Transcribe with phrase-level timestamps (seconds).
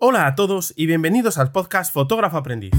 [0.00, 2.70] Hola a todos y bienvenidos al podcast Fotógrafo Aprendiz.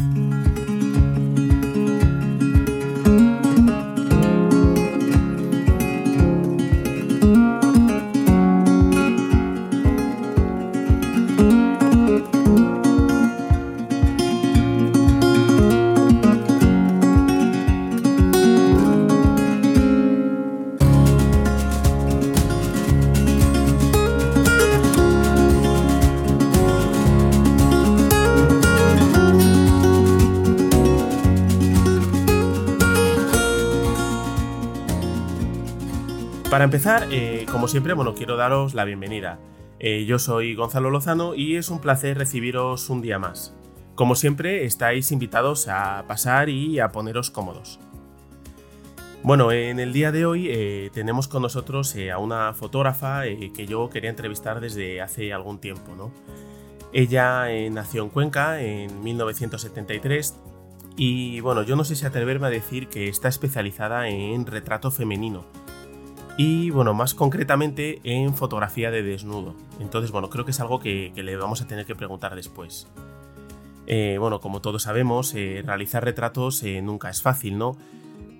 [37.69, 39.37] Siempre, bueno, quiero daros la bienvenida.
[39.77, 43.53] Eh, yo soy Gonzalo Lozano y es un placer recibiros un día más.
[43.93, 47.79] Como siempre, estáis invitados a pasar y a poneros cómodos.
[49.21, 53.87] Bueno, en el día de hoy eh, tenemos con nosotros a una fotógrafa que yo
[53.91, 56.11] quería entrevistar desde hace algún tiempo, ¿no?
[56.91, 60.39] Ella nació en Cuenca en 1973
[60.97, 65.45] y bueno, yo no sé si atreverme a decir que está especializada en retrato femenino
[66.37, 69.55] y bueno, más concretamente en fotografía de desnudo.
[69.79, 72.87] Entonces, bueno, creo que es algo que, le vamos a tener que preguntar después.
[73.87, 77.75] Eh, bueno, como todos sabemos, eh, realizar retratos eh, nunca es fácil, ¿no?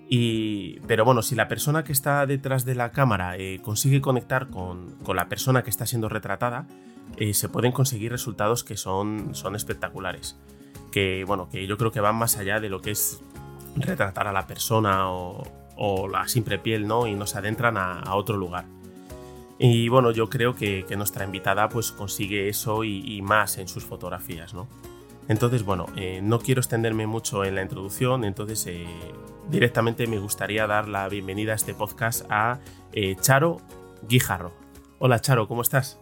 [0.08, 4.96] Y, pero bueno, si la persona que está detrás de la cámara consigue conectar con,
[5.04, 6.66] con, la persona que está siendo retratada,
[7.34, 10.40] se pueden conseguir resultados que son, son espectaculares.
[10.92, 13.22] Que bueno, que yo creo que van más allá de lo que es
[13.76, 15.44] retratar a la persona o,
[15.82, 17.08] o la simple piel, ¿no?
[17.08, 18.66] Y nos adentran a, otro lugar.
[19.58, 24.54] Y bueno, yo creo que, nuestra invitada pues consigue eso y, más en sus fotografías,
[24.54, 24.68] ¿no?
[25.30, 28.88] Entonces, bueno, eh, no quiero extenderme mucho en la introducción, entonces eh,
[29.50, 32.60] directamente me gustaría dar la bienvenida a este podcast a
[32.92, 33.62] eh, Charo
[34.02, 34.52] Guijarro.
[34.98, 36.00] Hola Charo, ¿cómo estás?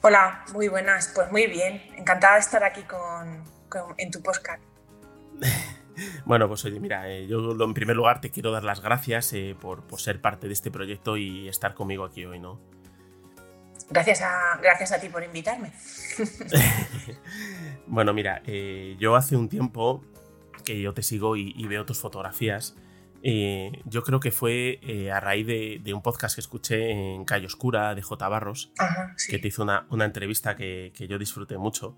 [0.00, 3.44] Hola, muy buenas, pues muy bien, encantada de estar aquí con,
[3.98, 4.62] en tu podcast.
[6.24, 9.56] Bueno, pues oye, mira, eh, yo en primer lugar te quiero dar las gracias eh,
[9.58, 12.60] por, ser parte de este proyecto y estar conmigo aquí hoy, ¿no?
[13.90, 15.72] Gracias a, gracias a ti por invitarme.
[17.86, 20.04] bueno, mira, eh, yo hace un tiempo
[20.64, 22.76] que yo te sigo y, veo tus fotografías.
[23.22, 24.80] yo creo que fue
[25.10, 28.28] a raíz de, un podcast que escuché en Calle Oscura de J.
[28.28, 28.72] Barros,
[29.30, 31.96] que te hizo una, entrevista que, que, yo disfruté mucho.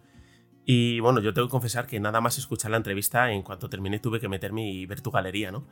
[0.72, 3.98] Y bueno, yo tengo que confesar que nada más escuchar la entrevista, en cuanto terminé
[3.98, 5.66] tuve que meterme y ver tu galería, ¿no?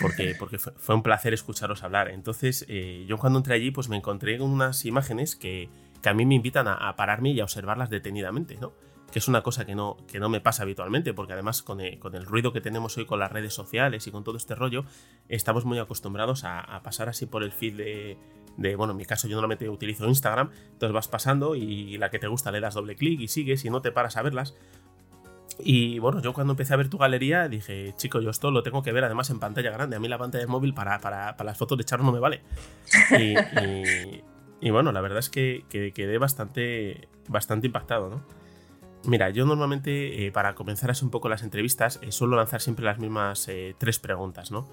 [0.00, 2.08] Porque, porque fue, un placer escucharos hablar.
[2.08, 5.68] Entonces, eh, yo cuando entré allí, pues me encontré con unas imágenes que,
[6.00, 8.72] que a mí me invitan a, pararme y a observarlas detenidamente, ¿no?
[9.12, 11.98] Que es una cosa que no, que no me pasa habitualmente, porque además con el,
[11.98, 14.86] con el, ruido que tenemos hoy con las redes sociales y con todo este rollo,
[15.28, 18.18] estamos muy acostumbrados a, a pasar así por el feed de,
[18.58, 22.18] de, bueno, en mi caso yo normalmente utilizo Instagram, entonces vas pasando y la que
[22.18, 24.54] te gusta le das doble clic y sigues y no te paras a verlas.
[25.60, 28.82] Y bueno, yo cuando empecé a ver tu galería dije, chico, yo esto lo tengo
[28.82, 29.96] que ver además en pantalla grande.
[29.96, 32.20] A mí la pantalla de móvil para, para, para las fotos de Charo no me
[32.20, 32.42] vale.
[34.60, 38.24] Y, bueno, la verdad es que, quedé bastante, bastante impactado, ¿no?
[39.04, 42.84] Mira, yo normalmente eh, para comenzar así un poco las entrevistas eh, suelo lanzar siempre
[42.84, 44.68] las mismas eh, tres preguntas, ¿no?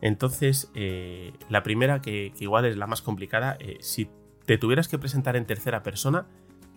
[0.00, 4.10] Entonces, eh, la primera, que, igual es la más complicada, eh, si
[4.46, 6.26] te tuvieras que presentar en tercera persona,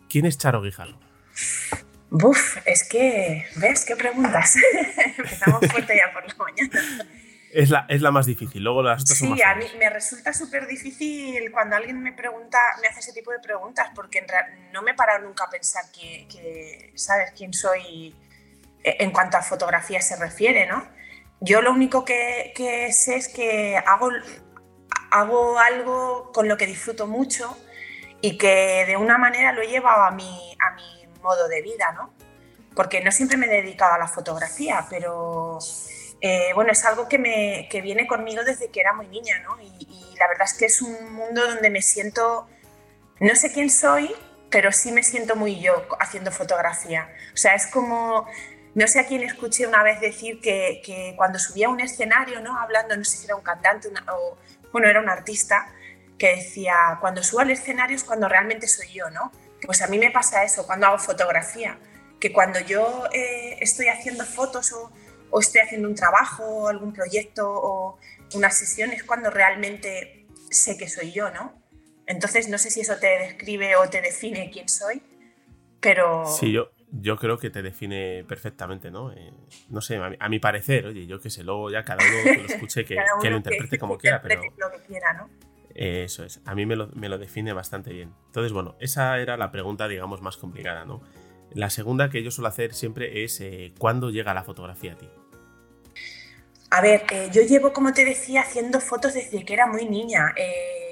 [0.10, 1.00] ¿quién es Charo Guijarro?
[2.10, 4.56] Buf, es que, ¿ves qué preguntas?
[5.18, 7.08] Empezamos fuerte ya por la mañana.
[7.52, 9.90] Es la, es la más difícil, luego las otras sí, son más a mí me
[9.90, 14.26] resulta súper difícil cuando alguien me pregunta, me hace ese tipo de preguntas, porque
[14.74, 17.32] no me he parado nunca a pensar que, ¿sabes?
[17.36, 18.14] Quién soy
[18.84, 20.88] eh, en cuanto a fotografía se refiere, ¿no?
[21.40, 22.54] Yo lo único que,
[22.92, 24.10] sé es que hago,
[25.12, 27.56] hago algo con lo que disfruto mucho
[28.22, 31.92] y que de una manera lo he llevado a mi, a mi modo de vida,
[31.94, 32.14] ¿no?
[32.76, 35.60] Porque no siempre me he dedicado a la fotografía, pero
[36.22, 39.62] eh, bueno, es algo que, me, que viene conmigo desde que era muy niña, ¿no?
[39.62, 42.48] Y, y, la verdad es que es un mundo donde me siento,
[43.20, 44.16] no sé quién soy,
[44.50, 47.08] pero sí me siento muy yo haciendo fotografía.
[47.34, 48.26] O sea, es como
[48.78, 52.60] no sé a quién escuché una vez decir que, cuando subía a un escenario, ¿no?
[52.60, 54.38] hablando, no sé si era un cantante o,
[54.72, 55.74] bueno, era un artista,
[56.20, 59.32] que decía, cuando subo al escenario es cuando realmente soy yo, ¿no?
[59.66, 61.80] Pues a mí me pasa eso cuando hago fotografía,
[62.20, 64.92] que cuando yo eh, estoy haciendo fotos o,
[65.32, 67.98] o, estoy haciendo un trabajo o algún proyecto o
[68.36, 71.60] una sesión es cuando realmente sé que soy yo, ¿no?
[72.06, 75.02] Entonces no sé si eso te describe o te define quién soy,
[75.80, 76.26] pero...
[76.28, 79.12] Sí, yo, yo creo que te define perfectamente, ¿no?
[79.12, 79.34] Eh,
[79.70, 82.46] no sé, a mi, parecer, oye, yo qué sé, luego ya cada uno que lo
[82.48, 84.42] escuche, que, que lo interprete como quiera, pero...
[84.58, 85.30] Lo que quiera, ¿no?
[85.76, 88.12] eso es, a mí me lo, me lo, define bastante bien.
[88.26, 91.04] Entonces, bueno, esa era la pregunta, digamos, más complicada, ¿no?
[91.54, 95.10] La segunda que yo suelo hacer siempre es eh, ¿cuándo llega la fotografía a ti?
[96.70, 100.34] A ver, eh, yo llevo, como te decía, haciendo fotos desde que era muy niña.
[100.36, 100.87] Eh,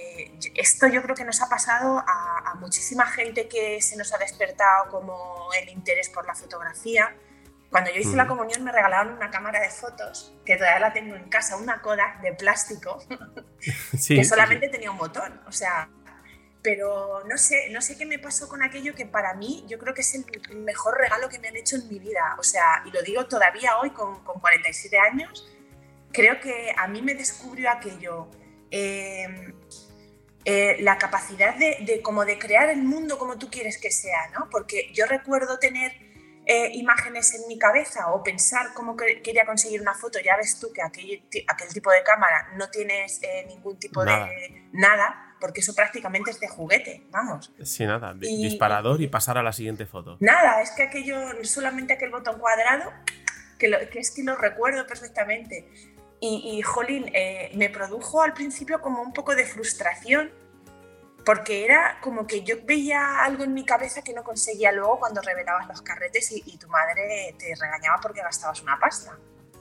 [0.55, 4.17] esto yo creo que nos ha pasado a, a, muchísima gente que se nos ha
[4.17, 7.15] despertado como el interés por la fotografía.
[7.69, 11.15] Cuando yo hice la comunión me regalaron una cámara de fotos, que todavía la tengo
[11.15, 13.03] en casa, una Kodak de plástico,
[13.97, 14.71] sí, que solamente sí.
[14.71, 15.41] tenía un botón.
[15.47, 15.89] O sea,
[16.65, 19.93] pero no sé, no sé qué me pasó con aquello que para mí yo creo
[19.93, 20.25] que es el
[20.57, 22.35] mejor regalo que me han hecho en mi vida.
[22.39, 25.45] O sea, y lo digo todavía hoy con, con 47 años,
[26.11, 28.31] creo que a mí me descubrió aquello,
[28.71, 29.53] eh,
[30.45, 34.29] eh, la capacidad de, de, como de crear el mundo como tú quieres que sea,
[34.37, 34.47] ¿no?
[34.49, 35.91] Porque yo recuerdo tener
[36.47, 40.59] eh, imágenes en mi cabeza o pensar cómo que, quería conseguir una foto, ya ves
[40.59, 44.27] tú que aquel, aquel tipo de cámara no tienes eh, ningún tipo nada.
[44.27, 47.51] de nada, porque eso prácticamente es de juguete, vamos.
[47.63, 50.17] Sí, nada, y, disparador y pasar a la siguiente foto.
[50.19, 52.93] Nada, es que aquello, solamente aquel botón cuadrado,
[53.57, 55.67] que, lo, que es que lo recuerdo perfectamente.
[56.27, 60.31] Y, y jolín, eh, me produjo al principio como un poco de frustración,
[61.23, 65.21] porque era como que yo veía algo en mi cabeza que no conseguía luego cuando
[65.21, 69.17] revelabas los carretes y, y tu madre te regañaba porque gastabas una pasta.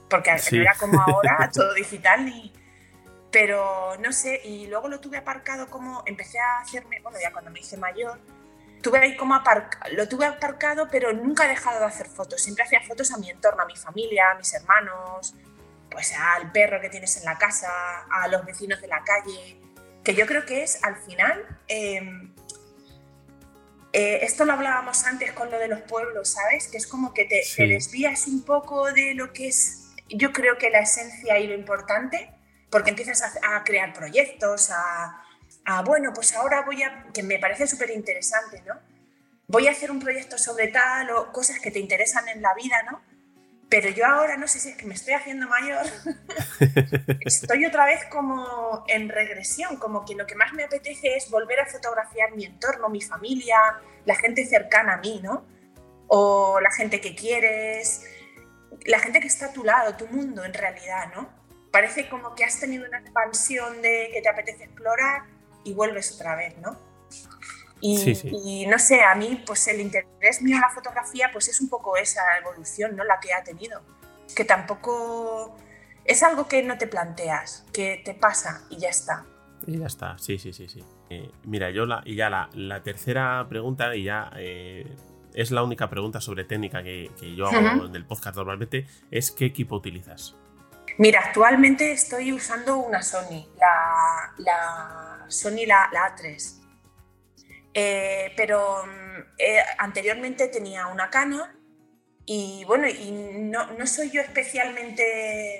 [0.09, 0.57] Porque sí.
[0.57, 2.51] era como ahora, todo digital y
[3.35, 7.51] pero no sé, y luego lo tuve aparcado como, empecé a hacerme, bueno, ya cuando
[7.51, 8.17] me hice mayor,
[8.81, 12.63] tuve ahí como aparcado, lo tuve aparcado, pero nunca he dejado de hacer fotos, siempre
[12.63, 15.35] hacía fotos a mi entorno, a mi familia, a mis hermanos,
[15.95, 17.69] pues al perro que tienes en la casa,
[18.11, 19.57] a los vecinos de la calle,
[20.03, 22.01] que yo creo que es al final, eh,
[23.93, 26.67] eh, esto lo hablábamos antes con lo de los pueblos, ¿sabes?
[26.67, 27.55] Que es como que te, sí.
[27.55, 31.53] te desvías un poco de lo que es, yo creo que la esencia y lo
[31.53, 32.29] importante,
[32.69, 35.23] porque empiezas a, a crear proyectos, a,
[35.63, 38.73] a, bueno, pues ahora voy a, que me parece súper interesante, ¿no?
[39.47, 42.83] Voy a hacer un proyecto sobre tal o cosas que te interesan en la vida,
[42.83, 43.01] ¿no?
[43.69, 45.85] Pero yo ahora no sé si es que me estoy haciendo mayor,
[47.25, 51.59] estoy otra vez como en regresión, como que lo que más me apetece es volver
[51.59, 53.57] a fotografiar mi entorno, mi familia,
[54.05, 55.45] la gente cercana a mí, ¿no?
[56.07, 58.03] O la gente que quieres,
[58.85, 61.29] la gente que está a tu lado, tu mundo en realidad, ¿no?
[61.71, 65.23] Parece como que has tenido una expansión de que te apetece explorar
[65.63, 66.79] y vuelves otra vez, ¿no?
[67.81, 68.31] Y, sí, sí.
[68.31, 71.69] y, no sé, a mí pues el interés mío en la fotografía pues es un
[71.69, 73.03] poco esa evolución, ¿no?
[73.03, 73.81] La que ha tenido.
[74.35, 75.55] Que tampoco
[76.05, 79.25] es algo que no te planteas, que te pasa y ya está.
[79.67, 80.83] Y ya está, sí, sí, sí, sí.
[81.09, 84.85] Eh, mira, yo la, y ya la, la, tercera pregunta, y ya eh,
[85.33, 87.91] es la única pregunta sobre técnica que, que yo hago uh -huh.
[87.91, 90.35] del podcast normalmente, es ¿qué equipo utilizas?
[90.97, 96.64] Mira, actualmente estoy usando una Sony, la, la Sony la, la A3.
[97.77, 98.85] Eh, pero
[99.37, 101.49] eh, anteriormente tenía una Canon
[102.25, 105.59] y bueno, y no, no soy yo especialmente...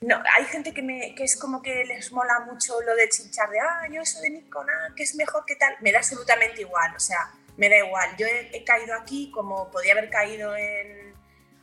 [0.00, 3.50] No, hay gente que, me, que es como que les mola mucho lo de chinchar
[3.50, 5.76] de, ah, yo eso de Nikon, ah, que es mejor que tal.
[5.80, 8.16] Me da absolutamente igual, o sea, me da igual.
[8.18, 11.14] Yo he, he caído aquí como podía haber caído en,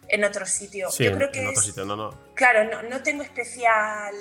[0.08, 0.90] en otro sitio.
[0.90, 2.34] Sí, yo en, creo que en es, otro sitio, no, no.
[2.34, 4.16] Claro, no, no tengo especial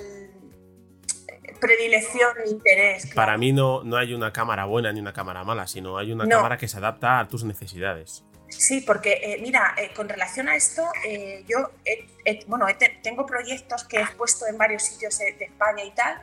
[1.58, 3.04] predilección ni interés.
[3.04, 3.16] Claro.
[3.16, 6.24] Para mí no, no hay una cámara buena ni una cámara mala, sino hay una
[6.24, 6.36] no.
[6.36, 8.24] cámara que se adapta a tus necesidades.
[8.50, 11.70] Sí, porque eh, mira, eh, con relación a esto, eh, yo
[12.46, 12.66] bueno,
[13.02, 16.20] tengo proyectos que he puesto en varios sitios de España y tal,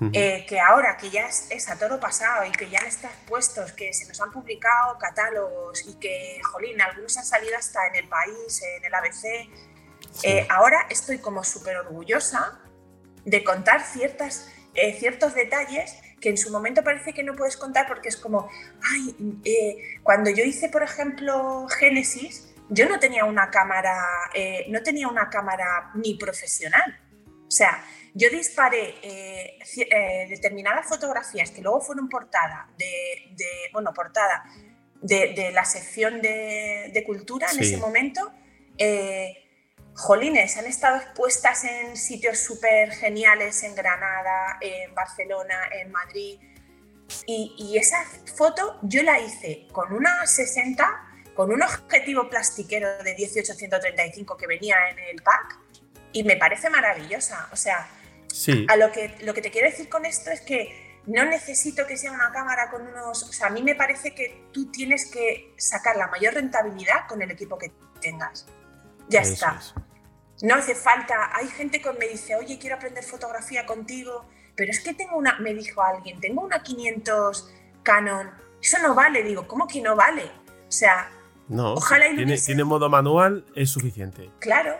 [0.00, 0.46] uh -huh.
[0.46, 3.92] que ahora que ya es, es, a todo pasado y que ya están puestos, que
[3.92, 8.62] se nos han publicado catálogos y que, jolín, algunos han salido hasta en el país,
[8.62, 9.50] en el ABC,
[10.12, 10.46] sí.
[10.48, 12.61] ahora estoy como súper orgullosa
[13.24, 17.86] de contar ciertas, eh, ciertos detalles que en su momento parece que no puedes contar
[17.88, 18.48] porque es como,
[18.92, 23.98] ay, eh, cuando yo hice, por ejemplo, Génesis, yo no tenía una cámara,
[24.34, 26.98] eh, no tenía una cámara ni profesional.
[27.46, 33.92] O sea, yo disparé eh, eh, determinadas fotografías que luego fueron portada de, de bueno,
[33.92, 34.44] portada
[35.02, 37.64] de, de, la sección de, de cultura en sí.
[37.64, 38.32] ese momento.
[39.94, 46.40] Jolines, han estado expuestas en sitios súper geniales en Granada, en Barcelona, en Madrid.
[47.26, 48.02] Y, y, esa
[48.36, 54.76] foto yo la hice con una 60, con un objetivo plastiquero de 18-135 que venía
[54.90, 55.58] en el pack
[56.12, 57.48] y me parece maravillosa.
[57.52, 57.88] O sea,
[58.32, 58.66] sí.
[58.68, 61.96] a lo, que, lo que te quiero decir con esto es que no necesito que
[61.96, 63.24] sea una cámara con unos...
[63.24, 67.20] O sea, a mí me parece que tú tienes que sacar la mayor rentabilidad con
[67.22, 68.46] el equipo que tengas.
[69.08, 69.58] Ya Eso está.
[69.58, 69.74] Es.
[70.42, 71.36] No hace falta.
[71.36, 74.24] Hay gente que me dice, oye, quiero aprender fotografía contigo,
[74.56, 77.50] pero es que tengo una, me dijo alguien, tengo una 500
[77.82, 78.30] Canon.
[78.60, 79.22] Eso no vale.
[79.22, 80.24] Digo, ¿cómo que no vale?
[80.68, 81.10] O sea,
[81.48, 84.30] No, Ojalá tiene, tiene modo manual, es suficiente.
[84.38, 84.76] Claro.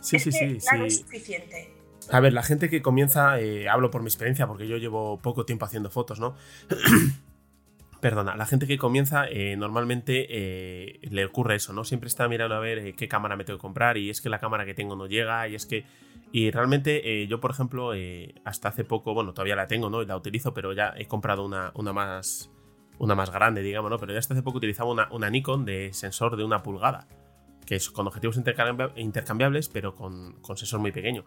[0.00, 0.58] Sí, sí, sí.
[0.58, 1.74] Claro, es suficiente.
[2.10, 5.44] A ver, la gente que comienza, eh, hablo por mi experiencia, porque yo llevo poco
[5.44, 6.36] tiempo haciendo fotos, ¿no?
[8.00, 11.84] Perdona, la gente que comienza eh, normalmente eh, le ocurre eso, ¿no?
[11.84, 14.38] Siempre está mirando a ver qué cámara me tengo que comprar y es que la
[14.38, 15.84] cámara que tengo no llega y es que...
[16.32, 17.90] Y realmente yo, por ejemplo,
[18.44, 20.00] hasta hace poco, bueno, todavía la tengo, ¿no?
[20.00, 22.52] Y la utilizo, pero ya he comprado una, una más
[23.00, 23.98] una más grande, digamos, ¿no?
[23.98, 27.08] Pero ya hasta hace poco utilizaba una, una Nikon de sensor de una pulgada,
[27.64, 31.24] que es con objetivos intercambiables, pero con, con sensor muy pequeño.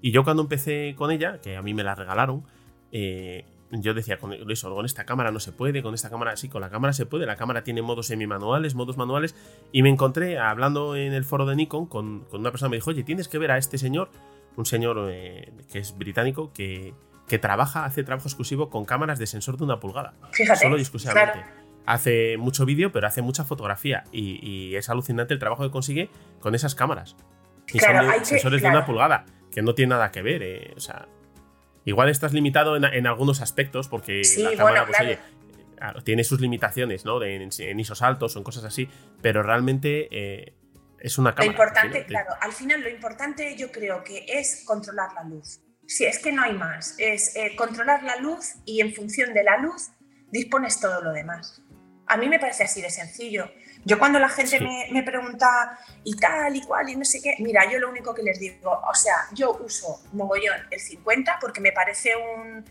[0.00, 2.44] Y yo cuando empecé con ella, que a mí me la regalaron,
[2.92, 6.48] eh, yo decía, con eso, con esta cámara no se puede, con esta cámara sí,
[6.48, 9.34] con la cámara se puede, la cámara tiene modos semi-manuales, modos manuales,
[9.72, 12.90] y me encontré hablando en el foro de Nikon con, una persona que me dijo,
[12.90, 14.10] oye, tienes que ver a este señor,
[14.56, 16.94] un señor eh, que es británico, que,
[17.28, 20.14] que trabaja, hace trabajo exclusivo con cámaras de sensor de una pulgada.
[20.32, 21.44] Fíjate, solo y exclusivamente.
[21.84, 24.04] Hace mucho vídeo, pero hace mucha fotografía.
[24.12, 27.16] Y, es alucinante el trabajo que consigue con esas cámaras.
[27.72, 30.42] Y son sensores de una pulgada, que no tiene nada que ver.
[30.42, 31.06] Eh, o sea,
[31.86, 37.22] igual estás limitado en, algunos aspectos, porque la cámara, pues, tiene sus limitaciones, ¿no?
[37.22, 38.88] en, isos altos o en cosas así,
[39.22, 40.54] pero realmente eh,
[41.00, 41.46] es una cámara.
[41.46, 45.60] Lo importante, claro, al final lo importante yo creo que es controlar la luz.
[45.86, 46.96] Sí, es que no hay más.
[46.98, 49.90] Es eh, controlar la luz y en función de la luz
[50.32, 51.62] dispones todo lo demás.
[52.08, 53.48] A mí me parece así de sencillo.
[53.86, 54.58] Yo cuando la gente
[54.90, 58.22] me, pregunta y tal y cual y no sé qué, mira, yo lo único que
[58.24, 62.64] les digo, o sea, yo uso mogollón el 50 porque me parece un...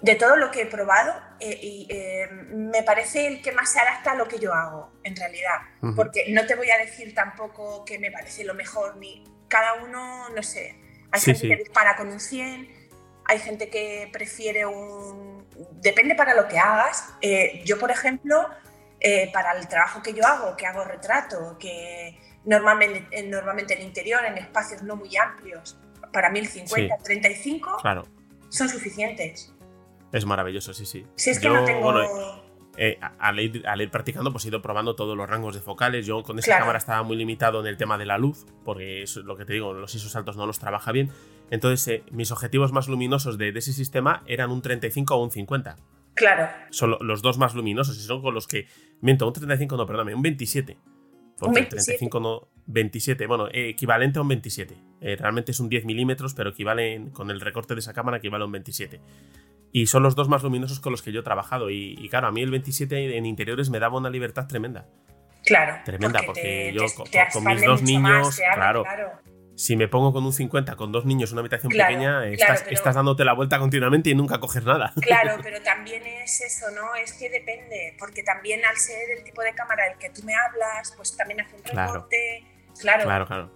[0.00, 3.78] De todo lo que he probado, eh, y, eh, me parece el que más se
[3.78, 5.58] adapta a lo que yo hago, en realidad.
[5.94, 10.28] Porque no te voy a decir tampoco que me parece lo mejor, ni cada uno,
[10.30, 10.74] no sé,
[11.12, 12.68] hay gente que dispara con un 100,
[13.26, 15.46] hay gente que prefiere un...
[15.80, 17.08] Depende para lo que hagas.
[17.20, 18.48] Eh, yo, por ejemplo,
[19.02, 23.82] eh, para el trabajo que yo hago, que hago retrato, que normalmente, eh, normalmente en
[23.82, 25.78] interior, en espacios no muy amplios,
[26.12, 28.06] para 1050, 35, claro.
[28.48, 29.52] son suficientes.
[30.12, 31.06] Es maravilloso, sí, sí.
[31.16, 31.92] Si es que no tengo...
[32.78, 36.06] Eh, al, ir, practicando, pues he ido probando todos los rangos de focales.
[36.06, 39.16] Yo con esa cámara estaba muy limitado en el tema de la luz, porque es
[39.16, 41.10] lo que te digo, los ISOs altos no los trabaja bien.
[41.50, 45.76] Entonces, eh, mis objetivos más luminosos de, ese sistema eran un 35 o un 50.
[46.14, 46.48] Claro.
[46.70, 48.66] Son los dos más luminosos y son con los que.
[49.00, 50.76] Miento, un 35 no, perdóname, un 27.
[51.38, 52.48] Porque un 35 no.
[52.66, 54.76] 27, bueno, eh, equivalente a un 27.
[55.18, 58.46] realmente es un 10 milímetros, pero equivale con el recorte de esa cámara equivale a
[58.46, 59.00] un 27.
[59.72, 61.70] Y son los dos más luminosos con los que yo he trabajado.
[61.70, 64.86] Y, claro, a mí el 27 en interiores me daba una libertad tremenda.
[65.44, 65.80] Claro.
[65.84, 68.84] Tremenda, porque, yo con, mis dos niños, claro,
[69.62, 73.32] Si me pongo con un 50, con dos niños, una habitación pequeña, estás, dándote la
[73.32, 74.92] vuelta continuamente y nunca coges nada.
[75.00, 76.96] Claro, pero también es eso, ¿no?
[76.96, 80.34] Es que depende, porque también al ser el tipo de cámara del que tú me
[80.34, 82.44] hablas, pues también hace un recorte.
[82.80, 83.04] Claro.
[83.04, 83.52] Claro, claro.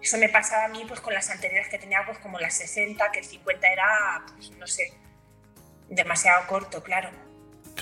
[0.00, 3.10] Eso me pasaba a mí pues con las anteriores que tenía, pues como las 60,
[3.10, 4.92] que el 50 era, pues no sé,
[5.88, 7.10] demasiado corto, claro.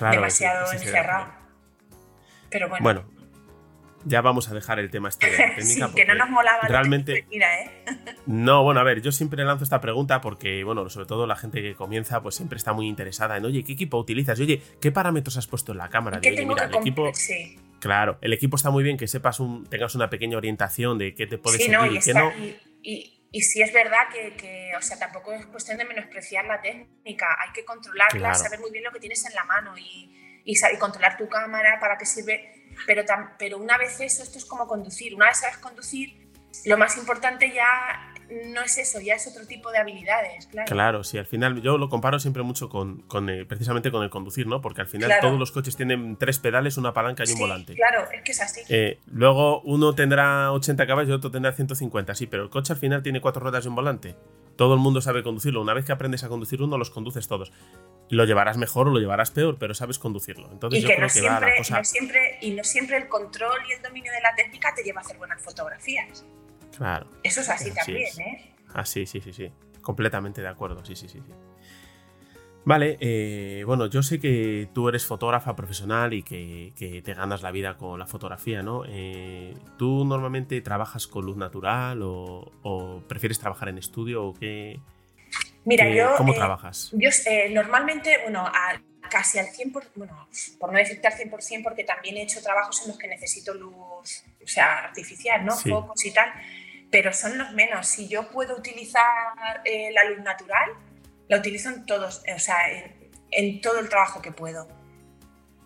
[0.00, 1.30] demasiado encerrado.
[2.48, 2.82] Pero bueno.
[2.82, 3.15] Bueno,
[4.06, 5.88] ya vamos a dejar el tema este de técnica.
[5.88, 7.26] sí, que no nos molaba realmente.
[7.30, 7.84] ¿eh?
[8.26, 11.60] no, bueno, a ver, yo siempre lanzo esta pregunta porque, bueno, sobre todo la gente
[11.60, 14.38] que comienza, pues siempre está muy interesada en, oye, ¿qué equipo utilizas?
[14.40, 16.20] Y, oye, ¿qué parámetros has puesto en la cámara?
[16.20, 17.10] ¿Qué tengo que el equipo.
[17.14, 17.58] Sí.
[17.80, 21.26] Claro, el equipo está muy bien que sepas un, tengas una pequeña orientación de qué
[21.26, 22.32] te puede servir y, qué no.
[22.82, 27.36] y, y sí es verdad que, o sea, tampoco es cuestión de menospreciar la técnica,
[27.38, 30.10] hay que controlarla, saber muy bien lo que tienes en la mano y,
[30.46, 32.52] y, controlar tu cámara para qué sirve.
[32.86, 33.04] Pero,
[33.38, 36.28] pero una vez eso, esto es como conducir, una vez sabes conducir,
[36.64, 38.12] lo más importante ya
[38.52, 40.66] no es eso, ya es otro tipo de habilidades, claro.
[40.66, 44.10] Claro, sí, al final yo lo comparo siempre mucho con, con eh, precisamente con el
[44.10, 44.60] conducir, ¿no?
[44.60, 47.74] Porque al final todos los coches tienen tres pedales, una palanca y un volante.
[47.74, 48.62] Claro, es que es así.
[48.68, 52.78] Eh, luego uno tendrá 80 caballos y otro tendrá 150, sí, pero el coche al
[52.78, 54.16] final tiene cuatro ruedas y un volante.
[54.56, 55.60] Todo el mundo sabe conducirlo.
[55.60, 57.52] Una vez que aprendes a conducir uno, los conduces todos.
[58.08, 60.50] Lo llevarás mejor o lo llevarás peor, pero sabes conducirlo.
[60.50, 61.84] Entonces yo creo que va la cosa...
[61.84, 65.04] siempre, y no siempre el control y el dominio de la técnica te lleva a
[65.04, 66.24] hacer buenas fotografías.
[66.76, 67.08] Claro.
[67.22, 68.54] Eso es así también, ¿eh?
[68.74, 69.50] Ah, sí, sí, sí, sí.
[69.80, 71.20] Completamente de acuerdo, sí, sí, sí.
[71.24, 71.32] sí.
[72.66, 77.52] Vale, eh, bueno, yo sé que tú eres fotógrafa profesional y que, te ganas la
[77.52, 78.82] vida con la fotografía, ¿no?
[78.88, 84.80] Eh, ¿Tú normalmente trabajas con luz natural o, prefieres trabajar en estudio o qué?
[85.64, 86.16] Mira, yo...
[86.16, 86.90] ¿Cómo eh, trabajas?
[86.94, 87.08] Yo
[87.52, 88.50] normalmente, bueno,
[89.08, 92.88] casi al 100%, bueno, por no decirte al 100%, porque también he hecho trabajos en
[92.88, 95.54] los que necesito luz, o sea, artificial, ¿no?
[95.54, 96.32] Focos y tal
[96.90, 97.86] pero son los menos.
[97.86, 99.02] Si yo puedo utilizar
[99.64, 100.70] eh, la luz natural,
[101.28, 102.56] la utilizo en todos, o sea,
[103.30, 104.68] en, todo el trabajo que puedo.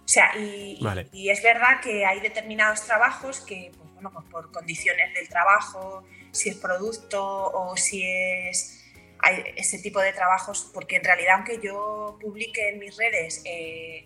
[0.05, 0.79] sea, y,
[1.13, 6.05] y, es verdad que hay determinados trabajos que, pues, bueno, pues por condiciones del trabajo,
[6.33, 8.77] si es producto o si es
[9.23, 14.05] hay ese tipo de trabajos, porque en realidad aunque yo publique en mis redes eh,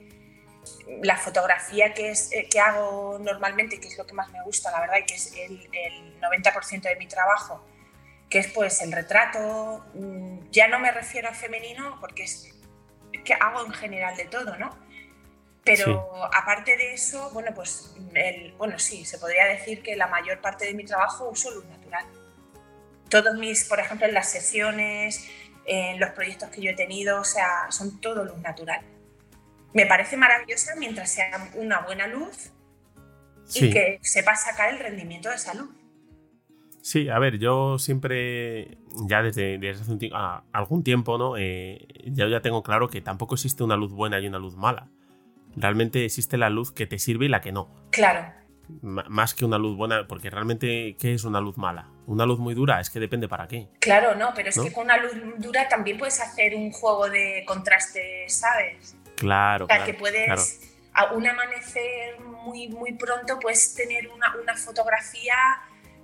[1.02, 4.70] la fotografía que, es, eh, que hago normalmente, que es lo que más me gusta,
[4.70, 7.64] la verdad, y que es el, el 90% de mi trabajo,
[8.34, 12.52] que es pues el retrato, mm, ya no me refiero a femenino porque es
[13.24, 14.76] que hago en general de todo, ¿no?
[15.62, 20.40] Pero aparte de eso, bueno, pues el, bueno, sí, se podría decir que la mayor
[20.40, 22.06] parte de mi trabajo uso luz natural.
[23.08, 25.24] Todos mis, por ejemplo, en las sesiones,
[25.64, 28.80] en los proyectos que yo he tenido, o sea, son todo luz natural.
[29.74, 32.50] Me parece maravillosa mientras sea una buena luz
[33.54, 35.83] y que sepa sacar el rendimiento de esa luz.
[36.84, 38.76] Sí, a ver, yo siempre,
[39.08, 40.10] ya desde, hace
[40.52, 41.38] algún tiempo, ¿no?
[41.38, 44.90] Eh, yo ya tengo claro que tampoco existe una luz buena y una luz mala.
[45.56, 47.74] Realmente existe la luz que te sirve y la que no.
[47.90, 48.30] Claro.
[48.82, 51.88] más que una luz buena, porque realmente, ¿qué es una luz mala?
[52.06, 53.70] Una luz muy dura, es que depende para qué.
[53.80, 57.44] Claro, no, pero es que con una luz dura también puedes hacer un juego de
[57.46, 58.94] contraste, ¿sabes?
[59.16, 59.64] Claro.
[59.64, 60.60] O sea, que puedes,
[60.92, 65.34] a un amanecer muy, muy pronto, puedes tener una, una fotografía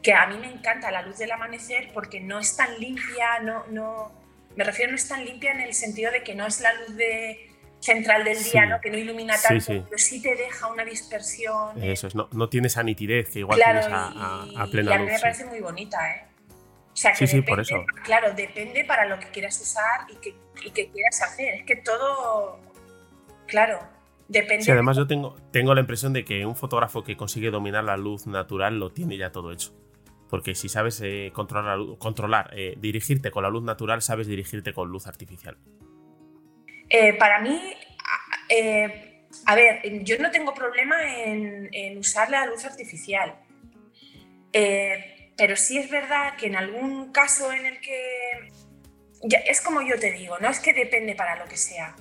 [0.02, 3.66] que a mí me encanta la luz del amanecer porque no es tan limpia, no,
[3.69, 4.12] no,
[4.57, 6.97] me refiero no es tan limpia en el sentido de que no es la luz
[6.97, 8.80] de, central del día, ¿no?
[8.80, 11.83] que no ilumina tanto, pero sí te deja una dispersión.
[11.83, 14.99] Eso es, no, no tiene esa nitidez que igual tienes a, a, plena y a
[14.99, 16.25] mí me parece muy bonita, ¿eh?
[16.92, 17.85] O sea, que depende, por eso.
[18.04, 21.54] Claro, depende para lo que quieras usar y que, y que quieras hacer.
[21.54, 22.61] Es que todo,
[23.47, 23.80] claro,
[24.28, 24.64] depende.
[24.64, 27.97] Sí, además yo tengo, tengo la impresión de que un fotógrafo que consigue dominar la
[27.97, 29.73] luz natural lo tiene ya todo hecho.
[30.30, 35.08] Porque si sabes eh, controlar, eh, dirigirte con la luz natural, sabes dirigirte con luz
[35.08, 35.58] artificial.
[36.88, 37.60] Eh, para mí,
[39.46, 43.34] a ver, yo no tengo problema en, usar la luz artificial.
[44.52, 48.52] pero sí es verdad que en algún caso en el que...
[49.46, 51.96] es como yo te digo, no es que depende para lo que sea.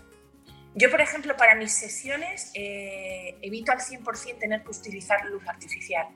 [0.76, 6.08] Yo, por ejemplo, para mis sesiones evito al 100% tener que utilizar luz artificial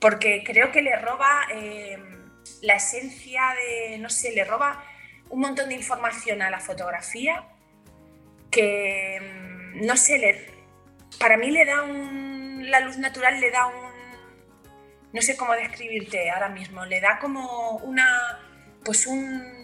[0.00, 2.30] porque creo que le roba em,
[2.62, 4.84] la esencia de, no sé, le roba
[5.30, 7.44] un montón de información a la fotografía
[8.50, 10.50] que, em, no sé, le,
[11.18, 13.88] para mí le da un, la luz natural le da un,
[15.12, 18.40] no sé cómo describirte ahora mismo, le da como una,
[18.84, 19.57] pues un,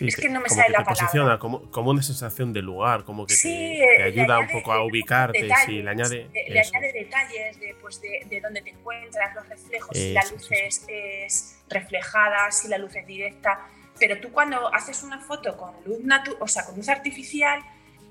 [0.00, 0.94] es que no me sale la palabra.
[0.94, 5.42] Posiciona como, como, una sensación de lugar, como que te, ayuda un poco a ubicarte,
[5.42, 10.12] le añade, le añade detalles de, pues de, de, dónde te encuentras, los reflejos, si
[10.12, 13.68] la luz es, reflejada, si la luz es directa.
[13.98, 17.60] Pero tú cuando haces una foto con luz natu o sea, con luz artificial,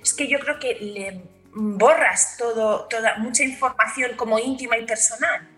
[0.02, 1.22] es que yo creo que le
[1.54, 5.55] borras todo, toda mucha información como íntima y personal.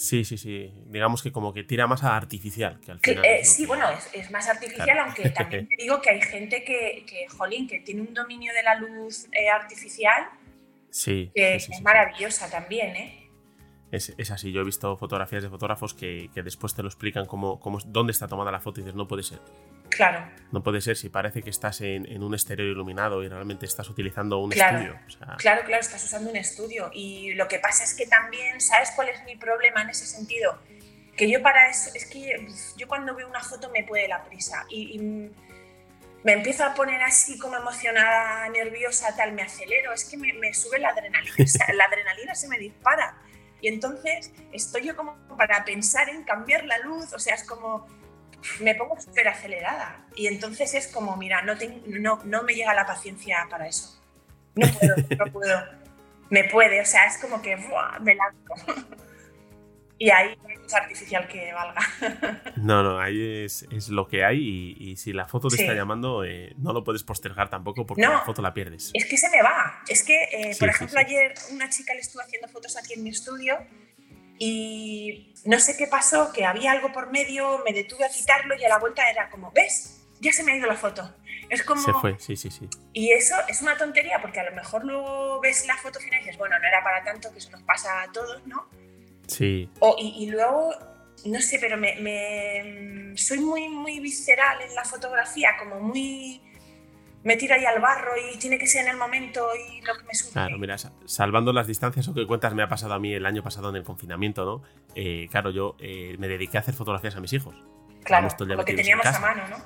[0.00, 0.72] Sí, sí, sí.
[0.86, 2.80] Digamos que como que tira más a artificial.
[2.80, 3.84] Que al final eh, sí, bueno,
[4.14, 8.00] es, más artificial, aunque también te digo que hay gente que, que, jolín, que tiene
[8.00, 10.30] un dominio de la luz eh, artificial
[10.88, 13.19] sí, que es maravillosa también, ¿eh?
[13.92, 17.26] Es, es, así, yo he visto fotografías de fotógrafos que, que después te lo explican
[17.26, 19.40] cómo, cómo, dónde está tomada la foto y dices, no puede ser.
[19.90, 20.30] Claro.
[20.52, 24.38] No puede ser si parece que estás en, un exterior iluminado y realmente estás utilizando
[24.38, 24.98] un estudio.
[25.38, 26.90] Claro, claro, estás usando un estudio.
[26.94, 30.58] Y lo que pasa es que también, ¿sabes cuál es mi problema en ese sentido?
[31.16, 34.64] Que yo para eso, es que yo cuando veo una foto me puede la prisa
[34.70, 35.28] y,
[36.22, 40.52] me empiezo a poner así como emocionada, nerviosa, tal, me acelero, es que me, me
[40.52, 41.34] sube la adrenalina,
[41.74, 43.16] la adrenalina se me dispara.
[43.60, 47.86] Y entonces estoy yo como para pensar en cambiar la luz, o sea, es como
[48.60, 50.06] me pongo súper acelerada.
[50.14, 51.54] Y entonces es como, mira, no,
[51.86, 54.00] no, no me llega la paciencia para eso.
[54.54, 55.64] No puedo, no puedo.
[56.30, 57.56] Me puede, o sea, es como que
[58.00, 58.54] me lanzo.
[59.98, 60.36] y ahí
[60.74, 61.80] artificial que valga.
[62.56, 66.24] no, no, ahí es, es lo que hay y, si la foto te está llamando,
[66.24, 68.90] eh, no lo puedes postergar tampoco porque la foto la pierdes.
[68.94, 69.82] Es que se me va.
[69.88, 73.10] Es que, eh, por ejemplo, ayer una chica le estuvo haciendo fotos aquí en mi
[73.10, 73.58] estudio
[74.38, 78.64] y no sé qué pasó, que había algo por medio, me detuve a quitarlo y
[78.64, 80.00] a la vuelta era como, ¿ves?
[80.20, 81.14] Ya se me ha ido la foto.
[81.50, 81.82] Es como...
[81.82, 82.66] Se fue, sí, sí, sí.
[82.94, 86.24] Y eso es una tontería porque a lo mejor luego ves la foto final y
[86.24, 88.66] dices, bueno, no era para tanto, que eso nos pasa a todos, ¿no?
[89.30, 89.68] Sí.
[89.78, 90.72] O, y, luego,
[91.26, 96.40] no sé, pero me, me, soy muy, muy visceral en la fotografía, como muy
[97.22, 100.04] me tiro ahí al barro y tiene que ser en el momento y lo que
[100.04, 100.32] me surge.
[100.32, 103.42] Claro, mira, salvando las distancias o que cuentas me ha pasado a mí el año
[103.42, 104.62] pasado en el confinamiento, ¿no?
[104.94, 107.54] Eh, claro, yo eh, me dediqué a hacer fotografías a mis hijos.
[108.04, 109.56] Claro, lo que teníamos a mano, ¿no?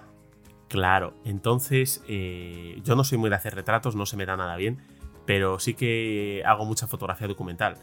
[0.68, 4.56] Claro, entonces eh, yo no soy muy de hacer retratos, no se me da nada
[4.56, 4.82] bien,
[5.24, 7.78] pero sí que hago mucha fotografía documental.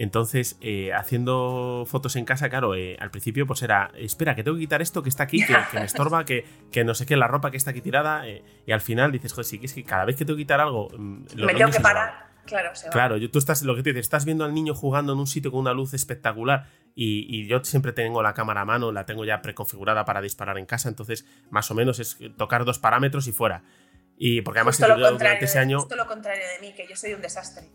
[0.00, 4.56] Entonces, eh, haciendo fotos en casa, claro, eh, al principio pues era, espera, que tengo
[4.56, 7.28] que quitar esto que está aquí, que, me estorba, que, que, no sé qué, la
[7.28, 9.84] ropa que está aquí tirada, eh, y al final dices, joder, sí, que es que
[9.84, 10.88] cada vez que tengo que quitar algo...
[10.96, 12.30] Mm, me tengo que parar.
[12.46, 15.18] Claro, se claro, tú estás, lo que te dices, estás viendo al niño jugando en
[15.18, 18.92] un sitio con una luz espectacular y, y, yo siempre tengo la cámara a mano,
[18.92, 22.78] la tengo ya preconfigurada para disparar en casa, entonces más o menos es tocar dos
[22.78, 23.64] parámetros y fuera.
[24.16, 25.80] Y porque además durante ese año...
[25.80, 27.68] Justo lo contrario de mí, que yo soy un desastre.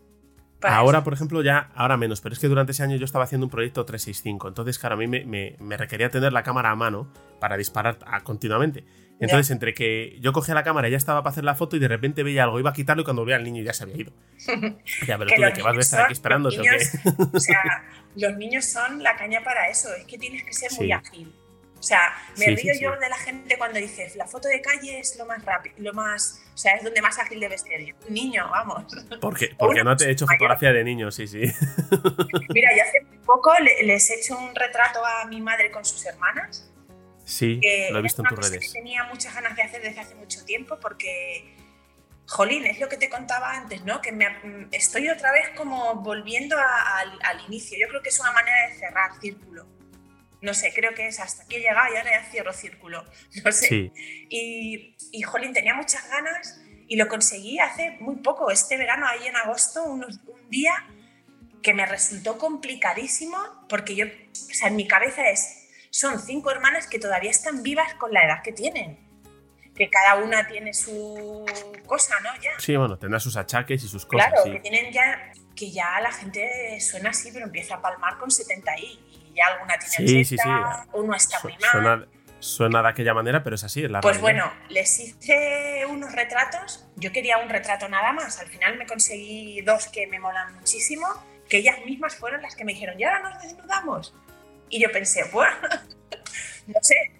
[0.62, 3.46] Ahora, por ejemplo, ya, ahora menos, pero es que durante ese año yo estaba haciendo
[3.46, 7.56] un proyecto 365, entonces, claro, a mí me, requería tener la cámara a mano para
[7.56, 8.84] disparar continuamente.
[9.18, 11.78] Entonces, entre que yo cogía la cámara y ya estaba para hacer la foto y
[11.78, 13.96] de repente veía algo, iba a quitarlo y cuando veía al niño ya se había
[13.96, 14.12] ido.
[15.06, 16.50] ya, pero tú de que vas a estar aquí esperando.
[16.50, 17.84] o sea,
[18.16, 21.32] los niños son la caña para eso, es que tienes que ser muy ágil.
[21.78, 25.16] O sea, me río yo de la gente cuando dices, la foto de calle es
[25.18, 27.94] lo más rápido, lo más, o sea, es donde más ágil debes ser.
[28.08, 28.84] Un niño, vamos.
[29.20, 29.54] ¿Por qué?
[29.58, 31.40] Porque no te he hecho fotografía de niños, sí, sí.
[32.48, 36.72] Mira, yo hace poco les he hecho un retrato a mi madre con sus hermanas.
[37.26, 38.72] Sí, lo he visto en tus redes.
[38.72, 41.54] Que tenía muchas ganas de hacer desde hace mucho tiempo porque,
[42.26, 44.00] jolín, es lo que te contaba antes, ¿no?
[44.00, 44.26] Que me,
[44.72, 47.76] estoy otra vez como volviendo al inicio.
[47.78, 49.75] Yo creo que es una manera de cerrar círculo
[50.40, 53.04] no sé, creo que es hasta aquí he llegado y ahora ya cierro círculo,
[53.44, 53.92] no sé.
[54.28, 59.26] Y, y, jolín, tenía muchas ganas y lo conseguí hace muy poco, este verano, ahí
[59.26, 60.06] en agosto, un
[60.48, 60.72] día
[61.62, 63.36] que me resultó complicadísimo
[63.68, 67.92] porque yo, o sea, en mi cabeza es, son cinco hermanas que todavía están vivas
[67.94, 69.04] con la edad que tienen.
[69.74, 71.44] Que cada una tiene su
[71.84, 72.30] cosa, ¿no?
[72.40, 72.52] Ya.
[72.58, 74.28] Sí, bueno, tendrá sus achaques y sus cosas.
[74.28, 78.30] Claro, que tienen ya, que ya la gente suena así, pero empieza a palmar con
[78.30, 79.00] 70 y,
[79.36, 82.08] ya alguna tiene sí, 80, uno está muy mal.
[82.38, 86.86] Suena, de aquella manera, pero es así, es la Pues bueno, les hice unos retratos.
[86.96, 88.38] Yo quería un retrato nada más.
[88.40, 91.08] Al final me conseguí dos que me molan muchísimo,
[91.48, 94.14] que ellas mismas fueron las que me dijeron, ¿y ahora nos desnudamos?
[94.68, 95.56] Y yo pensé, bueno,
[96.66, 97.12] no sé.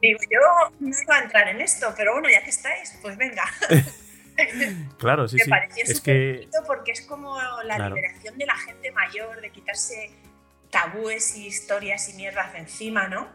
[0.00, 3.44] Digo, yo no iba a entrar en esto, pero bueno, ya que estáis, pues venga.
[4.98, 5.50] claro, sí, me sí.
[5.50, 6.48] pareció es que...
[6.66, 10.10] porque es como la liberación de la gente mayor, de quitarse
[10.74, 13.28] tabúes y historias y mierdas de encima, ¿no?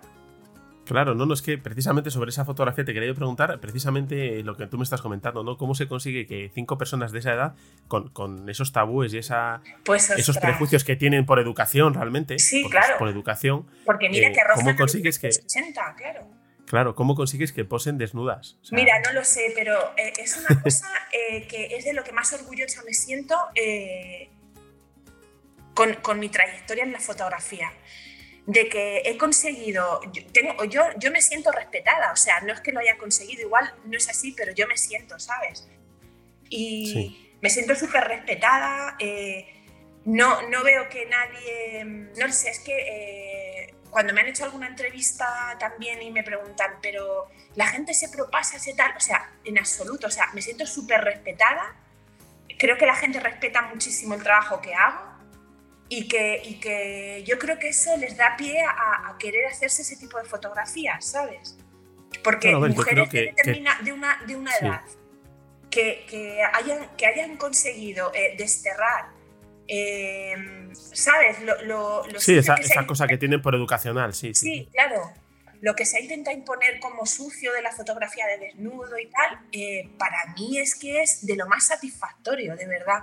[0.86, 4.68] Claro, no, no, es que precisamente sobre esa fotografía te quería preguntar precisamente lo que
[4.68, 5.58] tú me estás comentando, ¿no?
[5.58, 7.56] ¿Cómo se consigue que cinco personas de esa edad,
[7.88, 12.98] con, esos tabúes y esa, pues, esos prejuicios que tienen por educación realmente, sí, claro.
[12.98, 16.28] por educación, porque mira eh, que ¿cómo consigues que 80, claro.
[16.66, 18.58] Claro, ¿cómo consigues que posen desnudas?
[18.72, 22.12] Mira, no lo sé, pero eh, es una cosa eh, que es de lo que
[22.12, 23.36] más orgullosa me siento
[26.02, 27.72] con, mi trayectoria en la fotografía
[28.46, 32.62] de que he conseguido, yo, tengo, yo, yo me siento respetada, o sea, no es
[32.62, 35.70] que lo haya conseguido, igual no es así, pero yo me siento, ¿sabes?
[36.50, 39.64] Y me siento súper respetada, eh,
[40.06, 44.68] no, no veo que nadie, no sé, es que eh, cuando me han hecho alguna
[44.68, 49.60] entrevista también y me preguntan, pero la gente se propasa, ese tal, o sea, en
[49.60, 51.76] absoluto, o sea, me siento súper respetada,
[52.58, 55.09] creo que la gente respeta muchísimo el trabajo que hago
[55.90, 59.98] y que, y que yo creo que eso les da pie a, querer hacerse ese
[59.98, 61.58] tipo de fotografías, ¿sabes?
[62.24, 64.82] Porque mujeres que, de, una, de una edad
[65.72, 69.10] que, que, hayan, que hayan conseguido eh, desterrar,
[69.68, 71.42] em, ¿sabes?
[71.42, 74.46] Lo, lo, sí, esa, esa cosa que tienen por educacional, sí, sí.
[74.46, 75.12] Sí, claro.
[75.62, 79.40] Lo que se ha intentado imponer como sucio de la fotografía de desnudo y tal,
[79.52, 83.00] eh, para mí es que es de lo más satisfactorio, de verdad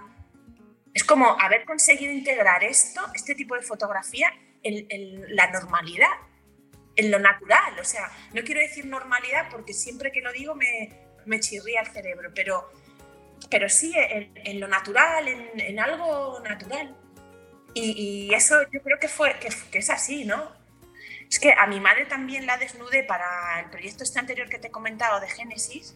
[0.96, 4.32] es como haber conseguido integrar esto, este tipo de fotografía,
[4.62, 6.08] en, la normalidad,
[6.96, 7.78] en lo natural.
[7.78, 12.30] O sea, no quiero decir normalidad porque siempre que lo digo me, chirría el cerebro,
[12.34, 12.72] pero,
[13.50, 16.96] pero sí en, lo natural, en, algo natural.
[17.74, 20.50] Y, eso yo creo que, fue, que, que es así, ¿no?
[21.28, 24.68] Es que a mi madre también la desnudé para el proyecto este anterior que te
[24.68, 25.94] he comentado de Génesis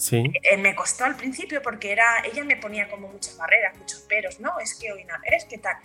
[0.00, 0.32] Sí.
[0.42, 4.40] Eh, me costó al principio porque era, ella me ponía como muchas barreras, muchos peros,
[4.40, 5.76] no, es que hoy no, es que tal.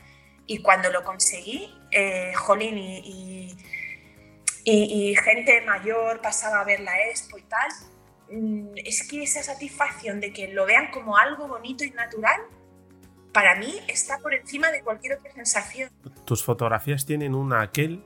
[0.47, 3.54] Y cuando lo conseguí, eh, Jolín y,
[4.63, 7.69] y, gente mayor pasaba a ver la expo y tal,
[8.32, 12.39] mm, es que esa satisfacción de que lo vean como algo bonito y natural,
[13.34, 15.89] para mí está por encima de cualquier otra sensación.
[16.23, 18.01] Tus fotografías tienen un aquel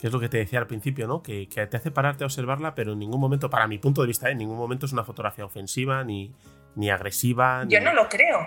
[0.00, 1.22] que es lo que te decía al principio, ¿no?
[1.22, 4.28] Que, te hace pararte a observarla, pero en ningún momento, para mi punto de vista,
[4.28, 4.32] ¿eh?
[4.32, 6.32] en ningún momento es una fotografía ofensiva ni,
[6.74, 7.64] ni agresiva.
[7.68, 8.46] Yo no lo creo.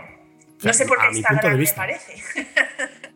[0.63, 2.15] No sé por qué Instagram me parece.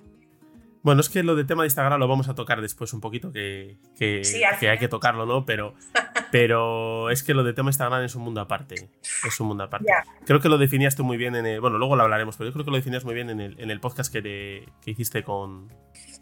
[0.85, 3.31] Bueno, es que lo del tema de Instagram lo vamos a tocar después un poquito,
[3.31, 4.21] que, que,
[4.69, 5.43] hay que tocarlo, ¿no?
[5.43, 5.73] Pero,
[6.31, 8.89] Pero es que lo de tema Instagram es un mundo aparte.
[9.25, 9.91] Es un mundo aparte.
[10.25, 11.61] Creo que lo definías tú muy bien en el.
[11.61, 13.71] Bueno, luego lo hablaremos, pero yo creo que lo definías muy bien en el, en
[13.71, 15.69] el podcast que, que hiciste con,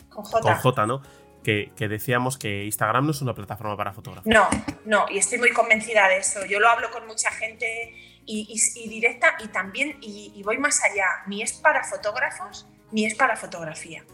[0.10, 0.86] con J.
[0.86, 1.02] ¿no?
[1.44, 4.26] Que, que, decíamos que Instagram no es una plataforma para fotógrafos.
[4.26, 4.50] No,
[4.86, 6.46] no, y estoy muy convencida de eso.
[6.46, 7.94] Yo lo hablo con mucha gente
[8.26, 13.16] y, y, directa y también, y, voy más allá, ni es para fotógrafos ni es
[13.16, 14.06] para fotografía.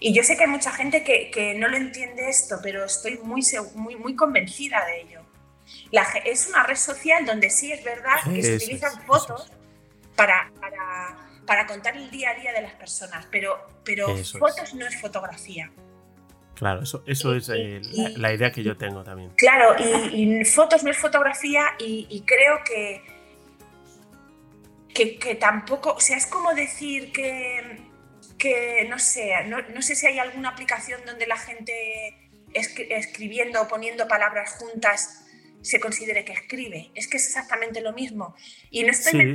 [0.00, 3.18] Y yo sé que hay mucha gente que, que no lo entiende esto, pero estoy
[3.18, 3.42] muy,
[3.74, 5.20] muy, muy convencida de ello.
[5.90, 9.52] La, es una red social donde sí es verdad que se utilizan fotos
[10.16, 14.86] para, para, para, contar el día a día de las personas, pero, pero fotos no
[14.86, 15.70] es fotografía.
[16.62, 17.80] Claro, eso, eso es eh,
[18.18, 19.32] la, idea que yo tengo también.
[19.36, 23.02] Claro, y, fotos no es fotografía y, creo que,
[24.94, 27.80] que, tampoco, o sea, es como decir que,
[28.38, 34.06] que no sé, no, sé si hay alguna aplicación donde la gente escribiendo o poniendo
[34.06, 35.24] palabras juntas
[35.62, 36.92] se considere que escribe.
[36.94, 38.36] Es que es exactamente lo mismo.
[38.70, 39.34] Y no estoy,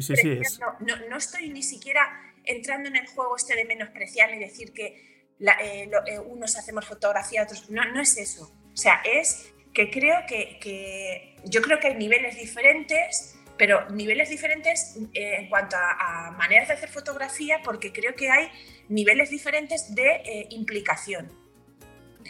[0.79, 2.07] no, no, estoy ni siquiera
[2.45, 7.43] entrando en el juego este de menospreciar ni decir que eh, eh, unos hacemos fotografía,
[7.43, 7.69] otros.
[7.69, 8.51] No, no es eso.
[8.73, 14.97] O sea, es que creo que, yo creo que hay niveles diferentes, pero niveles diferentes
[15.13, 18.49] eh, en cuanto a, maneras de hacer fotografía, porque creo que hay
[18.89, 21.31] niveles diferentes de implicación.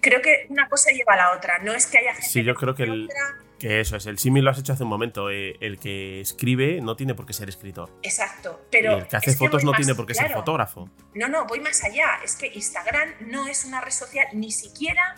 [0.02, 1.60] Creo que una cosa lleva a la otra.
[1.60, 2.28] No es que haya gente.
[2.28, 3.10] Sí, yo creo que el.
[3.60, 5.30] Que eso es, el símil lo has hecho hace un momento.
[5.30, 7.92] Eh, el que escribe no tiene por qué ser escritor.
[8.04, 8.98] Exacto, pero.
[8.98, 10.90] el que hace fotos no tiene por qué ser fotógrafo.
[11.16, 12.20] No, no, voy más allá.
[12.24, 15.16] Es que Instagram no es una red social ni siquiera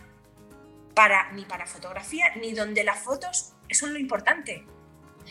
[0.94, 4.66] para, ni para fotografía, ni donde las fotos son lo importante.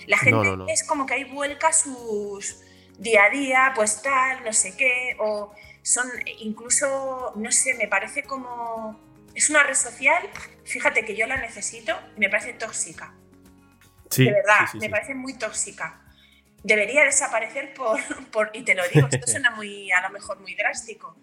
[0.06, 2.60] La gente es como que ahí vuelca sus
[2.98, 6.08] día a día, pues tal, no sé qué, o son
[6.40, 9.00] incluso, no sé, me parece como
[9.38, 10.22] es una red social,
[10.64, 13.14] fíjate que yo la necesito, me parece tóxica.
[14.10, 16.00] Sí, de verdad, me parece muy tóxica.
[16.64, 18.00] Debería desaparecer por,
[18.32, 21.16] por, y te lo digo, esto suena muy, a lo mejor muy drástico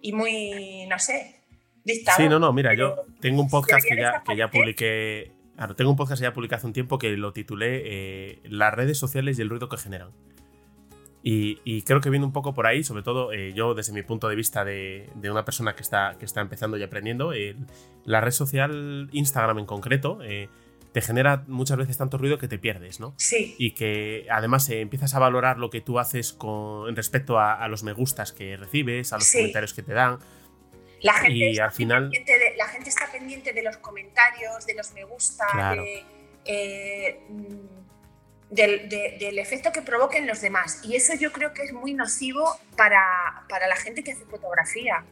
[0.00, 1.40] y muy, no sé,
[1.84, 2.22] dictador.
[2.22, 5.90] Sí, no, no, mira, yo tengo un podcast que ya, que ya publiqué, claro, tengo
[5.90, 9.38] un podcast que ya publiqué hace un tiempo que lo titulé eh, Las redes sociales
[9.38, 10.10] y el ruido que generan.
[11.24, 14.28] Y, creo que viene un poco por ahí, sobre todo eh, yo desde mi punto
[14.28, 17.32] de vista de, una persona que está, que está empezando y aprendiendo,
[18.04, 20.48] la red social Instagram en concreto eh,
[20.92, 23.14] te genera muchas veces tanto ruido que te pierdes, ¿no?
[23.16, 23.54] Sí.
[23.56, 27.84] Y que además eh, empiezas a valorar lo que tú haces con respecto a, los
[27.84, 30.18] me gustas que recibes, a los comentarios que te dan.
[31.00, 32.10] La gente, y al final...
[32.56, 35.46] la gente está pendiente de los comentarios, de los me gusta,
[36.44, 37.20] de
[38.52, 40.80] del, efecto que provoquen los demás.
[40.84, 42.44] Y eso yo creo que es muy nocivo
[42.76, 43.02] para,
[43.48, 45.04] la gente que hace fotografía.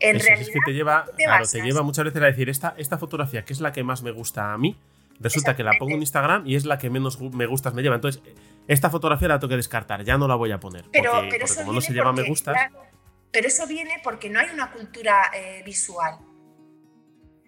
[0.00, 2.98] En realidad, es que te lleva, claro, te lleva muchas veces a decir, esta, esta
[2.98, 4.78] fotografía que es la que más me gusta a mí,
[5.18, 7.96] resulta que la pongo en Instagram y es la que menos me gustas me lleva.
[7.96, 8.22] Entonces,
[8.68, 10.84] esta fotografía la tengo que descartar, ya no la voy a poner.
[10.92, 12.56] Pero, porque, como no se lleva me gustas.
[13.32, 16.18] pero eso viene porque no hay una cultura eh, visual.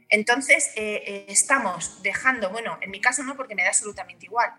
[0.09, 4.51] Entonces, eh, eh, estamos dejando, bueno, en mi caso no, porque me da absolutamente igual,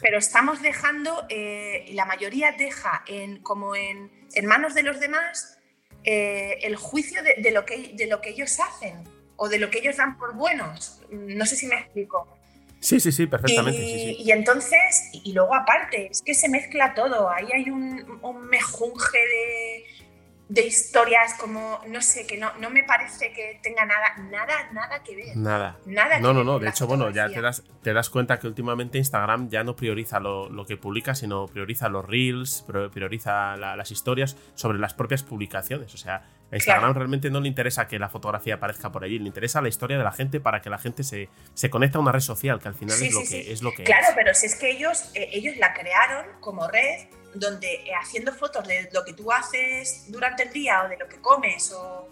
[0.00, 4.10] pero estamos dejando, eh, la mayoría deja en, como en,
[4.44, 5.58] manos de los demás
[6.04, 9.04] eh, el juicio de, lo que, de lo que ellos hacen
[9.36, 11.00] o de lo que ellos dan por buenos.
[11.10, 12.38] No sé si me explico.
[12.80, 13.80] Sí, sí, sí, perfectamente.
[13.80, 17.28] Y, entonces, y luego aparte, es que se mezcla todo.
[17.28, 19.84] Ahí hay un, un mejunje de,
[20.48, 25.02] de historias como, no sé, que no, no me parece que tenga nada, nada, nada
[25.02, 25.36] que ver.
[25.36, 25.78] Nada.
[25.84, 26.58] Nada no, no, no.
[26.58, 30.20] De hecho, bueno, ya te das, te das cuenta que últimamente Instagram ya no prioriza
[30.20, 35.94] lo, que publica, sino prioriza los reels, prioriza las historias sobre las propias publicaciones.
[35.94, 39.26] O sea, a Instagram realmente no le interesa que la fotografía aparezca por allí, le
[39.26, 42.12] interesa la historia de la gente para que la gente se, se conecte a una
[42.12, 44.54] red social, que al final es, lo que, es lo que Claro, pero si es
[44.54, 49.12] que ellos, eh, ellos la crearon como red donde eh, haciendo fotos de lo que
[49.12, 52.08] tú haces durante el día o de lo que comes o,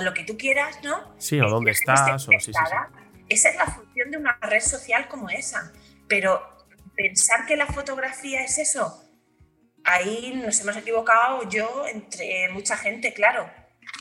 [0.00, 1.14] lo que tú quieras, ¿no?
[1.18, 2.26] Sí, o dónde estás.
[2.26, 5.70] O, Esa es la función de una red social como esa.
[6.08, 6.42] Pero
[6.96, 9.01] pensar que la fotografía es eso,
[9.84, 13.48] ahí nos hemos equivocado yo entre mucha gente, claro.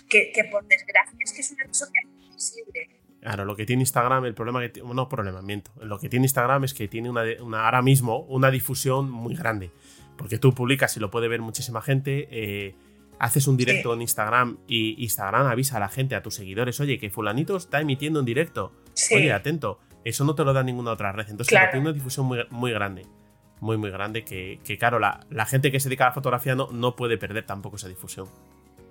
[0.10, 2.90] Que, por desgracia es que es una red social invisible.
[3.22, 5.72] Claro, lo que tiene Instagram, el problema que no problema, miento.
[5.82, 9.72] Lo que tiene Instagram es que tiene una, una, ahora mismo una difusión muy grande
[10.22, 12.28] porque tú publicas y lo puede ver muchísima gente.
[12.30, 12.76] Eh,
[13.18, 17.00] haces un directo en Instagram y Instagram avisa a la gente, a tus seguidores, oye,
[17.00, 18.72] que fulanito está emitiendo en directo.
[19.16, 19.80] Oye, atento.
[20.06, 21.28] Eso no te lo da ninguna otra red.
[21.28, 23.08] Entonces tiene una difusión muy, muy, grande.
[23.62, 24.26] Muy, muy grande.
[24.26, 27.46] Que, claro, la, la, gente que se dedica a la fotografía no, no puede perder
[27.46, 28.28] tampoco esa difusión.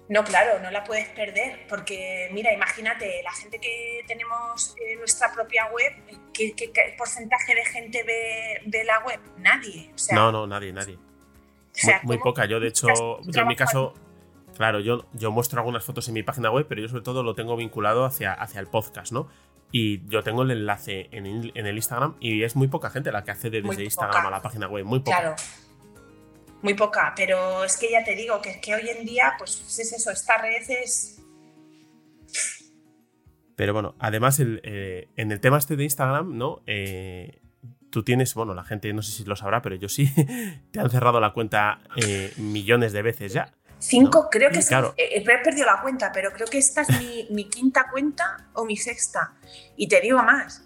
[0.09, 5.33] No, claro, no la puedes perder, porque mira, imagínate, la gente que tenemos en nuestra
[5.33, 5.92] propia web,
[6.33, 6.52] ¿qué,
[6.98, 9.20] porcentaje de gente ve, la web?
[9.38, 9.92] Nadie.
[10.12, 10.98] no, no, nadie, nadie.
[12.02, 12.46] muy, poca.
[12.46, 12.88] Yo, de hecho,
[13.22, 13.94] yo en mi caso,
[14.56, 17.35] claro, yo, yo muestro algunas fotos en mi página web, pero yo sobre todo lo
[17.35, 19.28] tengo vinculado hacia, hacia el podcast, ¿no?
[19.72, 23.30] Y yo tengo el enlace en, el Instagram y es muy poca gente la que
[23.30, 25.20] accede desde Instagram a la página web, muy poca.
[25.20, 25.37] Claro
[26.62, 29.92] muy poca, pero es que ya te digo que, que hoy en día, pues es
[29.92, 31.22] eso, esta red es...
[33.56, 36.62] Pero bueno, además eh, en el tema este de Instagram, ¿no?
[36.66, 37.40] Eh,
[37.90, 40.11] tú tienes, bueno, la gente no sé si lo sabrá, pero yo sí,
[40.70, 43.52] te han cerrado la cuenta eh, millones de veces ya.
[43.81, 44.95] Cinco, creo que claro.
[44.97, 48.77] he perdido la cuenta, pero creo que esta es mi, mi, quinta cuenta o mi
[48.77, 49.33] sexta.
[49.77, 50.62] Y te digo más,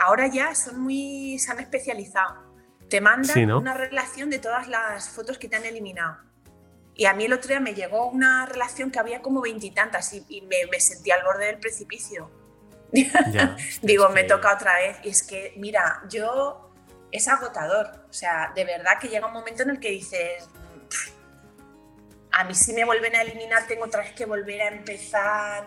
[0.00, 2.48] ahora ya son muy, se han especializado
[2.88, 6.16] te mandan una relación de todas las fotos que te han eliminado.
[6.94, 10.24] Y a mí el otro día me llegó una relación que había como veintitantas y,
[10.28, 12.30] y, me, me, sentí al borde del precipicio.
[13.82, 14.96] Digo, me toca otra vez.
[15.04, 16.72] Y es que, mira, yo
[17.12, 18.06] es agotador.
[18.10, 20.48] O sea, de verdad que llega un momento en el que dices,
[22.32, 25.66] a mí si me vuelven a eliminar tengo otra vez que volver a empezar.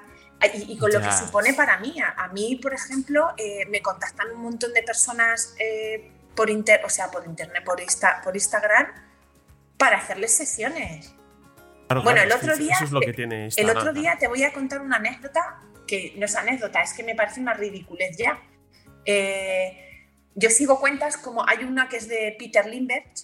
[0.53, 1.95] Y, con lo que supone para mí.
[2.01, 6.89] A, mí, por ejemplo, eh, me contactan un montón de personas eh, por, inter, o
[6.89, 8.87] sea, por internet, por, Insta, por Instagram,
[9.77, 11.13] para hacerles sesiones.
[12.03, 14.81] bueno, el otro día, es lo que tiene el otro día te voy a contar
[14.81, 18.41] una anécdota que no es anécdota, es que me parece una ridiculez ya.
[19.05, 23.19] Eh, yo sigo cuentas como hay una que es de Peter Limbert,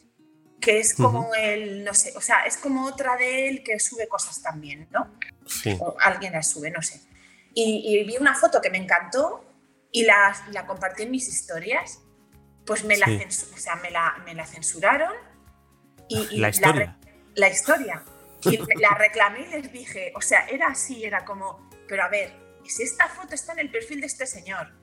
[0.60, 4.08] que es como el, no sé, o sea, es como otra de él que sube
[4.08, 5.14] cosas también, ¿no?
[5.46, 5.78] Sí.
[5.80, 7.02] O alguien la sube, no sé.
[7.54, 9.44] Y, vi una foto que me encantó
[9.92, 12.02] y la, la compartí en mis historias
[12.68, 15.14] pues me la, o sea, me la, me la censuraron
[16.10, 16.98] y, la historia.
[17.34, 18.04] La, historia.
[18.44, 22.34] Y la reclamé y les dije, o sea, era así, era como, pero a ver,
[22.66, 24.74] si esta foto está en el perfil de este señor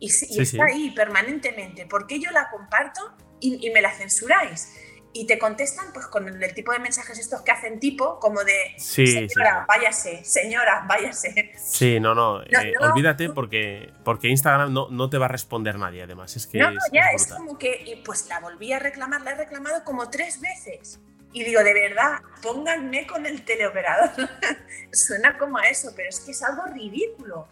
[0.00, 4.72] y, está ahí permanentemente, ¿por qué yo la comparto y, y me la censuráis?
[5.16, 8.74] Y te contestan pues con el, tipo de mensajes estos que hacen tipo, como de
[8.76, 11.52] señora, váyase, señora, váyase.
[11.56, 16.02] Sí, no, no, eh, olvídate porque, porque Instagram no, no te va a responder nadie,
[16.02, 16.36] además.
[16.36, 19.32] Es que no, no, ya es, como que, y pues la volví a reclamar, la
[19.32, 21.00] he reclamado como tres veces.
[21.32, 24.10] Y digo, de verdad, pónganme con el teleoperador.
[24.92, 27.48] Suena como a eso, pero es que es algo ridículo.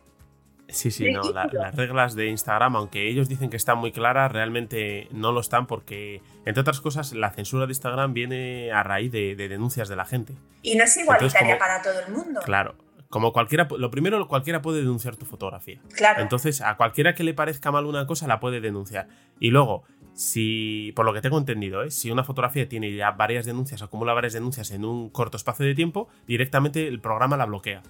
[0.69, 5.09] Sí, sí, no, las reglas de Instagram, aunque ellos dicen que están muy claras, realmente
[5.13, 9.37] no lo están porque, entre otras cosas, la censura de Instagram viene a raíz de,
[9.37, 10.35] denuncias de la gente.
[10.63, 12.41] Y no es igualitaria para todo el mundo.
[12.45, 12.77] Claro,
[13.09, 15.81] como cualquiera, lo primero, cualquiera puede denunciar tu fotografía.
[15.95, 16.23] Claro.
[16.23, 19.09] Entonces, a cualquiera que le parezca mal una cosa, la puede denunciar.
[19.39, 21.91] Y luego, si, por lo que tengo entendido, ¿eh?
[21.91, 25.75] si una fotografía tiene ya varias denuncias, acumula varias denuncias en un corto espacio de
[25.75, 27.83] tiempo, directamente el programa la bloquea.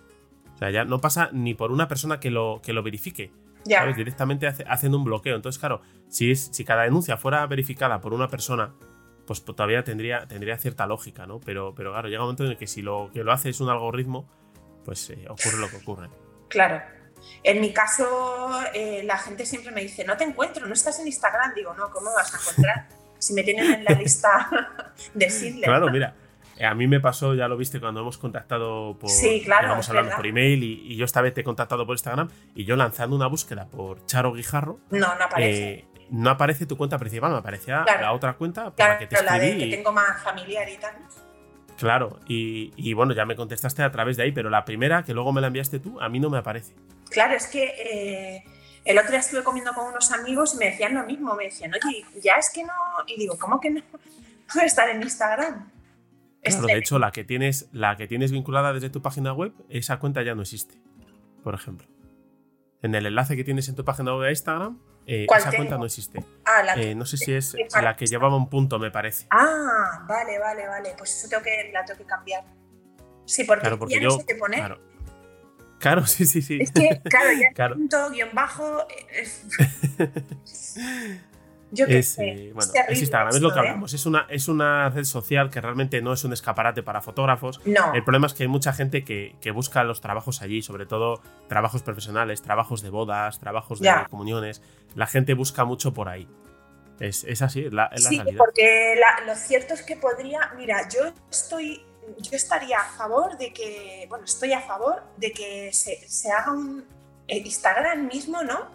[0.54, 3.32] O sea, ya no pasa ni por una persona que lo, que lo verifique.
[3.64, 3.86] Ya.
[3.86, 5.36] Directamente haciendo un bloqueo.
[5.36, 8.74] Entonces, claro, si, es, si cada denuncia fuera verificada por una persona,
[9.26, 11.40] pues, pues todavía tendría, tendría cierta lógica, ¿no?
[11.40, 13.60] Pero, pero claro, llega un momento en el que si lo que lo hace es
[13.60, 14.28] un algoritmo,
[14.84, 16.10] pues eh, ocurre lo que ocurre.
[16.48, 16.82] Claro.
[17.42, 21.06] En mi caso, eh, la gente siempre me dice, no te encuentro, no estás en
[21.06, 21.54] Instagram.
[21.54, 22.88] Digo, no, ¿cómo vas a encontrar?
[23.18, 24.50] si me tienen en la lista
[25.14, 25.64] de Sidler.
[25.64, 26.14] Claro, mira,
[26.60, 29.10] a mí me pasó, ya lo viste cuando hemos contactado por.
[29.10, 29.80] Sí, claro.
[30.16, 33.26] por email y, yo esta vez te he contactado por Instagram y yo lanzando una
[33.26, 34.78] búsqueda por Charo Guijarro.
[34.90, 35.72] No, no aparece.
[35.72, 39.16] Eh, no aparece tu cuenta principal, me aparecía la otra cuenta por la que te
[39.16, 39.38] escribí.
[39.38, 40.94] La de que tengo más familiar y tal.
[41.78, 45.32] Claro, y, bueno, ya me contestaste a través de ahí, pero la primera, que luego
[45.32, 46.74] me la enviaste tú, a mí no me aparece.
[47.10, 48.44] Claro, es que eh,
[48.84, 51.72] el otro día estuve comiendo con unos amigos y me decían lo mismo, me decían,
[51.74, 52.72] oye, ya es que no.
[53.06, 53.82] Y digo, ¿cómo que no?
[54.62, 55.70] Estar en Instagram.
[56.44, 59.98] Claro, de hecho, la que, tienes, la que tienes vinculada desde tu página web, esa
[59.98, 60.78] cuenta ya no existe,
[61.42, 61.86] por ejemplo.
[62.82, 65.86] En el enlace que tienes en tu página web de Instagram, eh, esa cuenta no
[65.86, 66.24] existe.
[66.44, 69.26] Ah, eh, no sé si es la que llevaba un punto, me parece.
[69.30, 70.94] Ah, vale, vale, vale.
[70.96, 72.44] Pues eso tengo que, la tengo que cambiar.
[73.24, 74.56] Sí, porque, claro, porque ya no se te pone.
[75.78, 76.06] Claro.
[76.06, 76.58] sí, sí, sí.
[76.60, 78.86] Es que, claro, ya punto, guion bajo.
[78.88, 79.28] Eh,
[81.74, 83.58] es, eh, bueno, es Instagram, es lo que ¿eh?
[83.60, 83.94] hablamos.
[83.94, 87.60] Es, una, es una red social que realmente no es un escaparate para fotógrafos.
[87.64, 87.94] No.
[87.94, 91.82] El problema es que hay mucha gente que, busca los trabajos allí, sobre todo trabajos
[91.82, 94.62] profesionales, trabajos de bodas, trabajos de comuniones.
[94.94, 96.28] La gente busca mucho por ahí.
[97.00, 98.96] Es, así, es la, sí, porque
[99.26, 100.52] lo cierto es que podría.
[100.56, 101.84] Mira, yo estoy.
[102.18, 104.06] Yo estaría a favor de que.
[104.08, 106.84] Bueno, estoy a favor de que se, haga un.
[107.26, 108.68] Instagram mismo, ¿no?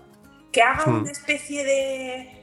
[0.51, 1.01] Que haga hmm.
[1.01, 2.38] una especie de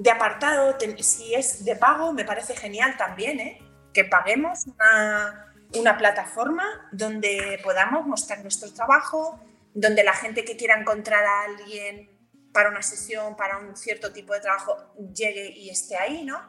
[0.00, 3.58] de apartado, si es de pago, me parece genial también, ¿eh?
[3.92, 9.38] que paguemos una, una plataforma donde podamos mostrar nuestro trabajo,
[9.74, 12.08] donde la gente que quiera encontrar a alguien
[12.50, 14.74] para una sesión, para un cierto tipo de trabajo,
[15.14, 16.40] llegue y esté ahí, ¿no?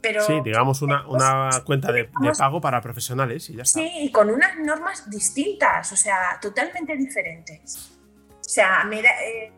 [0.00, 2.08] Pero, sí, digamos una, una cuenta de,
[2.38, 3.80] pago para profesionales y ya está.
[3.80, 7.98] Sí, y con unas normas distintas, o sea, totalmente diferentes.
[8.38, 9.52] O sea, mira, eh,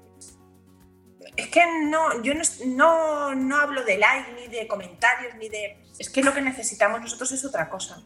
[1.37, 2.33] es que no, yo
[2.66, 5.76] no, no, hablo de like, ni de comentarios, ni de...
[5.99, 8.03] Es que lo que necesitamos nosotros es otra cosa.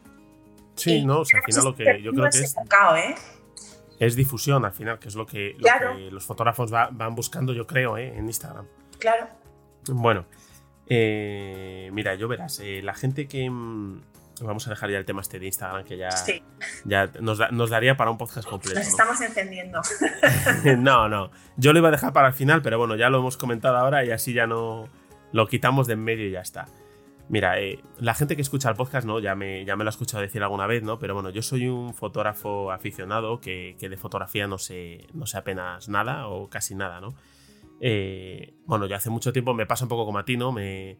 [0.75, 2.55] Sí, no, o sea, al final lo que yo creo que es...
[2.97, 3.15] ¿eh?
[3.99, 5.55] Es difusión, al final, que es lo que,
[6.11, 8.13] los fotógrafos van buscando, yo creo, ¿eh?
[8.17, 8.67] en Instagram.
[8.99, 9.27] Claro.
[9.87, 10.25] Bueno,
[10.87, 13.49] eh, mira, yo verás, la gente que...
[14.41, 16.09] Vamos a dejar ya el tema este de Instagram, que ya,
[16.83, 18.79] ya nos, daría para un podcast completo.
[18.79, 19.81] Nos estamos encendiendo.
[20.77, 21.31] no, no.
[21.57, 24.03] Yo lo iba a dejar para el final, pero bueno, ya lo hemos comentado ahora
[24.03, 24.89] y así ya no
[25.31, 26.65] lo quitamos de en medio y ya está.
[27.27, 29.19] Mira, eh, la gente que escucha el podcast, ¿no?
[29.19, 30.99] Ya me, ya me lo ha escuchado decir alguna vez, ¿no?
[30.99, 35.89] Pero bueno, yo soy un fotógrafo aficionado que, de fotografía no sé, no sé apenas
[35.89, 37.15] nada o casi nada, ¿no?
[37.81, 40.51] Eh, bueno, ya hace mucho tiempo me pasa un poco como a ti, ¿no?
[40.51, 40.99] Me,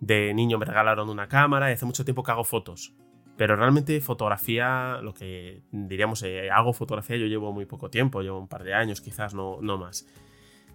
[0.00, 2.94] de niño me regalaron una cámara y hace mucho tiempo que hago fotos.
[3.36, 8.38] Pero realmente fotografía, lo que diríamos, eh, hago fotografía yo llevo muy poco tiempo, llevo
[8.38, 10.06] un par de años quizás, no, no más.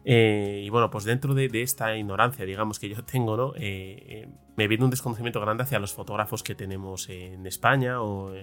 [0.04, 3.54] Eh, y bueno, pues dentro de, esta ignorancia, digamos, que yo tengo, ¿no?
[3.56, 8.34] Eh, me viene un desconocimiento grande hacia los fotógrafos que tenemos en España o,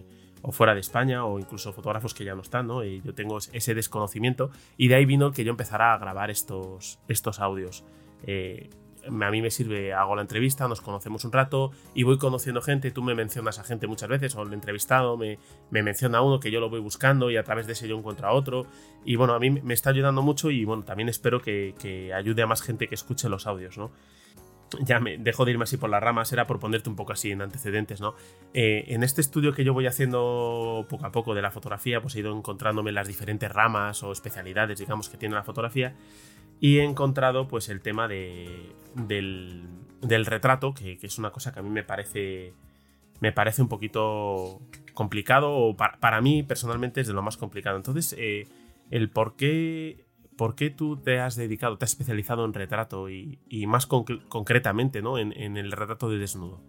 [0.51, 2.85] fuera de España o incluso fotógrafos que ya no están, ¿no?
[2.85, 7.39] Yo tengo ese desconocimiento y de ahí vino que yo empezara a grabar estos, estos
[7.39, 7.85] audios
[9.07, 12.91] a mí me sirve, hago la entrevista, nos conocemos un rato y voy conociendo gente,
[12.91, 15.39] tú me mencionas a gente muchas veces, o el entrevistado me,
[15.71, 17.99] me menciona a uno que yo lo voy buscando y a través de ese yo
[17.99, 18.67] encuentro a otro.
[19.05, 22.47] Y bueno, a mí me está ayudando mucho y bueno, también espero que, ayude a
[22.47, 23.91] más gente que escuche los audios, ¿no?
[24.81, 27.31] ya me dejo de irme así por las ramas, era por ponerte un poco así
[27.31, 28.15] en antecedentes, ¿no?
[28.55, 32.15] Eh, en este estudio que yo voy haciendo poco a poco de la fotografía, pues
[32.15, 35.95] he ido encontrándome las diferentes ramas o especialidades, digamos, que tiene la fotografía
[36.63, 39.67] y he encontrado pues el tema de, del,
[40.27, 42.55] retrato, que, es una cosa que a mí me parece,
[43.19, 44.61] me parece un poquito
[44.95, 47.77] complicado, o para, mí personalmente es de lo más complicado.
[47.77, 48.47] Entonces, eh,
[48.93, 50.05] el por qué,
[50.39, 55.19] por qué tú te has dedicado, te has especializado en retrato y, más concretamente ¿no?
[55.19, 56.61] En, el retrato de desnudo.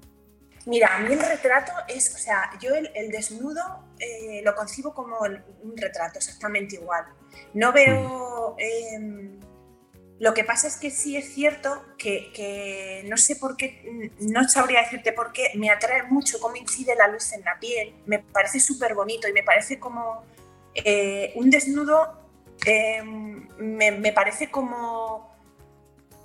[0.65, 3.61] Mira, a mí el retrato es, o sea, yo el, desnudo
[3.99, 7.05] eh, lo concibo como un retrato, exactamente igual.
[7.53, 8.55] No veo...
[8.57, 9.52] Em,
[10.19, 14.81] lo que pasa es que sí es cierto que, no sé por qué, no sabría
[14.81, 18.59] decirte por qué, me atrae mucho cómo incide la luz en la piel, me parece
[18.59, 20.23] súper bonito y me parece como
[20.75, 22.21] eh, un desnudo,
[22.65, 25.35] em, me, parece como,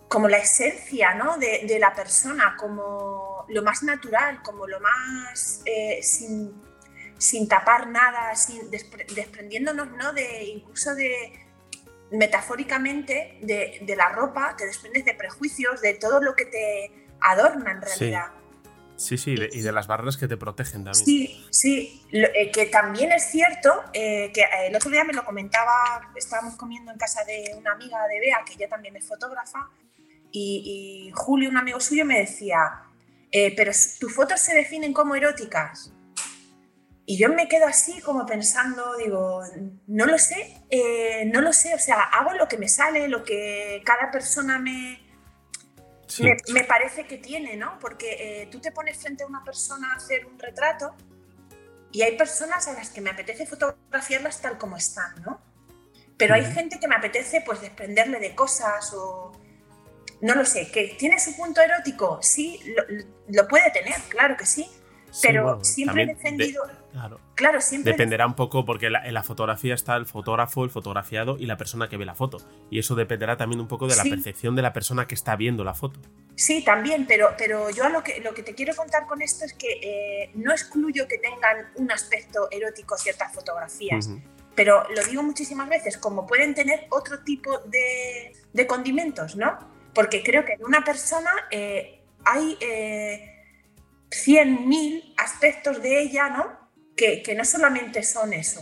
[0.09, 1.39] como la esencia ¿no?
[1.39, 8.71] de, la persona, como lo más natural, como lo más eh, sin, tapar nada, sin,
[8.71, 10.13] desprendiéndonos ¿no?
[10.13, 11.48] de, incluso de
[12.11, 17.83] metafóricamente de, la ropa, te desprendes de prejuicios, de todo lo que te adorna en
[17.83, 18.27] realidad.
[18.97, 20.95] Sí, sí, y de las barreras que te protegen también.
[20.95, 26.11] Sí, sí, eh, que también es cierto, eh, que el otro día me lo comentaba,
[26.17, 29.71] estábamos comiendo en casa de una amiga de Bea, que ella también es fotógrafa,
[30.31, 32.83] y, Julio, un amigo suyo, me decía,
[33.31, 35.93] eh, pero tus fotos se definen como eróticas.
[37.11, 39.43] Y yo me quedo así como pensando, digo,
[39.87, 43.25] no lo sé, eh, no lo sé, o sea, hago lo que me sale, lo
[43.25, 45.01] que cada persona me,
[46.53, 47.79] me, parece que tiene, ¿no?
[47.79, 50.95] Porque eh, tú te pones frente a una persona a hacer un retrato
[51.93, 55.41] y hay personas a las que me apetece fotografiarlas tal como están, ¿no?
[56.19, 59.33] Pero hay gente que me apetece pues desprenderle de cosas o...
[60.21, 62.61] No lo sé, que tiene su punto erótico, sí,
[63.29, 64.69] lo puede tener, claro que sí,
[65.23, 66.65] pero siempre he defendido.
[67.35, 67.61] Claro.
[67.61, 67.93] siempre.
[67.93, 71.89] Dependerá un poco, porque en la fotografía está el fotógrafo, el fotografiado y la persona
[71.89, 72.39] que ve la foto.
[72.71, 75.65] Y eso dependerá también un poco de la percepción de la persona que está viendo
[75.65, 76.01] la foto.
[76.35, 79.55] Sí, también, pero, pero yo lo que, lo que te quiero contar con esto es
[79.55, 84.11] que eh, no excluyo que tengan un aspecto erótico ciertas fotografías.
[84.55, 89.59] Pero lo digo muchísimas veces, como pueden tener otro tipo de, de condimentos, ¿no?
[89.95, 92.57] Porque creo que en una persona eh, hay.
[92.61, 93.35] Eh,
[94.11, 96.58] 100.000 aspectos de ella, ¿no?
[96.99, 98.61] Que, no solamente son eso.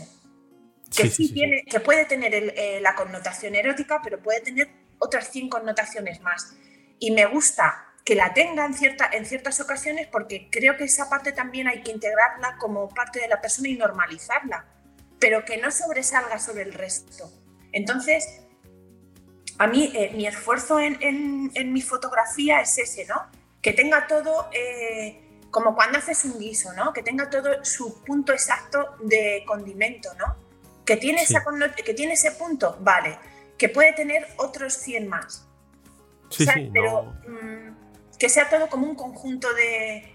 [0.95, 4.69] Que sí, tiene, que puede tener eh, la connotación erótica, pero puede tener
[4.99, 6.55] otras 100 connotaciones más.
[6.99, 11.09] Y me gusta que la tenga en, cierta, en ciertas ocasiones porque creo que esa
[11.09, 14.65] parte también hay que integrarla como parte de la persona y normalizarla,
[15.19, 17.29] pero que no sobresalga sobre el resto.
[17.73, 18.43] Entonces,
[19.57, 23.25] a mí eh, mi esfuerzo en, mi fotografía es ese, ¿no?
[23.61, 24.49] Que tenga todo...
[24.53, 26.93] Eh, como cuando haces un guiso, ¿no?
[26.93, 30.35] Que tenga todo su punto exacto de condimento, ¿no?
[30.85, 31.43] Que tiene, esa,
[31.83, 33.17] que tiene ese punto, vale.
[33.57, 35.47] Que puede tener otros 100 más.
[36.29, 40.13] Sí, sí, Pero mm, que sea todo como un conjunto de...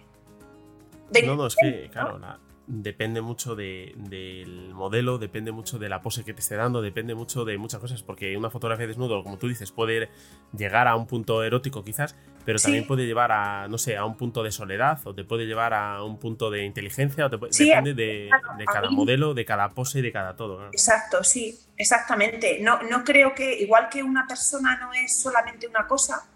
[1.27, 6.25] no, no, es que, claro, la, depende mucho del modelo, depende mucho de la pose
[6.25, 9.39] que te esté dando, depende mucho de muchas cosas, porque una fotografía de desnudo, como
[9.39, 10.09] tú dices, puede
[10.57, 14.17] llegar a un punto erótico quizás, pero también puede llevar a, no sé, a un
[14.17, 18.31] punto de soledad, o te puede llevar a un punto de inteligencia, o depende de,
[18.73, 20.67] cada modelo, de cada pose y de cada todo.
[20.69, 22.59] Exacto, sí, exactamente.
[22.61, 26.27] No, no creo que, igual que una persona no es solamente una cosa,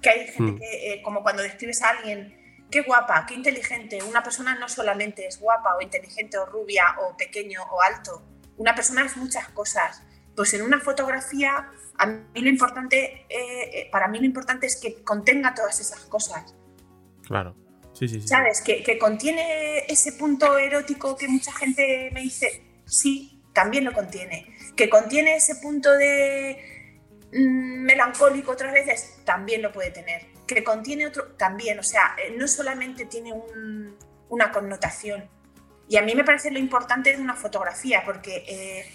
[0.00, 0.58] que hay gente hmm.
[0.58, 2.40] que, eh, como cuando describes a alguien,
[2.70, 4.02] qué guapa, qué inteligente.
[4.02, 8.22] Una persona no solamente es guapa o inteligente o rubia o pequeño o alto.
[8.56, 10.02] Una persona es muchas cosas.
[10.36, 11.68] Pues en una fotografía,
[12.00, 16.54] a mí lo importante, eh, para mí lo importante es que contenga todas esas cosas.
[17.26, 17.54] Claro.
[17.92, 18.28] Sí, sí, sí.
[18.28, 18.60] ¿Sabes?
[18.60, 24.56] Que, que contiene ese punto erótico que mucha gente me dice, sí, también lo contiene.
[24.76, 26.58] Que contiene ese punto de
[27.32, 32.34] mm, melancólico otras veces, también lo puede tener que contiene otro también, o sea, eh,
[32.36, 33.32] no solamente tiene
[34.28, 35.28] una connotación.
[35.88, 38.86] Y a mí me parece lo importante de una fotografía, porque eh,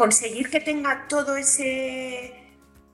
[0.00, 2.32] conseguir que tenga todo ese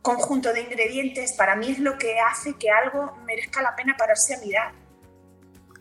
[0.02, 4.34] conjunto de ingredientes para mí es lo que hace que algo merezca la pena pararse
[4.34, 4.72] a mirar.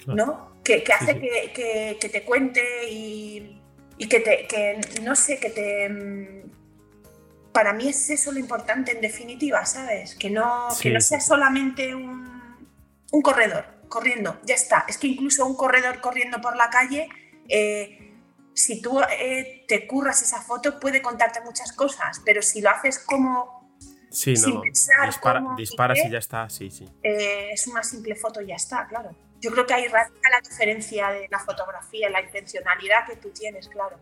[0.05, 0.51] ¿No?
[0.63, 2.61] Que, hace Que, te cuente
[2.91, 3.59] y,
[4.07, 6.43] que te, que, no sé, que te,
[7.51, 10.13] para mí es eso lo importante en definitiva, ¿sabes?
[10.13, 12.69] Que no, que no sea solamente un,
[13.11, 14.85] un, corredor corriendo, ya está.
[14.87, 17.09] Es que incluso un corredor corriendo por la calle,
[17.49, 18.04] eh,
[18.55, 22.99] si tú eh, te curras esa foto, puede contarte muchas cosas, pero si lo haces
[22.99, 23.63] como...
[24.09, 24.61] Sí, sin no,
[25.57, 26.89] disparas y ya está, sí, sí.
[27.03, 29.13] Eh, es una simple foto y ya está, claro.
[29.41, 33.67] Yo creo que ahí radica la diferencia de la fotografía, la intencionalidad que tú tienes,
[33.67, 33.99] claro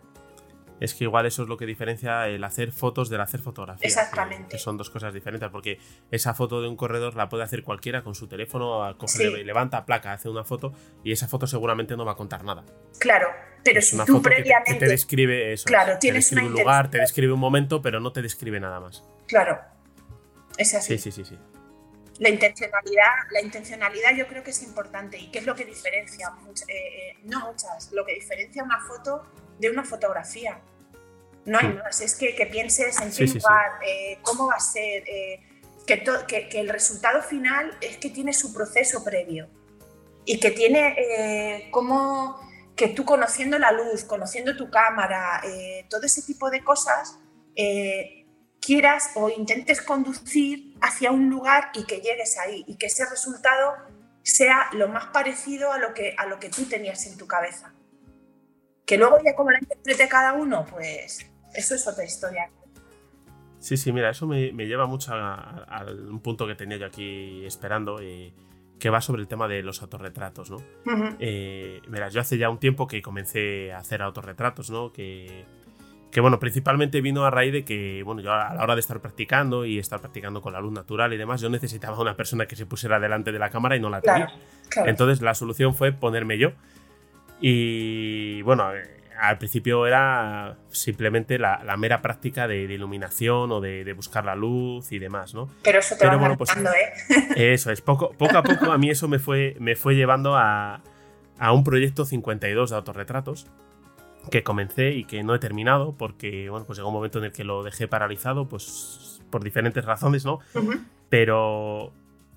[0.79, 3.87] es que igual eso es lo que diferencia el hacer fotos del hacer fotografía.
[3.87, 4.49] Exactamente.
[4.49, 5.79] Que, son dos cosas diferentes, porque
[6.11, 10.13] esa foto de un corredor la puede hacer cualquiera con su teléfono, coge, levanta placa,
[10.13, 12.63] hace una foto y esa foto seguramente no va a contar nada.
[12.99, 13.27] Claro,
[13.63, 14.73] pero si tú previamente.
[14.73, 15.65] Que, te describe eso.
[15.65, 19.03] Claro, tienes un lugar, te describe un momento, pero no te describe nada más.
[19.27, 19.59] Claro,
[20.57, 20.97] es así.
[20.97, 21.39] Sí, sí, sí, sí.
[22.19, 26.31] La intencionalidad, la intencionalidad yo creo que es importante y qué es lo que diferencia,
[26.67, 29.25] eh, eh, no muchas, lo que diferencia una foto
[29.59, 30.59] de una fotografía.
[31.45, 35.03] No hay más, es que, pienses en qué lugar, eh, cómo va a ser,
[35.85, 39.49] que, que, el resultado final es que tiene su proceso previo
[40.25, 42.39] y que tiene como
[42.77, 45.41] que tú conociendo la luz, conociendo tu cámara,
[45.89, 47.19] todo ese tipo de cosas,
[48.65, 53.73] quieras o intentes conducir hacia un lugar y que llegues ahí y que ese resultado
[54.23, 57.73] sea lo más parecido a lo que, a lo que tú tenías en tu cabeza.
[58.85, 62.49] Que luego ya como la interprete cada uno, pues eso es otra historia.
[63.59, 67.99] Sí, sí, mira, eso me, lleva mucho a, un punto que tenía yo aquí esperando,
[68.01, 68.33] eh,
[68.77, 70.57] que va sobre el tema de los autorretratos, ¿no?
[71.19, 74.91] Eh, mira, yo hace ya un tiempo que comencé a hacer autorretratos, ¿no?
[74.91, 75.45] Que,
[76.11, 78.99] que bueno, principalmente vino a raíz de que, bueno, yo a la hora de estar
[78.99, 82.55] practicando y estar practicando con la luz natural y demás, yo necesitaba una persona que
[82.55, 84.27] se pusiera delante de la cámara y no la tenía.
[84.85, 86.51] Entonces la solución fue ponerme yo.
[87.45, 88.83] Y bueno, eh,
[89.19, 94.97] al principio era simplemente la, mera práctica de, iluminación o de, buscar la luz y
[94.99, 95.49] demás, ¿no?
[95.61, 97.23] Pero eso te va bueno, pues, ¿eh?
[97.53, 100.81] Eso es, poco, poco a poco a mí eso me fue, me fue llevando a,
[101.37, 103.47] a un proyecto 52 de autorretratos
[104.31, 107.33] que comencé y que no he terminado porque, bueno, pues llegó un momento en el
[107.33, 110.39] que lo dejé paralizado, pues por diferentes razones, ¿no?
[111.09, 111.91] Pero,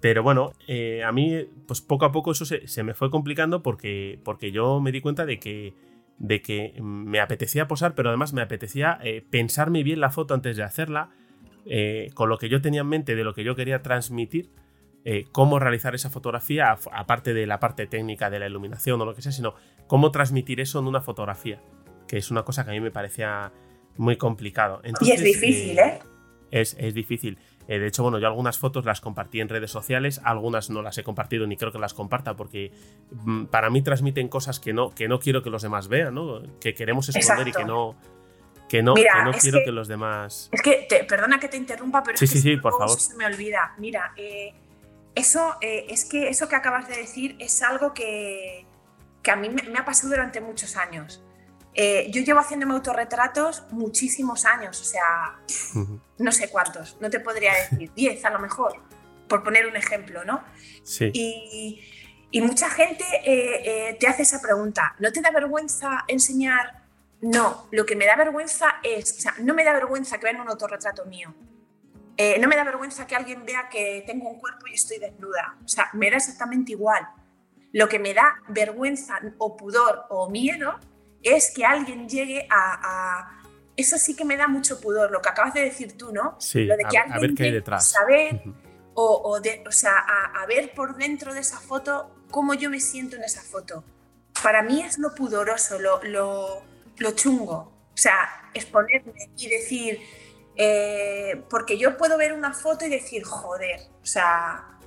[0.07, 4.20] pero bueno, eh, a mí, pues poco a poco eso se, me fue complicando porque,
[4.22, 5.74] porque yo me di cuenta de que,
[6.18, 10.57] de que me apetecía posar, pero además me apetecía eh, pensarme bien la foto antes
[10.57, 11.11] de hacerla,
[11.64, 14.48] eh, con lo que yo tenía en mente de lo que yo quería transmitir.
[15.32, 19.22] cómo realizar esa fotografía, aparte de la parte técnica de la iluminación o lo que
[19.22, 19.54] sea, sino
[19.88, 21.61] cómo transmitir eso en una fotografía
[22.07, 23.52] que es una cosa que a mí me parecía
[23.96, 24.80] muy complicado.
[25.00, 25.98] y es difícil, ¿eh?
[26.50, 27.38] Es, difícil.
[27.69, 30.99] Eh, de hecho, bueno, yo algunas fotos las compartí en redes sociales, algunas no las
[30.99, 32.73] he compartido ni creo que las comparta porque
[33.11, 36.43] mm, para mí transmiten cosas que no, que no quiero que los demás vean, ¿no?
[36.61, 37.97] Que queremos esconder y que no,
[38.69, 40.49] que no, no quiero que, los demás.
[40.53, 42.99] Es que, perdona que te interrumpa, pero sí, es que sí, por favor.
[42.99, 43.75] se me olvida.
[43.79, 44.55] Mira, eh,
[45.14, 48.67] eso es que eso que acabas de decir es algo que,
[49.27, 51.21] que a mí me, ha pasado durante muchos años.
[51.77, 55.39] Eh, yo llevo haciéndome autorretratos muchísimos años, o sea,
[56.18, 58.81] no sé cuántos, no te podría decir, 10 a lo mejor,
[59.29, 60.43] por poner un ejemplo, ¿no?
[60.83, 61.11] Sí.
[61.12, 61.83] Y,
[62.31, 66.83] Y mucha gente eh, eh, te hace esa pregunta, ¿no te da vergüenza enseñar?
[67.20, 70.41] No, lo que me da vergüenza es, o sea, no me da vergüenza que vean
[70.41, 71.35] un autorretrato mío.
[72.16, 75.57] Eh, no me da vergüenza que alguien vea que tengo un cuerpo y estoy desnuda.
[75.64, 77.07] O sea, me da exactamente igual.
[77.72, 80.79] Lo que me da vergüenza o pudor o miedo
[81.23, 83.43] es que alguien llegue a,
[83.77, 86.37] Eso sí que me da mucho pudor, lo que acabas de decir tú, ¿no?
[86.39, 87.91] Sí, lo de que a, ver qué hay detrás.
[87.91, 88.43] Saber,
[88.95, 93.17] o, de, o sea, a, ver por dentro de esa foto cómo yo me siento
[93.17, 93.85] en esa foto.
[94.43, 96.62] Para mí es lo pudoroso, lo, lo,
[96.99, 97.73] lo chungo.
[97.93, 100.01] O sea, exponerme y decir,
[100.57, 104.79] eh, porque yo puedo ver una foto y decir, joder, o sea,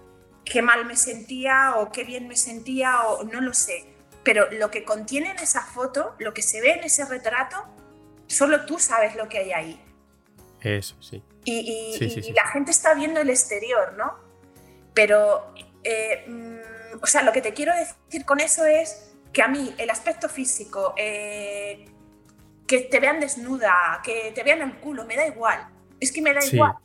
[0.44, 3.86] qué mal me sentía o qué bien me sentía o no lo sé.
[4.24, 7.66] Pero lo que contiene en esa foto, lo que se ve en ese retrato,
[8.28, 9.86] solo tú sabes lo que hay ahí.
[10.62, 11.24] Eso, sí.
[11.46, 14.16] Y, la gente está viendo el exterior, ¿no?
[14.94, 15.54] Pero,
[15.84, 19.74] eh, mm, o sea, lo que te quiero decir con eso es que a mí
[19.78, 21.86] el aspecto físico, eh,
[22.68, 25.68] que te vean desnuda, que te vean el culo, me da igual.
[26.00, 26.76] Es que me da igual.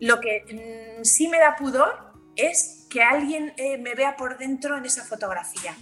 [0.00, 4.76] Lo que mm, sí me da pudor es que alguien eh, me vea por dentro
[4.76, 5.76] en esa fotografía.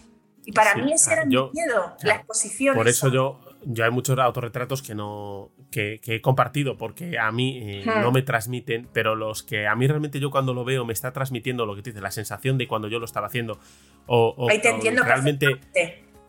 [0.44, 2.74] Y para mí ese era mi miedo, la exposición.
[2.74, 7.58] Por eso yo, yo hay muchos autorretratos que no que, he compartido porque a mí
[7.62, 8.14] eh, no hmm.
[8.14, 11.64] me transmiten, pero los que a mí realmente yo cuando lo veo me está transmitiendo
[11.64, 13.58] lo que te dice, la sensación de cuando yo lo estaba haciendo.
[14.06, 15.60] O, Ahí te entiendo realmente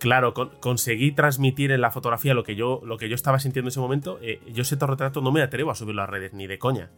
[0.04, 3.72] claro, conseguí transmitir en la fotografía lo que yo, lo que yo estaba sintiendo en
[3.72, 4.20] ese momento.
[4.22, 6.90] Eh, yo ese retrato no me atrevo a subirlo a redes, ni de coña.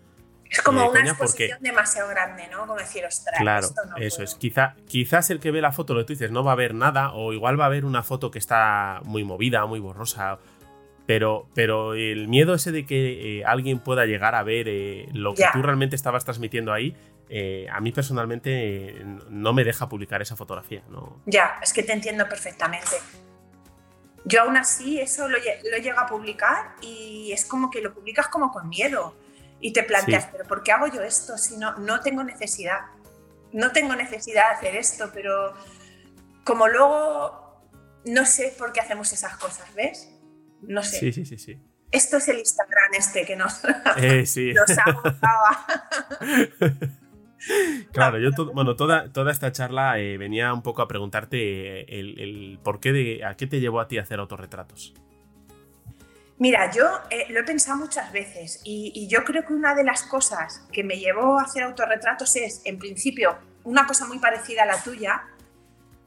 [0.49, 2.59] Es como una exposición demasiado grande, ¿no?
[2.67, 3.67] Como decir, ostras, claro,
[3.97, 4.35] eso es.
[4.35, 6.73] Quizá, quizás el que ve la foto, lo que tú dices, no va a ver
[6.73, 10.39] nada, o igual va a ver una foto que está muy movida, muy borrosa.
[11.07, 15.35] Pero, pero el miedo ese de que eh, alguien pueda llegar a ver eh, lo
[15.35, 16.95] que tú realmente estabas transmitiendo ahí,
[17.29, 20.81] eh, a mí personalmente no me deja publicar esa fotografía.
[20.89, 21.21] ¿no?
[21.27, 22.95] Ya, es que te entiendo perfectamente.
[24.23, 28.27] Yo aún así eso lo, lo llego a publicar y es como que lo publicas
[28.27, 29.15] como con miedo
[29.59, 32.79] y te planteas, pero ¿por qué hago yo esto si no, no tengo necesidad?
[33.51, 35.53] No tengo necesidad de hacer esto, pero
[36.43, 37.63] como luego
[38.05, 40.11] no sé por qué hacemos esas cosas, ¿ves?
[40.61, 40.99] No sé.
[40.99, 41.59] Sí, sí, sí, sí.
[41.91, 43.61] Esto es el Instagram este que nos,
[43.97, 44.53] eh, sí.
[44.53, 44.65] nos
[47.91, 52.59] Claro, yo bueno, toda, toda esta charla eh, venía un poco a preguntarte eh, el,
[52.63, 54.93] por qué de, a qué te llevó a ti a hacer autorretratos.
[56.38, 60.03] Mira, yo eh, lo he pensado muchas veces y, yo creo que una de las
[60.03, 64.65] cosas que me llevó a hacer autorretratos es, en principio, una cosa muy parecida a
[64.65, 65.23] la tuya,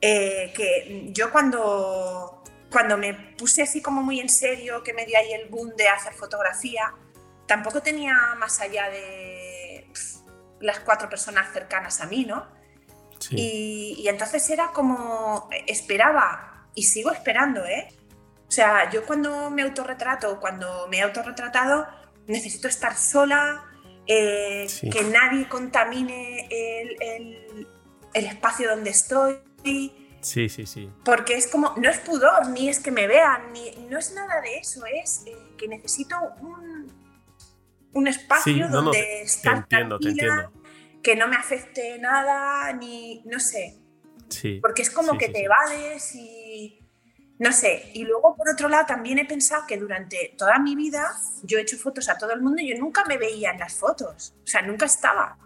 [0.01, 5.33] que yo cuando, cuando me puse así como muy en serio, que me dio ahí
[5.33, 6.93] el boom de hacer fotografía,
[7.47, 9.91] tampoco tenía más allá de
[10.61, 12.47] las cuatro personas cercanas a mí, ¿no?
[13.31, 17.89] Y, entonces era como, esperaba, y sigo esperando, ¿eh?
[18.49, 21.87] O sea, yo cuando me autorretrato, cuando me he autorretratado,
[22.27, 23.65] necesito estar sola,
[24.07, 27.67] eh, que nadie contamine el,
[28.15, 29.37] espacio donde estoy.
[30.21, 30.91] Sí, sí, sí.
[31.05, 34.41] Porque es como, no es pudor, ni es que me vean, ni no es nada
[34.41, 36.91] de eso, es eh, que necesito un,
[37.93, 39.69] un espacio donde estar
[41.03, 43.79] que no me afecte nada, ni no sé.
[44.29, 46.81] Sí, Porque es como que te evades y
[47.39, 47.91] no sé.
[47.95, 51.13] Y luego, por otro lado, también he pensado que durante toda mi vida
[51.43, 53.75] yo he hecho fotos a todo el mundo y yo nunca me veía en las
[53.75, 54.35] fotos.
[54.43, 55.37] O sea, nunca estaba.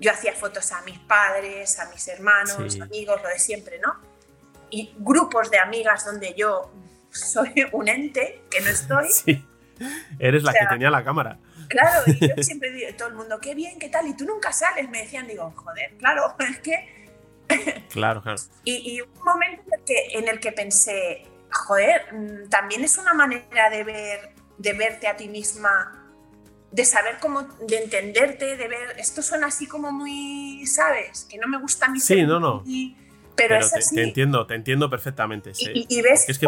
[0.00, 3.94] Yo hacía fotos a mis padres, a mis hermanos, amigos, lo de siempre, ¿no?
[4.70, 6.72] Y grupos de amigas donde yo
[7.10, 9.08] soy un ente, que no estoy.
[9.10, 9.44] Sí.
[10.20, 11.36] Eres la que tenía la cámara.
[11.68, 14.52] Claro, y yo siempre digo, todo el mundo, qué bien, qué tal, y tú nunca
[14.52, 17.03] sales, me decían, digo, joder, claro, es que...
[17.90, 18.40] Claro, claro.
[18.64, 23.14] Y, un momento en el, que, en el que pensé, joder, mm, también es una
[23.14, 26.04] manera de ver, de verte a ti misma,
[26.72, 31.24] de saber cómo, de entenderte, de ver, esto suena así como muy, ¿sabes?
[31.30, 32.64] Que no me gusta mi Sí, no, no.
[33.36, 35.52] Pero, te, entiendo, te entiendo perfectamente.
[35.56, 36.46] Y, ves es que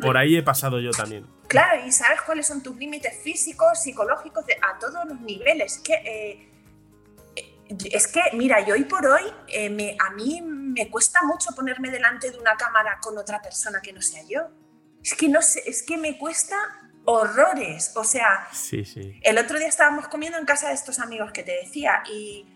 [0.00, 1.26] por ahí, he pasado yo también.
[1.46, 5.78] Claro, y sabes cuáles son tus límites físicos, psicológicos, a todos los niveles.
[5.78, 6.51] Que, eh,
[7.90, 12.30] es que, mira, yo hoy por hoy, eh, a mí me cuesta mucho ponerme delante
[12.30, 14.50] de una cámara con otra persona que no sea yo.
[15.02, 16.56] Es que, no sé, es que me cuesta
[17.04, 17.92] horrores.
[17.96, 19.18] O sea, sí, sí.
[19.22, 22.46] el otro día estábamos comiendo en casa de estos amigos que te decía y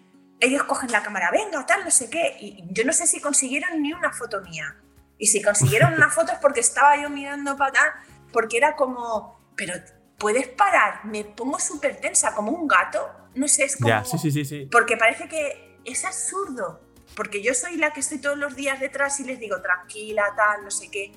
[0.40, 2.36] ellos cogen la cámara, venga, tal, no sé qué.
[2.40, 4.76] Y yo no sé si consiguieron ni una foto mía.
[5.18, 9.50] Y si consiguieron una foto es porque estaba yo mirando para acá, porque era como,
[9.56, 9.74] pero
[10.18, 13.10] puedes parar, me pongo súper tensa, como un gato.
[13.36, 13.88] No sé, es como.
[13.88, 14.68] Ya, sí, sí, sí, sí.
[14.70, 16.80] Porque parece que es absurdo.
[17.14, 20.64] porque yo soy la que estoy todos los días detrás y les digo tranquila, tal,
[20.64, 21.12] no sé qué.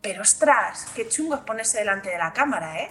[0.00, 2.90] Pero ostras, qué chungo es ponerse delante de la cámara, ¿eh?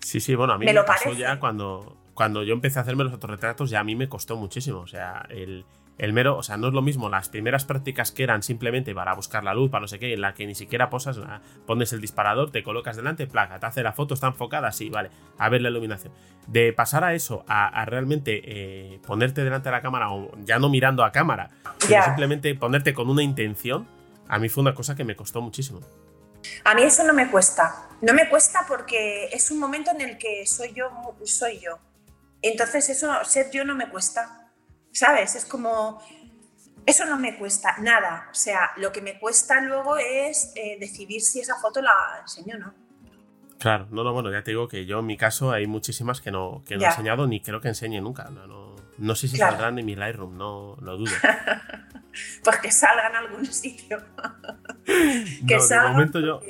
[0.00, 3.12] Sí, sí, bueno, a mí me, pasó ya cuando, cuando yo empecé a hacerme los
[3.12, 4.80] autorretratos, ya a mí me costó muchísimo.
[4.80, 5.64] O sea, el,
[5.98, 9.14] el mero, o sea, no es lo mismo las primeras prácticas que eran simplemente para
[9.14, 11.18] buscar la luz, para no sé qué, en la que ni siquiera posas,
[11.66, 15.10] pones el disparador, te colocas delante, placa, te hace la foto, está enfocada, sí, vale,
[15.38, 16.12] a ver la iluminación.
[16.46, 20.68] De pasar a eso, a, realmente eh, ponerte delante de la cámara, o ya no
[20.68, 23.86] mirando a cámara, sino simplemente ponerte con una intención,
[24.28, 25.80] a mí fue una cosa que me costó muchísimo.
[26.64, 27.88] A mí eso no me cuesta.
[28.00, 30.88] No me cuesta porque es un momento en el que soy yo,
[31.24, 31.78] soy yo.
[32.42, 34.37] Entonces eso, ser yo no me cuesta.
[34.98, 35.36] ¿Sabes?
[35.36, 36.02] Es como,
[36.84, 38.28] eso no me cuesta nada.
[38.30, 42.56] O sea, lo que me cuesta luego es eh, decidir si esa foto la enseño
[42.56, 42.87] o no.
[43.58, 46.30] Claro, no, no, bueno, ya te digo que yo en mi caso hay muchísimas que
[46.30, 48.30] no, que no he enseñado ni creo que enseñe nunca.
[48.30, 51.10] No, no, no sé si saldrán en mi Lightroom, no lo dudo.
[52.44, 53.98] pues que salgan a algún sitio.
[54.84, 56.40] que no, de momento yo,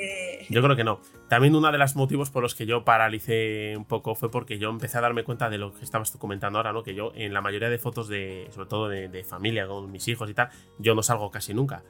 [0.50, 1.00] yo creo que no.
[1.28, 4.68] También uno de los motivos por los que yo paralicé un poco fue porque yo
[4.68, 6.82] empecé a darme cuenta de lo que estabas tú comentando ahora, ¿no?
[6.82, 10.08] Que yo en la mayoría de fotos de, sobre todo de, de familia, con mis
[10.08, 11.82] hijos y tal, yo no salgo casi nunca.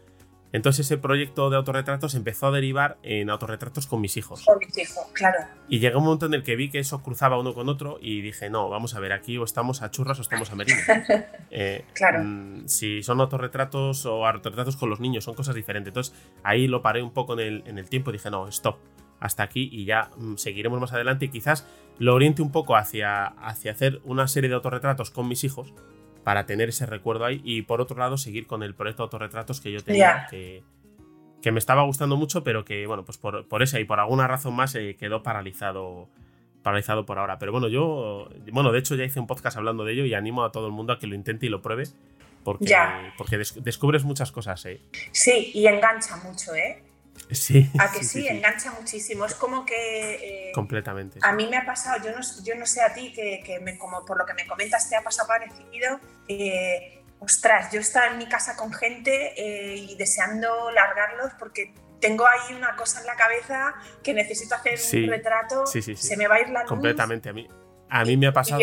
[0.52, 4.44] Entonces ese proyecto de autorretratos empezó a derivar en autorretratos con mis hijos.
[4.44, 5.38] Con mis hijos, claro.
[5.68, 8.22] Y llegó un momento en el que vi que eso cruzaba uno con otro y
[8.22, 10.86] dije, no, vamos a ver, aquí o estamos a churras o estamos a merinas.
[11.50, 12.22] Eh, claro.
[12.22, 15.90] Mm, si son autorretratos o autorretratos con los niños, son cosas diferentes.
[15.90, 18.76] Entonces ahí lo paré un poco en el, en el tiempo y dije, no, stop,
[19.18, 21.66] hasta aquí y ya mm, seguiremos más adelante y quizás
[21.98, 25.72] lo oriente un poco hacia, hacia hacer una serie de autorretratos con mis hijos
[26.28, 29.62] para tener ese recuerdo ahí y por otro lado seguir con el proyecto de autorretratos
[29.62, 30.62] que yo tenía, que,
[31.40, 34.28] que, me estaba gustando mucho, pero que, bueno, pues por, por esa y por alguna
[34.28, 36.10] razón más eh, quedó paralizado
[36.62, 37.38] paralizado por ahora.
[37.38, 40.44] Pero bueno, yo, bueno, de hecho ya hice un podcast hablando de ello y animo
[40.44, 41.84] a todo el mundo a que lo intente y lo pruebe.
[42.44, 42.76] Porque,
[43.16, 44.82] porque descubres muchas cosas, ¿eh?
[45.12, 46.82] Sí, y engancha mucho, ¿eh?
[47.30, 47.70] Sí.
[47.78, 49.24] A que sí, engancha muchísimo.
[49.24, 50.48] Es como que.
[50.48, 51.18] Eh, Completamente.
[51.22, 53.42] A mí me ha pasado, yo no, yo no sé a ti, que,
[53.78, 56.00] como por lo que me comentas te ha pasado parecido.
[56.28, 62.26] Eh, ostras, yo estaba en mi casa con gente eh, y deseando largarlos porque tengo
[62.26, 65.66] ahí una cosa en la cabeza que necesito hacer un retrato.
[65.66, 66.68] se me va a ir la luz.
[66.68, 67.28] Completamente.
[67.28, 67.48] A mí,
[67.90, 68.60] a mí me ha pasado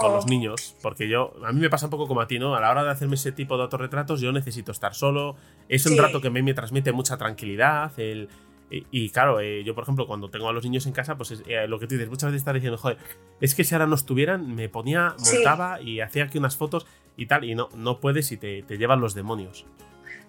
[0.00, 2.54] con los niños, porque yo, a mí me pasa un poco como a ti, ¿no?
[2.54, 5.36] A la hora de hacerme ese tipo de autorretratos, yo necesito estar solo.
[5.68, 7.92] Es un rato que a mí me transmite mucha tranquilidad.
[7.98, 8.28] El,
[8.70, 11.66] y, claro, eh, yo por ejemplo, cuando tengo a los niños en casa, pues eh,
[11.66, 12.98] lo que tú dices, muchas veces estás diciendo, joder,
[13.40, 17.26] es que si ahora no estuvieran, me ponía, montaba y hacía aquí unas fotos y
[17.26, 19.66] tal, y no, no puedes y te, te llevan los demonios.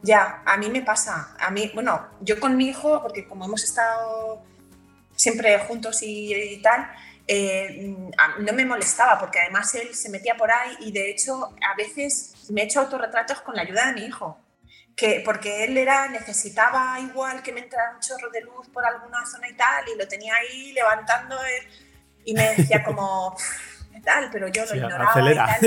[0.02, 1.36] Ya, a mí me pasa.
[1.40, 4.42] A mí, bueno, yo con mi hijo, porque como hemos estado
[5.16, 6.90] siempre juntos y tal,
[7.32, 7.96] eh,
[8.40, 12.34] no me molestaba porque además él se metía por ahí y de hecho a veces
[12.50, 14.40] me he hecho autorretratos con la ayuda de mi hijo.
[14.96, 19.26] Que, porque él era, necesitaba igual que me entrara un chorro de luz por alguna
[19.26, 21.38] zona y tal, y lo tenía ahí levantando
[22.26, 23.38] y me decía como,
[24.02, 24.30] tal?
[24.32, 25.14] Pero yo lo ignoraba.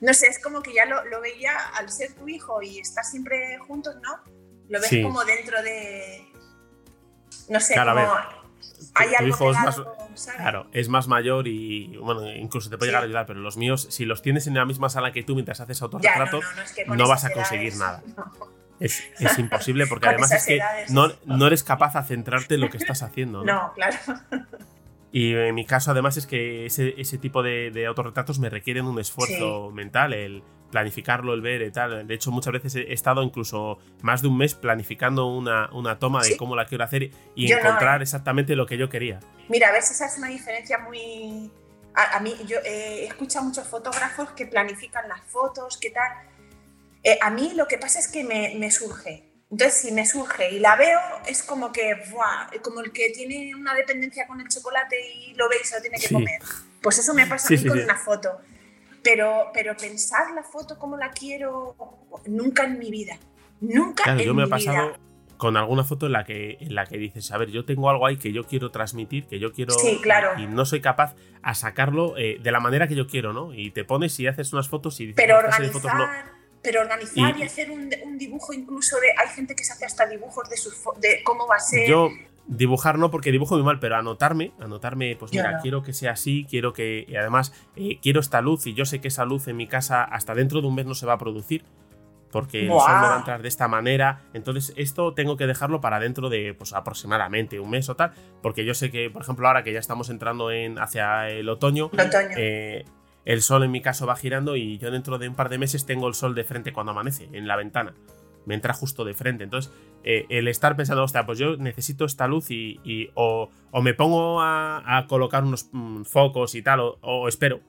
[0.00, 3.58] no sé, es como que ya lo, veía al ser tu hijo y estar siempre
[3.58, 4.20] juntos, ¿no?
[4.68, 6.24] Lo ves como dentro de,
[7.48, 8.41] no sé, como
[9.18, 9.82] tu, hijo es más,
[10.36, 13.86] claro, es más mayor y bueno, incluso te puede llegar a ayudar, pero los míos,
[13.90, 16.40] si los tienes en la misma sala que tú mientras haces autorretrato,
[16.86, 18.02] no, vas a conseguir nada.
[18.80, 20.58] Es, es, imposible porque además es que
[20.88, 23.44] no, no, eres capaz de centrarte en lo que estás haciendo.
[23.44, 23.96] No, claro.
[25.12, 28.86] Y en mi caso, además, es que ese, ese tipo de, de, autorretratos me requieren
[28.86, 30.42] un esfuerzo mental, el
[30.72, 32.04] planificarlo, el ver y tal.
[32.04, 36.22] De hecho, muchas veces he estado incluso más de un mes planificando una, una toma
[36.24, 38.02] de cómo la quiero hacer y encontrar ¿eh?
[38.02, 39.20] exactamente lo que yo quería.
[39.48, 41.52] Mira, a veces es una diferencia muy...
[41.94, 46.10] A, mí, yo he escuchado muchos fotógrafos que planifican las fotos, qué tal.
[47.04, 49.30] Eh, a mí lo que pasa es que me, me surge.
[49.50, 52.48] Entonces, si me surge y la veo, es como que, ¡buah!
[52.62, 55.82] como el que tiene una dependencia con el chocolate y lo ve y se lo
[55.82, 56.40] tiene que comer.
[56.80, 58.40] Pues eso me pasa a mí con una foto.
[59.02, 61.76] Pero, pero pensar la foto como la quiero,
[62.26, 63.18] nunca en mi vida.
[63.60, 64.96] Nunca claro, yo me he pasado
[65.42, 68.06] con alguna foto en la que en la que dices, a ver, yo tengo algo
[68.06, 70.40] ahí que yo quiero transmitir, que yo quiero sí, claro.
[70.40, 73.52] y no soy capaz a sacarlo eh, de la manera que yo quiero, ¿no?
[73.52, 76.06] Y te pones y haces unas fotos y dices, pero organizar, fotos no.
[76.62, 80.06] pero organizar y, hacer un, un, dibujo incluso de hay gente que se hace hasta
[80.06, 81.88] dibujos de sus de cómo va a ser.
[81.88, 82.10] Yo
[82.46, 86.46] dibujar no porque dibujo muy mal, pero anotarme, anotarme, pues mira, quiero que sea así,
[86.48, 89.56] quiero que, y además, eh, quiero esta luz y yo sé que esa luz en
[89.56, 91.64] mi casa hasta dentro de un mes no se va a producir,
[92.30, 95.80] porque el sol no va a entrar de esta manera, entonces esto tengo que dejarlo
[95.80, 98.12] para dentro de, pues aproximadamente un mes o tal,
[98.42, 101.86] porque yo sé que, por ejemplo, ahora que ya estamos entrando en, hacia el otoño,
[101.86, 102.36] otoño.
[102.36, 102.84] Eh,
[103.24, 105.86] el sol en mi caso va girando y yo dentro de un par de meses
[105.86, 107.94] tengo el sol de frente cuando amanece, en la ventana.
[108.46, 109.44] Me entra justo de frente.
[109.44, 109.72] Entonces,
[110.04, 113.50] eh, el estar pensando, hostia, pues yo necesito esta luz y, o,
[113.82, 117.60] me pongo a, colocar unos mm, focos y tal, o, espero.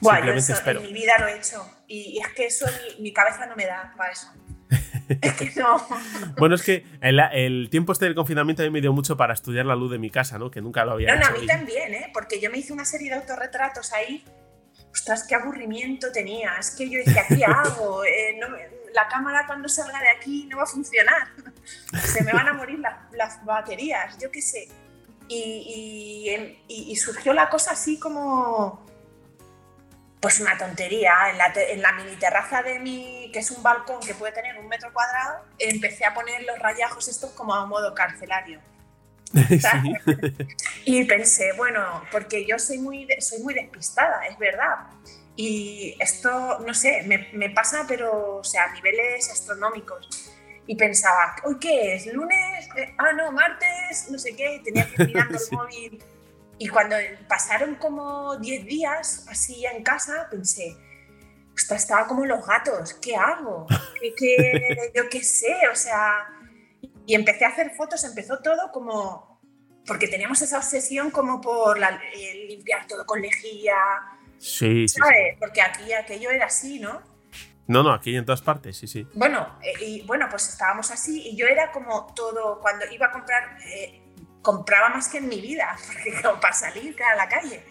[0.00, 0.80] Bueno, eso espero.
[0.80, 1.66] en mi vida lo he hecho.
[1.88, 2.66] Y, es que eso
[2.98, 4.28] mi cabeza no me da para eso.
[5.20, 5.80] es que no.
[6.36, 9.64] bueno, es que el, tiempo este del confinamiento a mí me dio mucho para estudiar
[9.64, 10.50] la luz de mi casa, ¿no?
[10.50, 11.30] Que nunca lo había no, hecho.
[11.30, 12.10] No, a mí también, ¿eh?
[12.12, 14.24] Porque yo me hice una serie de autorretratos ahí.
[14.92, 16.56] Ostras, qué aburrimiento tenía.
[16.58, 18.04] Es que yo decía, ¿qué hago?
[18.04, 18.38] Eh,
[18.96, 21.28] la cámara cuando salga de aquí no va a funcionar.
[22.02, 22.80] Se me van a morir
[23.12, 24.68] las, baterías, yo qué sé.
[25.28, 28.86] y surgió la cosa así como
[30.26, 31.12] pues una tontería.
[31.70, 34.92] En la, mini terraza de mi, que es un balcón que puede tener un metro
[34.92, 38.60] cuadrado, empecé a poner los rayajos estos como a modo carcelario.
[40.84, 44.88] y pensé, bueno, porque yo soy muy, soy muy despistada, es verdad.
[45.36, 50.32] Y esto, no sé, me, pasa, pero, o sea, a niveles astronómicos.
[50.66, 52.06] Y pensaba, ¿hoy qué es?
[52.06, 52.68] ¿Lunes?
[52.76, 54.60] Eh, ah, no, martes, no sé qué.
[54.64, 56.04] Tenía que ir mirando el móvil
[56.58, 56.96] y cuando
[57.28, 60.76] pasaron como 10 días así en casa, pensé,
[61.54, 63.66] estaba como los gatos, ¿qué hago?
[64.16, 66.32] ¿Qué, yo qué sé, o sea...
[67.08, 69.40] Y empecé a hacer fotos, empezó todo como...
[69.86, 71.78] Porque teníamos esa obsesión como por
[72.48, 73.76] limpiar todo con lejía.
[74.38, 75.00] Sí, sí,
[75.38, 77.02] Porque aquí aquello era así, ¿no?
[77.66, 79.06] No, no, aquí en todas partes, sí, sí.
[79.14, 83.10] Bueno, eh, y bueno, pues estábamos así y yo era como todo, cuando iba a
[83.10, 84.02] comprar eh,
[84.46, 87.64] compraba más que en mi vida, porque como para salir a la calle.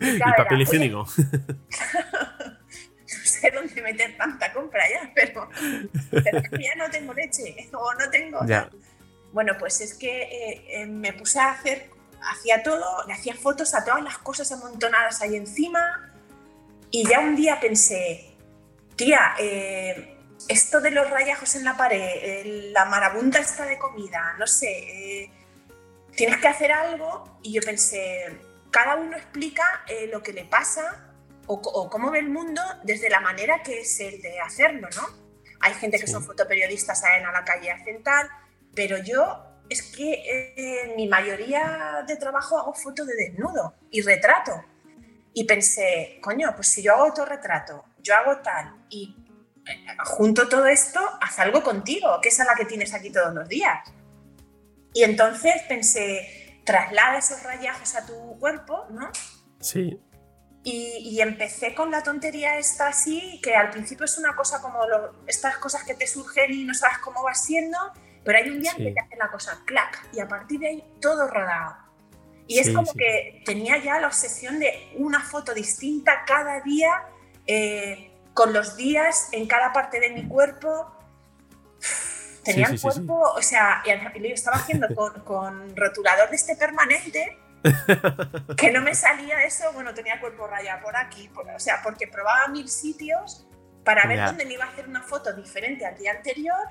[0.00, 1.06] Y, papel higiénico.
[3.04, 5.48] no sé dónde meter tanta compra ya, pero,
[6.12, 8.40] ya no tengo leche o no tengo.
[9.32, 11.90] Bueno, pues es que eh, me puse a hacer,
[12.30, 16.12] hacía todo, le hacía fotos a todas las cosas amontonadas ahí encima.
[16.90, 18.36] Y ya un día pensé,
[18.96, 20.16] tía, eh,
[20.48, 25.30] esto de los rayajos en la pared, la marabunta esta de comida, no sé,
[26.16, 28.38] tienes que hacer algo y yo pensé,
[28.70, 31.10] cada uno explica eh, lo que le pasa
[31.46, 35.02] o, cómo ve el mundo desde la manera que es el de hacerlo, ¿no?
[35.60, 38.28] Hay gente que son fotoperiodistas, salen a la calle, hacen tal,
[38.74, 44.02] pero yo es que eh, en mi mayoría de trabajo hago fotos de desnudo y
[44.02, 44.64] retrato.
[45.32, 49.16] Y pensé, coño, pues si yo hago autorretrato, yo hago tal y
[49.66, 53.34] eh, junto todo esto, haz algo contigo, que es a la que tienes aquí todos
[53.34, 53.80] los días.
[54.92, 59.10] Y entonces pensé, traslada esos rayajos a tu cuerpo, ¿no?
[59.60, 60.00] Sí.
[60.66, 64.80] Y, empecé con la tontería esta así, que al principio es una cosa como
[65.26, 67.76] estas cosas que te surgen y no sabes cómo va siendo,
[68.24, 70.84] pero hay un día que te hace la cosa clac y a partir de ahí
[71.00, 71.76] todo rodado.
[72.46, 77.04] Y es como que tenía ya la obsesión de una foto distinta cada día,
[77.46, 80.90] eh, con los días en cada parte de mi cuerpo.
[82.44, 87.38] Tenía el cuerpo, o sea, y lo estaba haciendo con, con, rotulador de este permanente,
[88.58, 92.48] que no me salía eso, bueno, tenía cuerpo rayado por aquí, o sea, porque probaba
[92.48, 93.46] mil sitios
[93.84, 96.68] para ver dónde me iba a hacer una foto diferente al día anterior.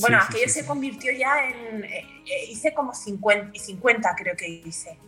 [0.00, 4.98] Bueno, aquello se convirtió ya en, eh, eh, hice como 50, 50 creo que hice.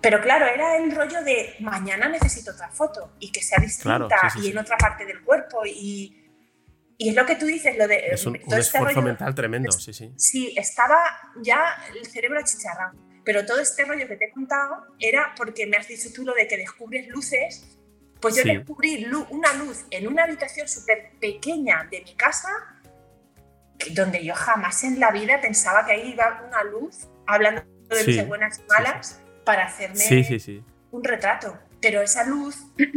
[0.00, 4.48] Pero claro, era el rollo de mañana necesito otra foto y que sea distinta y
[4.48, 6.20] en otra parte del cuerpo y
[7.02, 8.08] y es lo que tú dices, lo de...
[8.10, 10.12] Es un, este esfuerzo mental tremendo, sí, sí.
[10.18, 10.98] Sí, estaba
[11.42, 12.92] ya el cerebro chicharra.
[13.24, 16.34] Pero todo este rollo que te he contado era porque me has dicho tú lo
[16.34, 17.78] de que descubres luces.
[18.20, 22.50] Pues yo descubrí una luz en una habitación súper pequeña de mi casa,
[23.92, 28.20] donde yo jamás en la vida pensaba que ahí iba una luz, hablando de sí,
[28.22, 30.54] buenas y malas, para hacerme
[30.90, 32.56] un retrato pero esa luz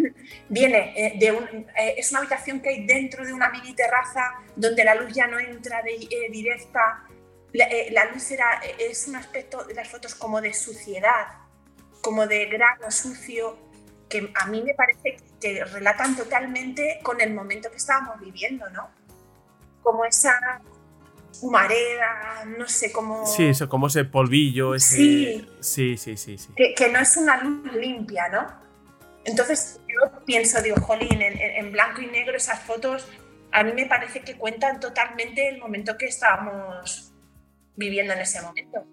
[0.49, 1.43] viene eh, de un,
[1.77, 5.27] eh, es una habitación que hay dentro de una mini terraza donde la luz ya
[5.27, 7.05] no entra de, eh, directa.
[7.53, 11.27] La, luz era, es un aspecto de las fotos como de suciedad,
[12.01, 13.59] como de grano sucio,
[14.09, 18.89] que a mí me parece que relatan totalmente con el momento que estábamos viviendo, ¿no?
[19.84, 20.63] Como esa
[21.41, 23.25] humareda, no sé cómo...
[23.25, 24.95] Sí, eso, como ese polvillo, ese...
[25.59, 26.49] Sí, sí, sí, sí.
[26.55, 28.47] Que, que, no es una luz limpia, ¿no?
[29.25, 33.07] Entonces yo pienso, digo, jolín, en, blanco y negro esas fotos
[33.51, 37.13] a mí me parece que cuentan totalmente el momento que estábamos
[37.75, 38.84] viviendo en ese momento.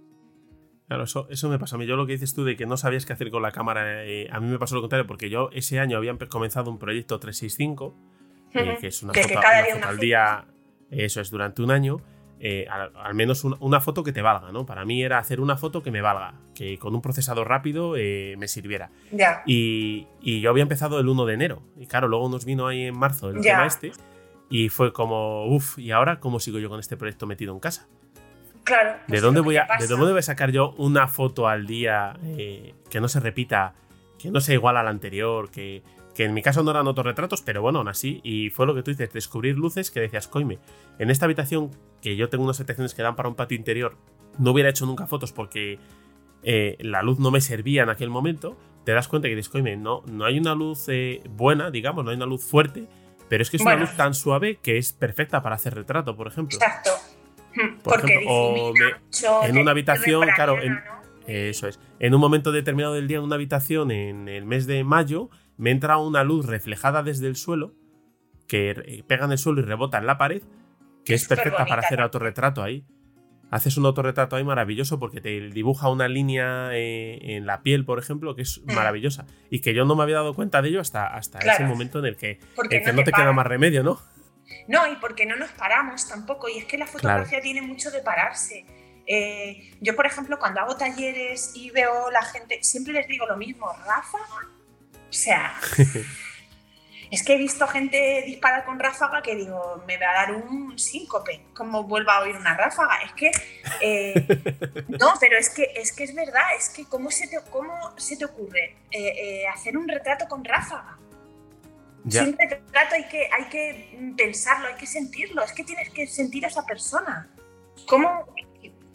[0.87, 1.87] Claro, eso, eso me pasó a mí.
[1.87, 4.29] Yo lo que dices tú de que no sabías qué hacer con la cámara, eh,
[4.31, 7.97] a mí me pasó lo contrario, porque yo ese año había comenzado un proyecto 365,
[8.53, 9.41] eh, que es una, foto,
[9.87, 10.47] al día,
[10.91, 12.03] eso es durante un año,
[12.43, 14.65] eh, al, menos una, foto que te valga, ¿no?
[14.65, 18.35] Para mí era hacer una foto que me valga, que con un procesador rápido eh,
[18.39, 18.91] me sirviera.
[19.13, 19.43] Ya.
[19.45, 21.63] Y, yo había empezado el 1 de enero.
[21.77, 23.93] Y claro, luego nos vino ahí en marzo el tema este.
[24.49, 27.89] Y fue como, uff, ¿y ahora cómo sigo yo con este proyecto metido en casa?
[28.65, 28.99] Claro.
[29.07, 32.75] ¿De, dónde voy a, ¿De dónde voy a sacar yo una foto al día eh,
[32.89, 33.75] que no se repita,
[34.19, 35.83] que no sea igual a la anterior, que,
[36.21, 38.83] que en mi caso no eran autorretratos, pero bueno, aún así, y fue lo que
[38.83, 40.59] tú dices, descubrir luces que decías, coime,
[40.99, 41.71] en esta habitación,
[42.03, 43.97] que yo tengo unas habitaciones que dan para un patio interior,
[44.37, 45.79] no hubiera hecho nunca fotos porque
[46.43, 49.79] eh, la luz no me servía en aquel momento, te das cuenta que dices, coime,
[49.79, 52.87] no, no hay una luz eh, buena, digamos, no hay una luz fuerte,
[53.31, 56.27] pero es que es una luz tan suave que es perfecta para hacer retrato, por
[56.27, 56.59] ejemplo.
[56.61, 56.91] Exacto.
[57.83, 58.75] porque o
[59.43, 60.59] en una habitación, claro,
[61.27, 61.81] eso es.
[61.99, 65.71] En un momento determinado del día, en una habitación en el mes de mayo, me
[65.71, 67.75] entra una luz reflejada desde el suelo
[68.49, 70.43] que pega en el suelo y rebota en la pared,
[71.05, 72.85] que es, perfecta para hacer autorretrato ahí.
[73.51, 77.99] Haces un autorretrato ahí maravilloso porque te dibuja una línea eh, en la piel, por
[77.99, 78.73] ejemplo, que es mm.
[78.73, 79.27] maravillosa.
[79.51, 82.07] Y que yo no me había dado cuenta de ello hasta, hasta ese momento en
[82.07, 84.01] el que, no, te, queda más remedio, ¿no?
[84.67, 86.49] No, y porque no nos paramos tampoco.
[86.49, 88.65] Y es que la fotografía tiene mucho de pararse.
[89.07, 93.37] Eh, yo, por ejemplo, cuando hago talleres y veo la gente, siempre les digo lo
[93.37, 94.19] mismo, Rafa,
[95.11, 95.61] o sea,
[97.11, 100.79] es que he visto gente disparar con ráfaga que digo, me va a dar un
[100.79, 102.99] síncope, como vuelva a oír una ráfaga.
[103.05, 103.31] Es que,
[103.81, 104.15] eh,
[104.89, 108.17] no, pero es que, es que es verdad, es que ¿cómo se te, cómo se
[108.17, 110.97] te ocurre eh, eh, hacer un retrato con ráfaga?
[112.05, 112.23] Ya.
[112.23, 116.45] un retrato hay que, hay que pensarlo, hay que sentirlo, es que tienes que sentir
[116.45, 117.29] a esa persona.
[117.87, 118.33] ¿Cómo,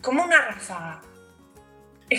[0.02, 1.02] cómo una ráfaga?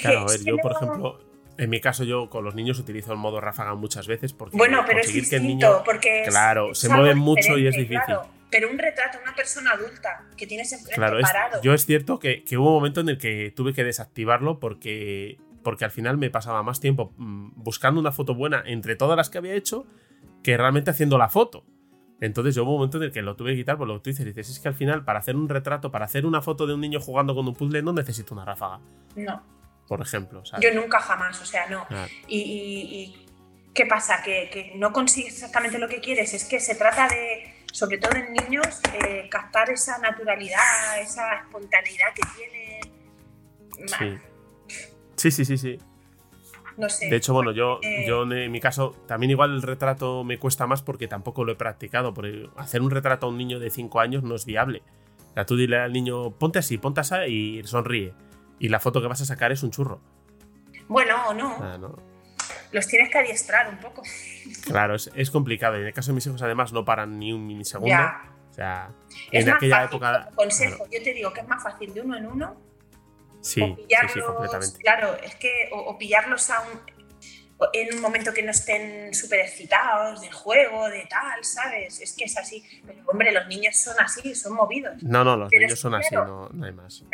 [0.03, 1.26] claro, a ver, yo, por ejemplo,
[1.59, 4.83] en mi caso, yo con los niños utilizo el modo ráfaga muchas veces porque bueno,
[4.87, 8.17] pero es que el niño, porque claro, se mueve mucho y es difícil.
[8.51, 11.63] pero un retrato, una persona adulta que tienes enfrente claro, parado.
[11.63, 15.85] yo es cierto que, hubo un momento en el que tuve que desactivarlo porque, porque
[15.85, 19.39] al final me pasaba más tiempo mm, buscando una foto buena entre todas las que
[19.39, 19.87] había hecho
[20.43, 21.65] que realmente haciendo la foto.
[22.21, 24.01] Entonces yo hubo un momento en el que lo tuve que quitar por lo que
[24.01, 24.25] tú dices.
[24.25, 26.81] Dices, es que al final para hacer un retrato, para hacer una foto de un
[26.81, 28.81] niño jugando con un puzzle no necesito una ráfaga.
[29.17, 30.43] No por ejemplo.
[30.61, 31.87] Yo nunca jamás, o sea, no.
[32.28, 33.26] Y,
[33.74, 34.22] ¿qué pasa?
[34.22, 36.34] Que, no consigues exactamente lo que quieres.
[36.34, 42.09] Es que se trata de, sobre todo en niños, eh, captar esa naturalidad, esa espontaneidad
[42.14, 42.80] que tiene.
[45.16, 45.30] Sí.
[45.30, 45.78] sí, sí, sí,
[46.78, 47.09] No sé.
[47.11, 50.66] De hecho, bueno, yo, eh, yo en mi caso, también igual el retrato me cuesta
[50.66, 52.12] más porque tampoco lo he practicado.
[52.12, 54.82] Porque hacer un retrato a un niño de 5 años no es viable.
[55.30, 58.14] O sea, tú dile al niño, ponte así, ponte así y sonríe
[58.59, 60.01] y la foto que vas a sacar es un churro.
[60.89, 61.57] Bueno, o no.
[61.61, 61.79] Ah,
[62.73, 64.03] Los tienes que adiestrar un poco.
[64.65, 65.77] Claro, es, complicado.
[65.77, 67.97] En el caso de mis hijos, además, no paran ni un milisegundo.
[68.51, 68.91] O sea,
[69.31, 70.31] en aquella época.
[70.35, 72.57] Consejo, yo te digo que es más fácil de uno en uno.
[73.41, 73.77] Sí,
[74.13, 74.79] sí, completamente.
[74.79, 76.65] Claro, es que o, pillarlos a
[77.73, 82.01] en un momento que no estén súper excitados de juego, de tal, ¿sabes?
[82.01, 82.63] Es que es así.
[82.87, 85.03] Pero, hombre, los niños son así, son movidos.
[85.03, 87.05] No, no, los niños son así, no, hay más.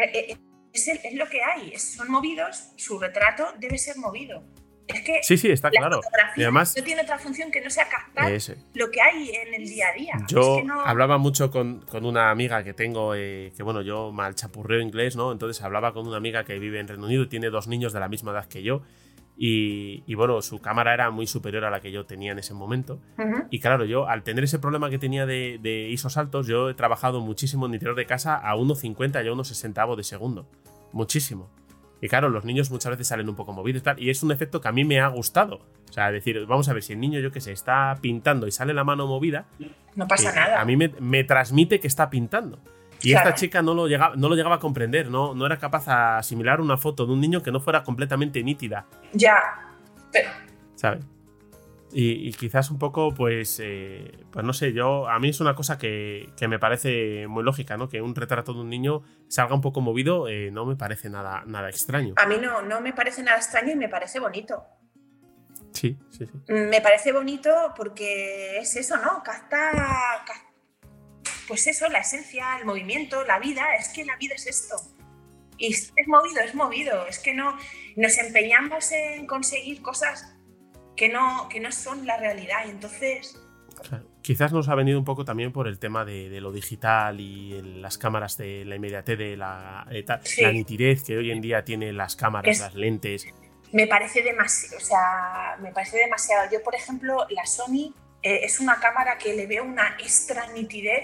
[0.73, 4.43] Eh, eh, es, lo que hay, son movidos, su retrato debe ser movido.
[4.89, 6.01] Es que sí, sí, está claro.
[6.37, 8.33] Y además, no tiene otra función que no sea captar
[8.75, 10.15] lo que hay en el día a día.
[10.29, 15.17] Yo hablaba mucho con, una amiga que tengo, eh, que bueno, yo mal chapurreo inglés,
[15.17, 15.33] ¿no?
[15.33, 18.01] Entonces hablaba con una amiga que vive en Reino Unido y tiene dos niños de
[18.01, 18.83] la misma edad que yo.
[19.45, 23.01] Y, bueno, su cámara era muy superior a la que yo tenía en ese momento.
[23.51, 26.75] Y claro, yo al tener ese problema que tenía de, de, ISOs altos, yo he
[26.75, 30.47] trabajado muchísimo en interior de casa a 1.50 y a 1.60 de segundo.
[30.93, 31.51] Muchísimo.
[32.01, 34.01] Y claro, los niños muchas veces salen un poco movidos y tal.
[34.01, 35.61] Y es un efecto que a mí me ha gustado.
[35.89, 38.53] O sea, decir, vamos a ver, si el niño, yo que sé, está pintando y
[38.53, 39.47] sale la mano movida.
[39.97, 40.61] No pasa eh, nada.
[40.61, 42.61] A mí me, transmite que está pintando.
[43.03, 45.87] Y esta chica no lo, llegaba, no lo llegaba a comprender, no, no era capaz
[45.87, 48.87] de asimilar una foto de un niño que no fuera completamente nítida.
[49.13, 49.41] Ya.
[50.13, 50.31] Pero...
[50.75, 51.05] ¿Sabes?
[51.95, 55.77] Y, quizás un poco, pues, eh, pues no sé, yo, a mí es una cosa
[55.77, 57.91] que, me parece muy lógica, ¿no?
[57.91, 61.43] Que un retrato de un niño salga un poco movido, eh, no me parece nada,
[61.47, 62.15] nada extraño.
[62.17, 64.65] A mí no, no me parece nada extraño y me parece bonito.
[65.73, 66.53] Sí, sí, sí.
[66.53, 69.23] Me parece bonito porque es eso, ¿no?
[69.23, 70.25] Capta,
[71.49, 74.77] pues eso, la esencia, el movimiento, la vida, es que la vida es esto.
[75.59, 77.07] Y es movido, es movido.
[77.07, 77.57] Es que no
[77.97, 80.35] nos empeñamos en conseguir cosas
[80.97, 82.67] que no, que no son la realidad.
[82.67, 83.39] Y entonces...
[84.23, 87.99] Quizás nos ha venido un poco también por el tema de, lo digital y las
[87.99, 90.05] cámaras de la inmediatez de la, eh,
[90.39, 93.27] la nitidez que hoy en día tienen las cámaras, las lentes.
[93.73, 96.49] Me parece demasiado, o sea, me parece demasiado.
[96.53, 101.03] Yo, por ejemplo, la Sony eh, es una cámara que le veo una extra nitidez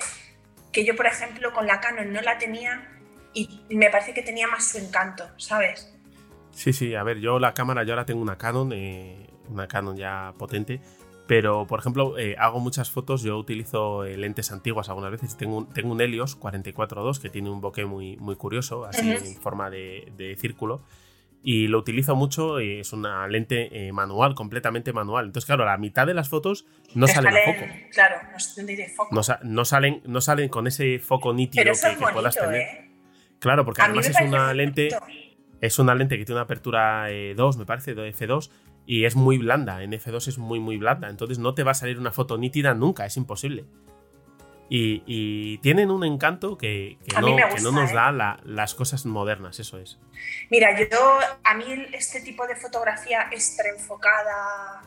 [0.78, 2.86] que yo, por ejemplo, con la Canon no la tenía
[3.34, 5.92] y me parece que tenía más su encanto, ¿sabes?
[6.52, 9.96] Sí, sí, a ver, yo la cámara, yo ahora tengo una Canon, eh, una Canon
[9.96, 10.80] ya potente,
[11.26, 15.56] pero por ejemplo, eh, hago muchas fotos, yo utilizo eh, lentes antiguas algunas veces, tengo
[15.56, 19.70] un, tengo un Helios 44.2 que tiene un bokeh muy, muy curioso, así en forma
[19.70, 20.82] de, de, círculo,
[21.42, 26.14] y lo utilizo mucho, es una lente manual, completamente manual, entonces claro, la mitad de
[26.14, 27.66] las fotos no salen, a foco.
[27.92, 29.08] Claro, no, de foco.
[29.42, 32.88] No, salen, no salen con ese foco nítido que, puedas tener.
[33.38, 34.88] Claro, porque además es una lente...
[35.60, 38.50] Es una lente que tiene una apertura 2, eh, me parece, de F2,
[38.86, 39.82] y es muy blanda.
[39.82, 41.08] En F2 es muy, muy blanda.
[41.08, 43.64] Entonces no te va a salir una foto nítida nunca, es imposible.
[44.70, 47.94] Y, tienen un encanto que, no, nos ¿eh?
[47.94, 49.98] da las cosas modernas, eso es.
[50.50, 54.82] Mira, yo, a mí este tipo de fotografía extra enfocada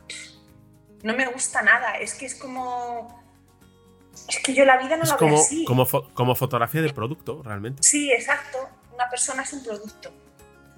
[1.03, 1.93] no me gusta nada.
[1.93, 3.21] Es que es como.
[4.27, 5.65] Es que yo la vida no la como, veo así.
[5.65, 7.81] Como, como fotografía de producto, realmente.
[7.81, 8.69] Sí, exacto.
[8.93, 10.11] Una persona es un producto.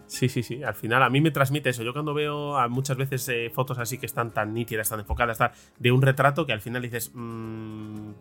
[0.07, 0.63] Sí, sí, sí.
[0.63, 1.83] Al final a mí me transmite eso.
[1.83, 5.39] Yo cuando veo muchas veces eh, fotos así que están tan nítidas, tan enfocadas,
[5.77, 8.11] de un retrato que al final dices, mmm,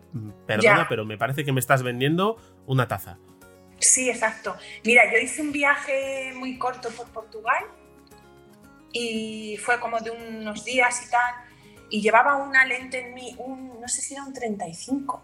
[0.45, 3.17] perdona, pero me parece que me estás vendiendo una taza.
[3.79, 4.55] Sí, exacto.
[4.85, 7.65] Mira, yo hice un viaje muy corto por Portugal
[8.93, 11.33] y fue como de unos días y tal.
[11.89, 15.21] Y llevaba una lente en mí, un, no sé si era un 35.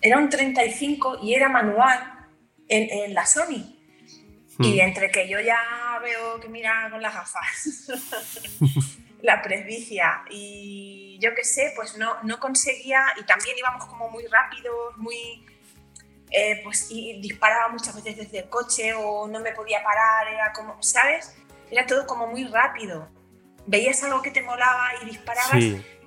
[0.00, 2.28] Era un 35 y era manual
[2.68, 3.79] en, en la Sony.
[4.60, 4.80] Y hmm.
[4.80, 7.88] entre que yo ya veo que mira con las gafas
[9.22, 14.26] la presbicia y yo qué sé, pues no, no conseguía, y también íbamos como muy
[14.26, 15.46] rápidos, muy...
[16.32, 20.52] Eh, pues y disparaba muchas veces desde el coche o no me podía parar, era
[20.52, 21.34] como, ¿sabes?
[21.72, 23.08] Era todo como muy rápido.
[23.66, 25.64] Veías algo que te molaba y disparabas,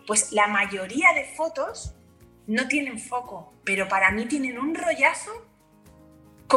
[0.07, 1.93] pues la mayoría de fotos
[2.47, 5.45] no tienen foco, pero para mí tienen un rollazo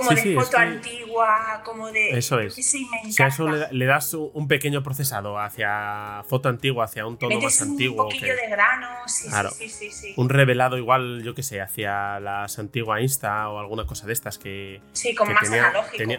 [0.01, 2.11] como de foto antigua, como de...
[2.11, 2.55] Eso es.
[2.55, 7.19] Sí, me si a eso le, das un pequeño procesado hacia foto antigua, hacia un
[7.19, 8.05] tono más antiguo.
[8.05, 9.29] Un poquillo de grano, sí,
[9.69, 14.07] sí, sí, Un revelado igual, yo qué sé, hacia las antiguas Insta o alguna cosa
[14.07, 14.81] de estas que...
[14.93, 16.13] Sí, como más analógico.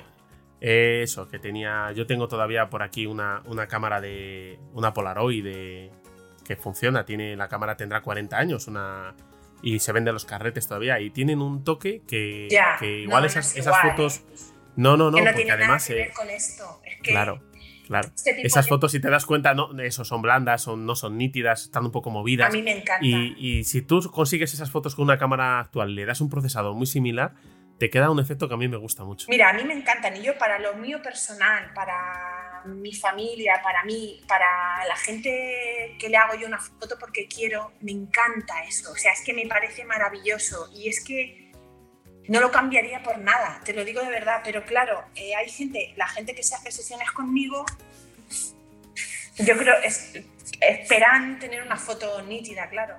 [0.59, 1.91] eso, que tenía...
[1.93, 4.59] Yo tengo todavía por aquí una, una cámara de...
[4.73, 5.91] Una Polaroid de,
[6.47, 9.13] que funciona, tiene la cámara tendrá 40 años, una
[9.61, 12.47] y se venden los carretes todavía y tienen un toque que,
[13.03, 14.23] igual esas, esas fotos...
[14.75, 15.89] No, no, no, porque además...
[15.89, 16.81] Nada con esto.
[17.01, 17.41] claro,
[17.87, 18.09] claro.
[18.13, 21.63] Este esas fotos, si te das cuenta, no, eso son blandas, son, no son nítidas,
[21.63, 22.49] están un poco movidas.
[22.49, 23.03] A mí me encanta.
[23.03, 26.75] Y, y si tú consigues esas fotos con una cámara actual, le das un procesador
[26.75, 27.33] muy similar,
[27.79, 29.27] te queda un efecto que a mí me gusta mucho.
[29.29, 32.36] Mira, a mí me encantan y yo para lo mío personal, para
[32.67, 37.71] mi familia, para mí, para la gente que le hago yo una foto porque quiero,
[37.81, 38.91] me encanta eso.
[38.91, 41.51] O sea, es que me parece maravilloso y es que
[42.27, 44.41] no lo cambiaría por nada, te lo digo de verdad.
[44.43, 47.65] Pero claro, eh, hay gente, la gente que se hace sesiones conmigo,
[49.37, 50.13] yo creo, es,
[50.61, 52.97] esperan tener una foto nítida, claro.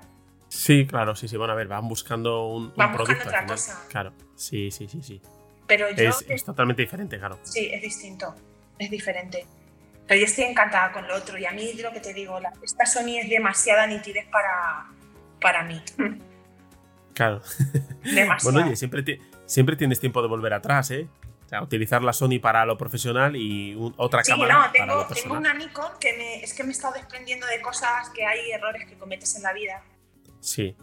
[0.48, 1.36] Sí, claro, sí, sí.
[1.36, 3.84] Bueno, a ver, van buscando un, van buscando otra cosa.
[3.88, 5.20] Claro, sí, sí, sí, sí.
[5.66, 7.38] Pero yo es, totalmente diferente, claro.
[7.42, 8.34] Sí, es distinto,
[8.78, 9.46] es diferente.
[10.08, 12.52] Pero yo estoy encantada con lo otro y a mí lo que te digo, la,
[12.62, 14.86] esta Sony es demasiada nitidez para,
[15.40, 15.80] para mí.
[17.14, 17.42] Claro.
[18.02, 18.52] Demasiado.
[18.54, 21.06] bueno, oye, siempre, siempre tienes tiempo de volver atrás, ¿eh?
[21.44, 25.00] O sea, utilizar la Sony para lo profesional y otra sí, cámara no, tengo, para
[25.00, 25.42] lo personal.
[25.42, 28.50] tengo una Nikon que me, es que me he estado desprendiendo de cosas que hay
[28.50, 29.82] errores que cometes en la vida
[30.40, 30.76] Sí.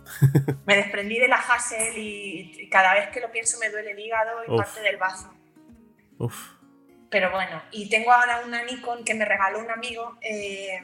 [0.65, 4.43] me desprendí de la Hassel y cada vez que lo pienso me duele el hígado
[4.47, 5.33] y parte del bazo.
[6.17, 6.54] Uf.
[7.15, 10.81] Pero bueno, y tengo ahora una Nikon que me regaló un amigo eh,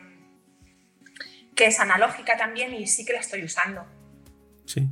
[1.53, 3.85] que es analógica también y sí que la estoy usando.
[4.65, 4.87] Sí.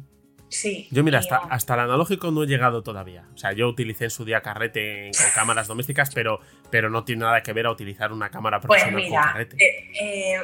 [0.50, 0.90] Sí.
[0.92, 3.26] Yo mira, hasta, hasta el analógico no he llegado todavía.
[3.34, 7.22] O sea, yo utilicé en su día carrete con cámaras domésticas, pero, pero no tiene
[7.22, 9.56] nada que ver a utilizar una cámara pues profesional con carrete.
[9.64, 10.42] Eh, eh,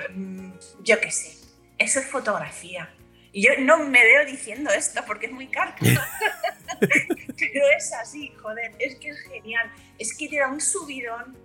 [0.81, 1.45] yo qué sé,
[1.77, 2.89] eso es fotografía.
[3.35, 5.73] Y yo no me veo diciendo esto porque es muy caro.
[6.79, 9.69] Pero es así, joder, es que es genial.
[9.99, 11.35] Es que te da un subidón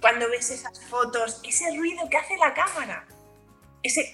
[0.00, 3.04] cuando ves esas fotos, ese ruido que hace la cámara.
[3.80, 4.10] Ese.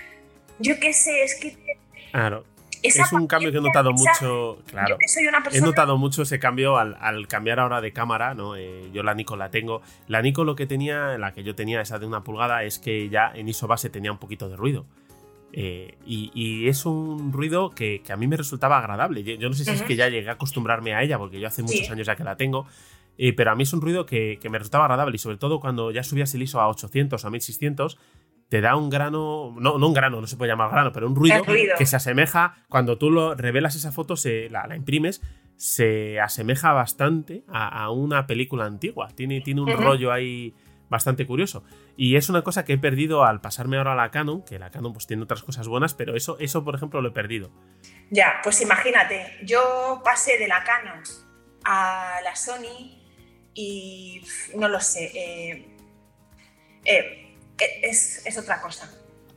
[0.58, 1.56] Yo qué sé, es que.
[2.10, 2.44] Claro.
[2.82, 4.62] es un cambio que he notado mucho.
[4.66, 4.98] Claro.
[5.50, 8.54] He notado mucho ese cambio al, cambiar ahora de cámara, ¿no?
[8.54, 9.80] Eh, yo la Nikon la tengo.
[10.08, 13.08] La Nikon lo que tenía, la que yo tenía, esa de una pulgada, es que
[13.08, 14.84] ya en ISO base tenía un poquito de ruido.
[15.58, 19.24] Eh, y, es un ruido que, a mí me resultaba agradable.
[19.24, 21.62] Yo, no sé si es que ya llegué a acostumbrarme a ella, porque yo hace
[21.62, 22.66] muchos años ya que la tengo,
[23.16, 25.90] eh, pero a mí es un ruido que, me resultaba agradable y sobre todo cuando
[25.92, 27.96] ya subías el ISO a 800 o a 1600,
[28.50, 31.42] te da un grano, no, un grano, no se puede llamar grano, pero un ruido,
[31.78, 35.22] que se asemeja cuando tú lo revelas esa foto, se, la, imprimes,
[35.56, 39.08] se asemeja bastante a, una película antigua.
[39.14, 40.52] Tiene, tiene un rollo ahí
[40.90, 41.64] bastante curioso.
[41.96, 44.70] Y es una cosa que he perdido al pasarme ahora a la Canon, que la
[44.70, 47.50] Canon pues tiene otras cosas buenas, pero eso, eso por ejemplo, lo he perdido.
[48.10, 51.02] Ya, pues imagínate, yo pasé de la Canon
[51.64, 53.00] a la Sony
[53.54, 54.22] y
[54.54, 55.76] no lo sé, eh,
[56.84, 57.36] eh,
[57.82, 58.90] es, otra cosa.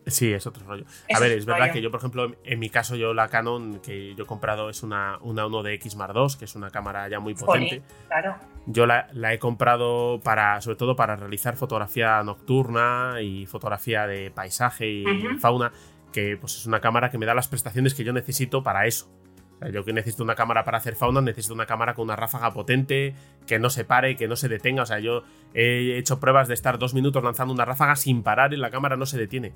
[0.10, 0.86] Sí, es otro rollo.
[1.14, 4.16] a ver, es verdad que yo, por ejemplo, en mi caso, yo la Canon que
[4.16, 7.36] yo he comprado es una, una 1DX Mark II, que es una cámara ya muy
[7.36, 7.82] potente.
[8.08, 8.36] claro.
[8.72, 14.88] Yo la, he comprado para, sobre todo para realizar fotografía nocturna y fotografía de paisaje
[14.88, 15.06] y
[15.40, 15.72] fauna,
[16.12, 19.10] que pues es una cámara que me da las prestaciones que yo necesito para eso.
[19.74, 23.16] yo que necesito una cámara para hacer fauna, necesito una cámara con una ráfaga potente,
[23.48, 24.84] que no se pare, que no se detenga.
[24.84, 25.24] O sea, yo
[25.56, 28.98] he hecho pruebas de estar dos minutos lanzando una ráfaga sin parar y la cámara
[28.98, 29.54] no se detiene.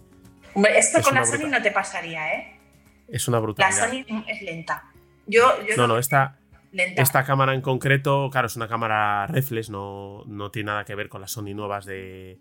[0.56, 2.60] Esto con la Sony no te pasaría, ¿eh?
[3.08, 3.78] Es una brutalidad.
[3.80, 4.84] La Sony es lenta.
[5.26, 6.38] Yo, no, no, esta,
[6.74, 11.10] esta cámara en concreto, claro, es una cámara reflex, no, no tiene nada que ver
[11.10, 12.40] con las Sony nuevas de,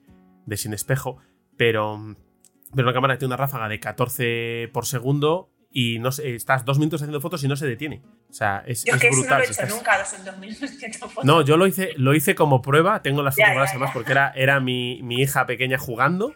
[0.57, 1.19] sin espejo,
[1.57, 2.17] pero,
[2.75, 6.79] pero una cámara que tiene una ráfaga de 14 por segundo y no estás dos
[6.79, 8.03] minutos haciendo fotos y no se detiene.
[8.29, 9.29] O sea, es, yo es brutal.
[9.29, 11.25] no lo he hecho nunca, dos, minutos haciendo fotos.
[11.25, 14.61] No, yo lo hice, lo hice como prueba, tengo las fotografías además porque era, era
[14.61, 16.35] mi, mi hija pequeña jugando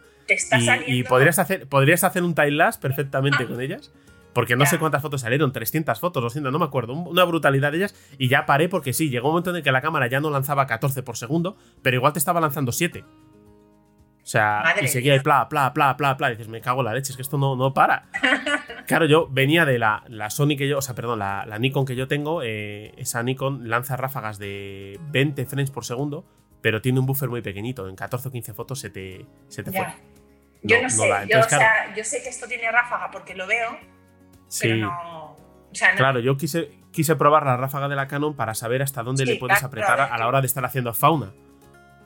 [0.86, 3.92] y, podrías, hacer, podrías hacer un time lapse perfectamente con ellas.
[4.32, 7.78] Porque no sé cuántas fotos salieron, 300 fotos, 200, no me acuerdo, una brutalidad de
[7.78, 7.94] ellas.
[8.18, 10.28] Y ya paré porque sí, llegó un momento en el que la cámara ya no
[10.28, 13.02] lanzaba 14 por segundo, pero igual te estaba lanzando 7.
[14.26, 16.28] O sea, y seguía ahí, pla, pla, pla, pla, pla.
[16.28, 18.08] Y dices, me cago en la leche, es que esto no, no para.
[18.88, 21.94] claro, yo venía de la, la, Sony que yo, o sea, perdón, la, Nikon que
[21.94, 22.42] yo tengo.
[22.42, 26.26] Eh, esa Nikon lanza ráfagas de 20 frames por segundo,
[26.60, 27.88] pero tiene un buffer muy pequeñito.
[27.88, 29.86] En 14 o 15 fotos se te, se te fue.
[30.66, 33.78] Yo no, sé, yo, o sea, yo sé que esto tiene ráfaga porque lo veo,
[34.48, 34.68] sí.
[34.68, 35.36] pero no,
[35.96, 39.36] Claro, yo quise, quise probar la ráfaga de la Canon para saber hasta dónde le
[39.36, 41.32] puedes apretar a la hora de estar haciendo fauna.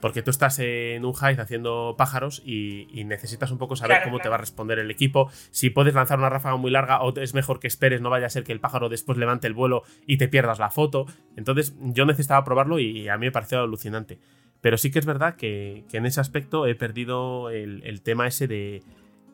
[0.00, 4.30] Porque tú estás en un height haciendo pájaros y, necesitas un poco saber cómo te
[4.30, 5.30] va a responder el equipo.
[5.50, 8.30] Si puedes lanzar una ráfaga muy larga o es mejor que esperes, no vaya a
[8.30, 11.06] ser que el pájaro después levante el vuelo y te pierdas la foto.
[11.36, 14.18] Entonces yo necesitaba probarlo y a mí me pareció alucinante.
[14.60, 18.82] Pero sí que es verdad que, en ese aspecto he perdido el, tema ese de,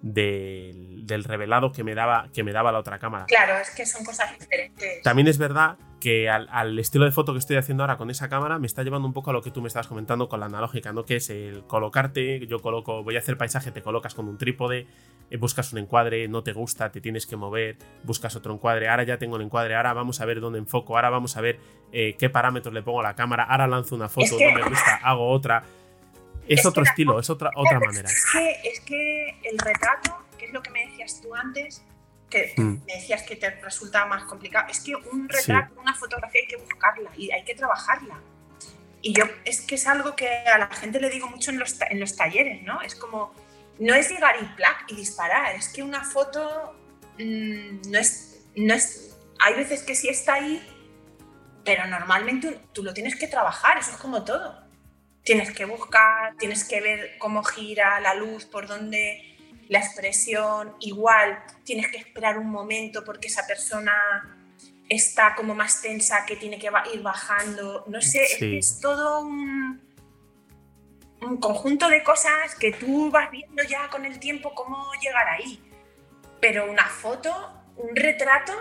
[0.02, 3.26] del revelado que me, daba, que me daba la otra cámara.
[3.26, 5.02] Claro, es que son cosas diferentes.
[5.02, 8.58] También es verdad que al, estilo de foto que estoy haciendo ahora con esa cámara
[8.58, 10.92] me está llevando un poco a lo que tú me estabas comentando con la analógica,
[10.92, 11.04] ¿no?
[11.04, 14.86] Que es el colocarte, yo coloco, voy a hacer paisaje, te colocas con un trípode,
[15.30, 19.04] eh, buscas un encuadre, no te gusta, te tienes que mover, buscas otro encuadre, ahora
[19.04, 21.58] ya tengo el encuadre, ahora vamos a ver dónde enfoco, ahora vamos a ver
[21.92, 24.96] eh, qué parámetros le pongo a la cámara, ahora lanzo una foto, no me gusta,
[25.02, 25.64] hago otra.
[26.48, 28.08] Es, otro estilo, es otra, otra manera.
[28.08, 31.82] Es que, es que el retrato, que es lo que me decías tú antes,
[32.30, 32.84] que mm.
[32.86, 34.66] me decías que te resulta más complicado.
[34.70, 38.20] Es que un retrato, una fotografía hay que buscarla y hay que trabajarla.
[39.02, 41.76] Y yo es que es algo que a la gente le digo mucho en los,
[41.80, 42.80] en los talleres, ¿no?
[42.82, 43.32] Es como,
[43.78, 46.74] no es llegar y plac y disparar, es que una foto
[47.18, 49.16] mm, no, es, no es...
[49.38, 50.66] Hay veces que sí está ahí,
[51.64, 54.65] pero normalmente tú lo tienes que trabajar, eso es como todo.
[55.26, 59.36] Tienes que buscar, tienes que ver cómo gira la luz, por dónde
[59.68, 63.92] la expresión, igual tienes que esperar un momento porque esa persona
[64.88, 67.84] está como más tensa que tiene que ir bajando.
[67.88, 69.80] No sé, es, todo un,
[71.22, 75.60] un, conjunto de cosas que tú vas viendo ya con el tiempo cómo llegar ahí.
[76.40, 77.34] Pero una foto,
[77.76, 78.52] un retrato,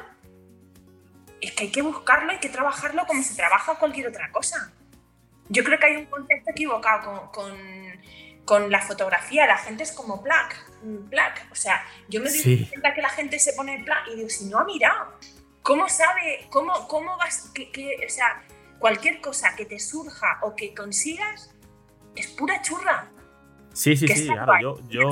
[1.41, 4.73] es que hay que buscarlo, hay que trabajarlo como se trabaja cualquier otra cosa.
[5.49, 7.55] Yo creo que hay un concepto equivocado con
[8.45, 9.45] con la fotografía.
[9.47, 11.47] La gente es como black, black.
[11.51, 14.45] O sea, yo me doy cuenta que la gente se pone black y digo, si
[14.45, 15.13] no ha mirado,
[15.61, 17.69] ¿cómo sabe, cómo, cómo vas, que,
[18.05, 18.43] o sea,
[18.79, 21.53] cualquier cosa que te surja o que consigas
[22.15, 23.11] es pura churra.
[23.73, 25.09] Sí, sí, sí, claro, yo, yo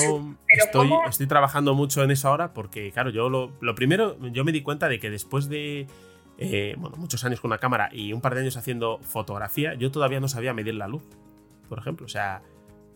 [0.48, 4.54] estoy, estoy, trabajando mucho en eso ahora porque, claro, yo lo, lo primero, yo me
[4.54, 5.86] di cuenta de que después de,
[6.44, 9.92] eh, bueno, muchos años con una cámara y un par de años haciendo fotografía, yo
[9.92, 11.04] todavía no sabía medir la luz,
[11.70, 12.06] por ejemplo.
[12.06, 12.42] O sea,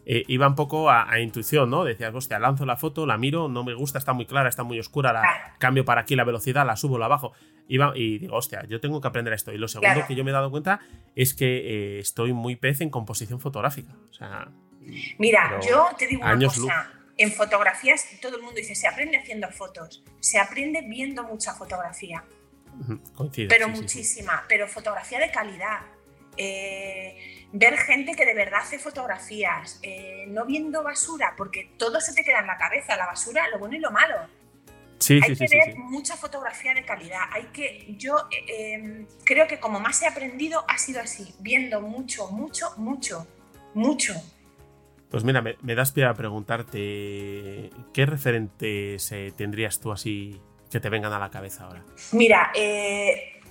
[0.09, 1.83] eh, iba un poco a, intuición, ¿no?
[1.83, 4.79] Decías, hostia, lanzo la foto, la miro, no me gusta, está muy clara, está muy
[4.79, 7.33] oscura, la cambio para aquí la velocidad, la subo, la bajo.
[7.67, 9.51] Iba, y digo, hostia, yo tengo que aprender esto.
[9.51, 10.79] Y lo segundo que yo me he dado cuenta
[11.13, 13.91] es que eh, estoy muy pez en composición fotográfica.
[14.09, 14.47] O sea.
[15.17, 16.89] Mira, yo te digo una cosa.
[17.17, 22.23] En fotografías todo el mundo dice, se aprende haciendo fotos, se aprende viendo mucha fotografía.
[23.15, 25.81] Coincide, pero muchísima, pero fotografía de calidad.
[26.37, 32.13] Eh, ver gente que de verdad hace fotografías, eh, no viendo basura, porque todo se
[32.13, 34.15] te queda en la cabeza, la basura, lo bueno y lo malo.
[34.99, 37.21] Sí, hay sí, que sí, ver mucha fotografía de calidad.
[37.31, 41.81] Hay que, yo eh, em, creo que como más he aprendido ha sido así, viendo
[41.81, 43.27] mucho, mucho, mucho,
[43.73, 44.13] mucho.
[45.09, 50.41] Pues mira, me, das pie a preguntarte qué referentes eh, tendrías tú así
[50.71, 51.83] que te vengan a la cabeza ahora.
[52.11, 53.41] Mira, eh,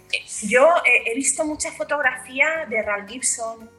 [0.42, 3.70] yo he visto mucha fotografía de Ralph Gibson.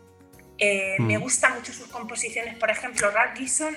[0.59, 1.21] Me mm.
[1.21, 2.57] gustan mucho sus composiciones.
[2.57, 3.75] Por ejemplo, Ralph Gibson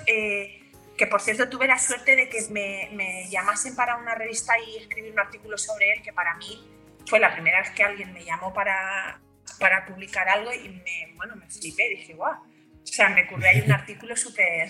[1.00, 5.12] que por cierto tuve la suerte de que me, llamasen para una revista y escribir
[5.12, 6.62] un artículo sobre él, que para mí
[7.06, 9.18] fue la primera vez que alguien me llamó para,
[9.58, 12.34] para publicar algo y me, bueno, me flipé, dije, guau.
[12.34, 14.68] O sea, me ocurrió ahí un artículo súper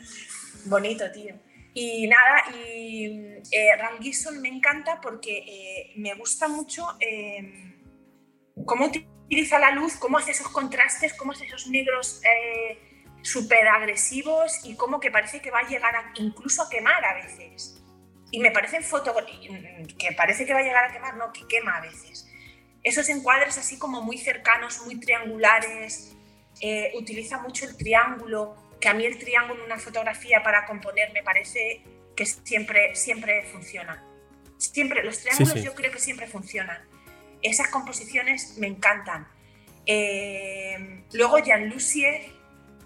[0.64, 1.34] bonito, tío.
[1.80, 3.06] Y nada, y
[3.52, 3.70] eh,
[4.40, 7.76] me encanta porque eh, me gusta mucho eh,
[8.66, 12.80] cómo utiliza la luz, cómo hace esos contrastes, cómo hace esos negros eh,
[13.22, 17.80] súper agresivos y como que parece que va a llegar incluso a quemar a veces.
[18.32, 19.14] Y me parecen fotos
[19.96, 22.28] que parece que va a llegar a quemar, no, que quema a veces.
[22.82, 26.16] Esos encuadres así como muy cercanos, muy triangulares,
[26.96, 31.22] utiliza mucho el triángulo, que a mí el triángulo en una fotografía para componer me
[31.22, 31.82] parece
[32.16, 34.04] que siempre, siempre funciona.
[34.56, 36.82] Siempre, los triángulos yo creo que siempre funcionan.
[37.42, 39.28] Esas composiciones me encantan.
[39.86, 42.38] Eh, luego Jean Lucier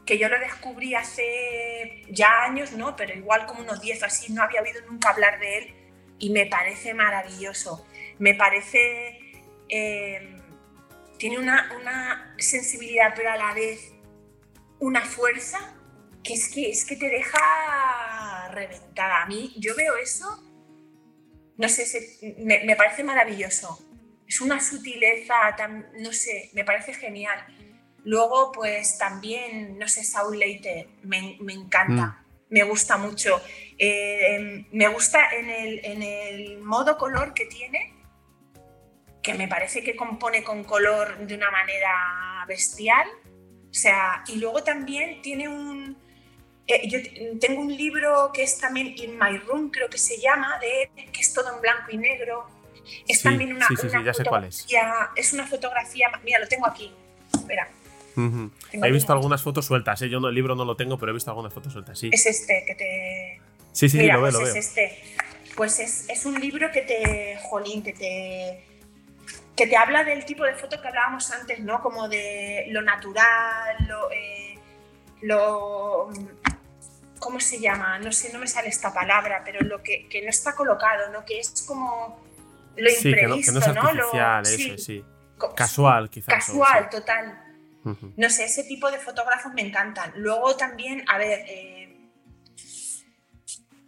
[0.04, 2.96] que yo lo descubrí hace ya años, ¿no?
[2.96, 5.74] Pero igual como unos 10 así, no había oído nunca hablar de él
[6.18, 7.86] y me parece maravilloso.
[8.18, 9.20] Me parece...
[9.68, 10.36] Eh,
[11.18, 13.92] tiene una, una, sensibilidad, pero a la vez
[14.80, 15.76] una fuerza
[16.22, 19.22] que es que, es que te deja reventada.
[19.22, 20.42] A mí, yo veo eso,
[21.56, 23.78] no sé, me, me parece maravilloso.
[24.26, 27.44] Es una sutileza, tan, no sé, me parece genial.
[28.04, 32.24] Luego, pues también, no sé, Saul Leite, me, encanta, mm.
[32.50, 33.40] me gusta mucho.
[33.78, 37.94] Eh, me gusta en el, modo color que tiene,
[39.22, 43.06] que me parece que compone con color de una manera bestial.
[43.70, 45.96] O sea, y luego también tiene un...
[46.66, 46.98] Eh, yo
[47.40, 51.20] tengo un libro que es también In My Room, creo que se llama, de que
[51.20, 52.46] es todo en blanco y negro.
[53.08, 54.66] Es también una, sí, sí, ya sé cuál es.
[55.16, 56.92] es una fotografía, mira, lo tengo aquí,
[57.32, 57.68] espera,
[58.16, 60.08] He visto algunas fotos sueltas, ¿eh?
[60.08, 62.10] yo no, el libro no lo tengo, pero he visto algunas fotos sueltas, sí.
[62.12, 63.40] Es este que te...
[63.72, 64.98] Sí, sí, lo pues veo, es este.
[65.56, 68.64] Pues es, un libro que te, jolín, que te,
[69.56, 71.80] que te habla del tipo de foto que hablábamos antes, ¿no?
[71.80, 74.10] Como de lo natural, lo...
[74.10, 74.58] Eh,
[75.22, 76.10] lo
[77.22, 78.00] ¿Cómo se llama?
[78.00, 81.24] No sé, no me sale esta palabra, pero lo que, no está colocado, ¿no?
[81.24, 82.20] Que es como
[82.76, 85.04] lo imprevisto, que no, es artificial, Eso, sí.
[85.56, 86.34] Casual, quizás.
[86.34, 87.38] Casual, total.
[88.16, 90.12] No sé, ese tipo de fotógrafos me encantan.
[90.16, 91.96] Luego también, a ver, eh,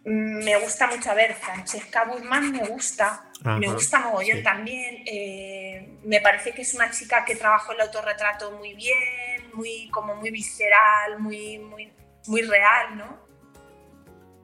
[0.05, 5.03] me gusta mucho, a ver, Francesca Guzmán me gusta, me gusta mogollón también.
[5.05, 10.15] Eh, me parece que es una chica que trabajó el autorretrato muy bien, muy, como
[10.15, 11.91] muy visceral, muy, muy,
[12.27, 13.24] muy real, ¿no?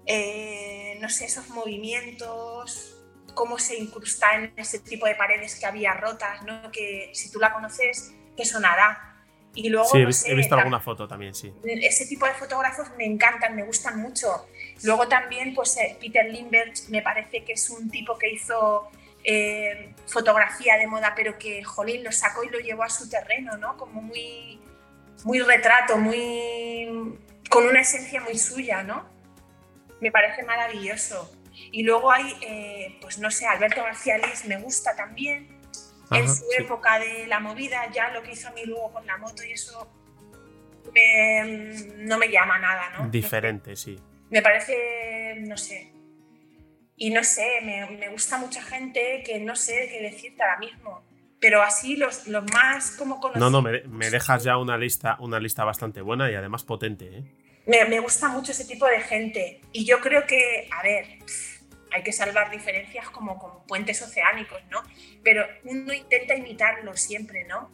[0.06, 2.98] Eh, no sé, esos movimientos,
[3.34, 6.72] cómo se incrusta en ese tipo de paredes que había rotas, ¿no?
[6.72, 9.12] Que si tú la conoces, te sonará
[9.54, 11.54] y luego, sí, he, visto alguna foto también, sí.
[11.64, 14.48] Ese tipo de fotógrafos me encantan, me gustan mucho.
[14.84, 18.90] Luego también, pues eh, Peter Lindbergh me parece que es un tipo que hizo
[19.26, 23.58] eh, fotografía de moda, pero que, jolín, lo sacó y lo llevó a su terreno,
[23.58, 23.76] ¿no?
[23.76, 24.62] Como muy,
[25.26, 27.20] muy retrato, muy...
[27.50, 29.11] con una esencia muy suya, ¿no?
[30.02, 31.32] Me parece maravilloso.
[31.72, 35.62] Y luego hay, eh, pues no sé, Alberto García Liz me gusta también
[36.12, 39.18] en su época de la movida, ya lo que hizo a mí luego con la
[39.18, 39.90] moto y eso
[41.98, 43.10] no me llama nada, ¿no?
[43.10, 43.98] Diferente, sí.
[44.30, 45.94] Me parece, no sé.
[46.98, 51.04] Y no sé, me, gusta mucha gente que no sé qué decirte ahora mismo.
[51.40, 53.52] Pero así los, los más como conocidos.
[53.52, 57.24] No, no, me, dejas ya una lista, una lista bastante buena y además potente, ¿eh?
[57.66, 59.62] Me, me gusta mucho ese tipo de gente.
[59.72, 61.06] Y yo creo que, a ver,
[61.92, 64.82] hay que salvar diferencias como con puentes oceánicos, ¿no?
[65.24, 67.70] Pero uno intenta imitarlo siempre, ¿no?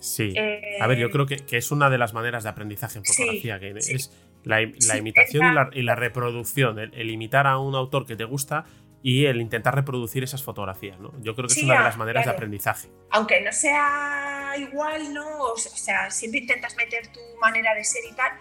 [0.00, 0.34] Sí.
[0.80, 3.72] a ver, yo creo que, es una de las maneras de aprendizaje en fotografía, que
[3.76, 4.10] es
[4.42, 4.60] la,
[4.96, 8.64] imitación y, la, reproducción, el, imitar a un autor que te gusta
[9.00, 11.12] y el intentar reproducir esas fotografías, ¿no?
[11.20, 12.88] Yo creo que es una de las maneras de aprendizaje.
[13.10, 15.42] Aunque no sea igual, ¿no?
[15.42, 18.32] O sea, siempre intentas meter tu manera de ser y tal,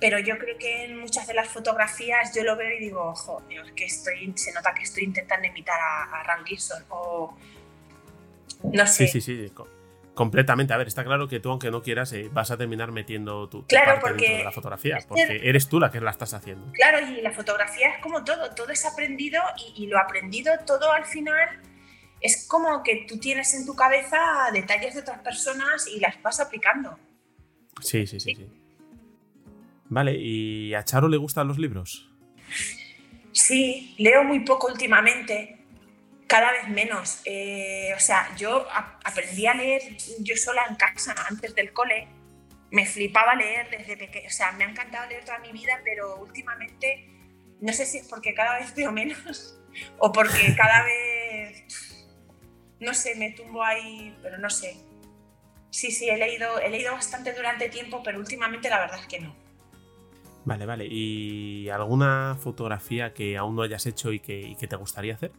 [0.00, 3.42] pero yo creo que en muchas de las fotografías yo lo veo y digo, ojo,
[3.74, 7.36] que estoy, se nota que estoy intentando imitar a, a Ram Gibson o
[8.62, 9.06] no sé.
[9.08, 9.52] Sí, sí, sí,
[10.14, 10.72] Completamente.
[10.72, 13.64] A ver, está claro que tú, aunque no quieras, eh, vas a terminar metiendo tu,
[13.66, 16.72] claro, parte dentro de la fotografía, porque eres tú la que la estás haciendo.
[16.72, 19.40] Claro, y la fotografía es como todo, todo es aprendido
[19.76, 21.62] y, lo aprendido todo al final
[22.20, 24.18] es como que tú tienes en tu cabeza
[24.52, 26.98] detalles de otras personas y las vas aplicando.
[27.80, 28.57] Sí, sí, sí, sí.
[29.88, 32.10] Vale, ¿y a Charo le gustan los libros?
[33.32, 35.58] Sí, leo muy poco últimamente
[36.26, 37.20] cada vez menos.
[37.24, 38.66] Eh, o sea, yo
[39.04, 39.82] aprendí a leer
[40.20, 42.06] yo sola en casa antes del cole.
[42.70, 44.28] Me flipaba leer desde pequeño.
[44.28, 47.08] O sea, me ha encantado leer toda mi vida, pero últimamente
[47.60, 49.58] no sé si es porque cada vez leo menos
[49.98, 52.06] o porque cada vez,
[52.78, 54.76] no sé, me tumbo ahí, pero no sé.
[55.70, 59.20] Sí, sí, he leído, he leído bastante durante tiempo, pero últimamente la verdad es que
[59.20, 59.47] no.
[60.48, 60.86] Vale, vale.
[60.86, 65.30] ¿Y alguna fotografía que aún no hayas hecho y que, te gustaría hacer?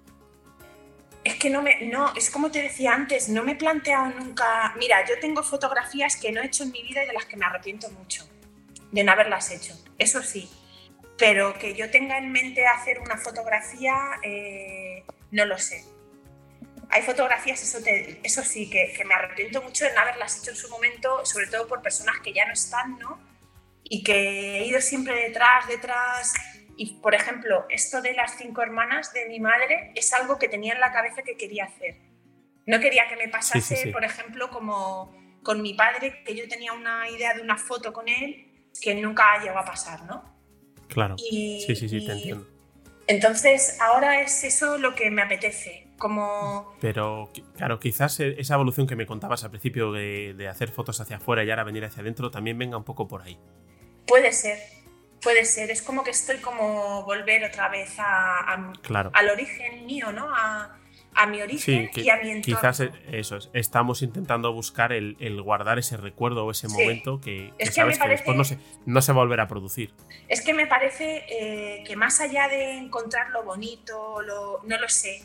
[1.24, 4.72] Es que no me, no, es como te decía antes, no me he planteado nunca.
[4.78, 7.38] Mira, yo tengo fotografías que no he hecho en mi vida y de las que
[7.38, 8.30] me arrepiento mucho
[8.92, 10.48] de no haberlas hecho, eso sí.
[11.18, 15.86] Pero que yo tenga en mente hacer una fotografía, eh, no lo sé.
[16.92, 17.80] Hay fotografías, eso,
[18.22, 21.48] eso sí, que, que, me arrepiento mucho de no haberlas hecho en su momento, sobre
[21.48, 23.29] todo por personas que ya no están, ¿no?
[23.90, 26.34] Y que he ido siempre detrás, detrás,
[26.82, 30.74] y, por ejemplo, esto de las cinco hermanas de mi madre es algo que tenía
[30.74, 31.98] en la cabeza que quería hacer.
[32.66, 35.14] No quería que me pasase, por ejemplo, como
[35.44, 39.44] con mi padre, que yo tenía una idea de una foto con él que nunca
[39.44, 40.24] llegó a pasar, ¿no?
[40.88, 41.18] Claro.
[41.18, 42.48] sí, sí, sí, te entiendo.
[43.08, 45.88] Entonces, ahora es eso lo que me apetece.
[45.98, 46.78] Como...
[46.80, 51.02] Pero, claro, quizás e, esa evolución que me contabas al principio de, de hacer fotos
[51.02, 53.38] hacia afuera y ahora venir hacia adentro también venga un poco por ahí.
[54.10, 54.60] Puede ser,
[55.22, 60.28] Puede ser, es como que estoy como volver otra vez a, al origen mío, ¿no?
[60.34, 60.76] A,
[61.28, 62.42] mi origen y a mi entorno.
[62.42, 67.52] Quizás e, eso es, estamos intentando buscar el, guardar ese recuerdo o ese momento que,
[67.72, 69.94] sabes que después no se, no se va a volver a producir.
[70.30, 74.88] Es que me parece eh, que más allá de encontrar lo bonito, lo, no lo
[74.88, 75.22] sé,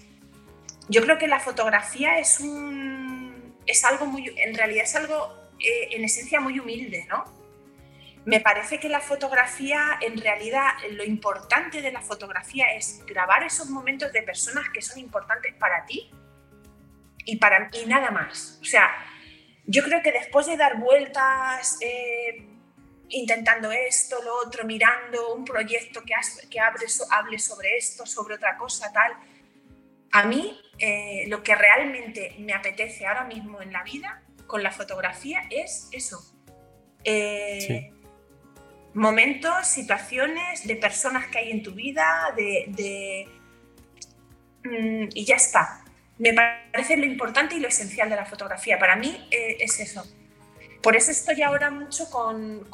[0.89, 5.91] yo creo que la fotografía es un es algo muy, en realidad es algo eh,
[5.93, 7.44] en esencia muy humilde, ¿no?
[8.25, 13.69] Me parece que la fotografía, en realidad, lo importante de la fotografía es grabar esos
[13.69, 16.11] momentos de personas que son importantes para ti
[17.27, 18.59] y, para, y nada más.
[18.63, 18.91] O sea,
[19.67, 22.47] yo creo que después de dar vueltas, eh,
[23.11, 26.15] intentando esto, lo otro, mirando un proyecto que,
[26.49, 29.13] que hable, hable, sobre esto, sobre otra cosa, tal,
[30.13, 34.71] a mí eh, lo que realmente me apetece ahora mismo en la vida con la
[34.71, 36.35] fotografía es eso.
[37.05, 37.94] Eh,
[38.95, 43.29] momentos, situaciones, de personas que hay en tu vida, de,
[44.65, 45.85] mm, y ya está.
[46.19, 48.79] Me parece lo importante y lo esencial de la fotografía.
[48.79, 50.07] Para mí eh, es eso.
[50.81, 52.69] Por eso estoy ahora mucho con,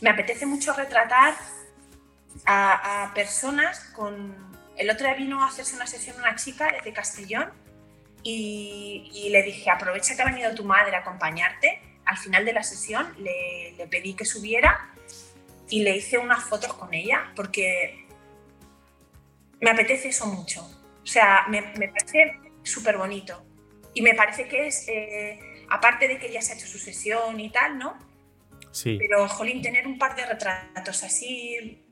[0.00, 1.34] Me apetece mucho retratar
[2.46, 4.46] a, personas con...
[4.76, 7.50] El otro día vino a hacerse una sesión una chica de Castellón
[8.22, 12.52] y, y le dije, aprovecha que ha venido tu madre a acompañarte al final de
[12.52, 14.92] la sesión le, pedí que subiera
[15.68, 18.06] y le hice unas fotos con ella porque
[19.60, 20.62] me apetece eso mucho.
[21.02, 23.44] O sea, me, parece súper bonito.
[23.94, 25.38] Y me parece que es, eh,
[25.68, 27.98] aparte de que ya se ha hecho su sesión y tal, ¿no?
[28.70, 28.96] Sí.
[28.98, 31.84] Pero, jolín, tener un par de retratos así,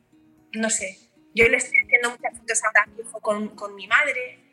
[0.53, 0.99] no sé.
[1.35, 2.89] Yo le estoy haciendo muchas fotos ahora
[3.23, 4.44] con, con mi madre,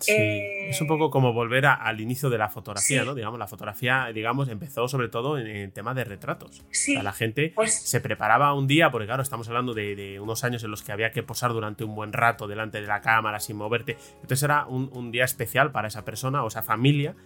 [0.00, 3.14] Sí, es un poco como volver al inicio de la fotografía, ¿no?
[3.14, 6.64] Digamos, la fotografía, digamos, empezó sobre todo en el tema de retratos.
[6.70, 10.64] Sí, la gente pues se preparaba un día, porque claro, estamos hablando de, unos años
[10.64, 13.56] en los que había que posar durante un buen rato delante de la cámara sin
[13.56, 13.96] moverte.
[14.14, 17.16] Entonces era un, día especial para esa persona o esa familia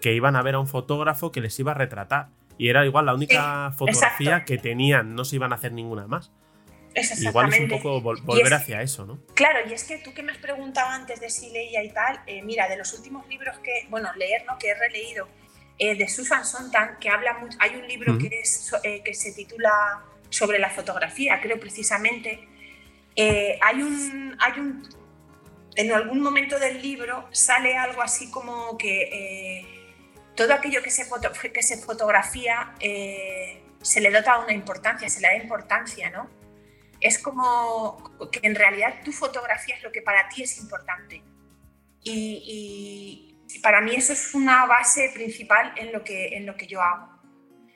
[0.00, 2.28] que iban a ver a un fotógrafo que les iba a retratar.
[2.56, 6.32] Y era igual la única fotografía que tenían, no se iban a hacer ninguna más.
[6.94, 9.18] Igual es un poco volver hacia eso, ¿no?
[9.34, 12.20] Claro, y es que tú que me has preguntado antes de si leía y tal,
[12.26, 14.58] eh, mira, de los últimos libros que, bueno, leer, ¿no?
[14.58, 15.28] Que he releído,
[15.78, 19.32] eh, de Susan Sontag, que habla mucho, hay un libro que, es, eh, que se
[19.32, 22.48] titula sobre la fotografía, creo precisamente.
[23.16, 24.88] hay, un, hay un,
[25.74, 29.66] en algún momento del libro sale algo así como que
[30.36, 31.06] todo aquello que se,
[31.52, 36.43] que se fotografía se le dota una importancia, se le da importancia, ¿no?
[37.04, 38.02] Es como
[38.32, 41.22] que en realidad tu fotografía es lo que para ti es importante.
[42.02, 43.30] Y,
[43.62, 47.08] para mí eso es una base principal en lo que, en lo que yo hago.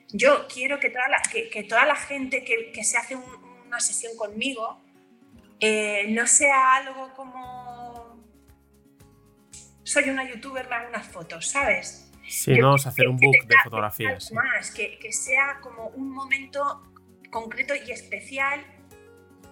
[0.09, 3.16] Yo quiero que toda la, que, toda la gente que, que se hace
[3.66, 4.82] una sesión conmigo
[5.60, 8.24] eh, no sea algo como
[9.84, 12.10] soy una youtuber, me hago unas fotos, ¿sabes?
[12.26, 14.32] Sí, no, hacer un book de fotografías.
[14.32, 16.82] Más, que, que sea como un momento
[17.30, 18.77] concreto y especial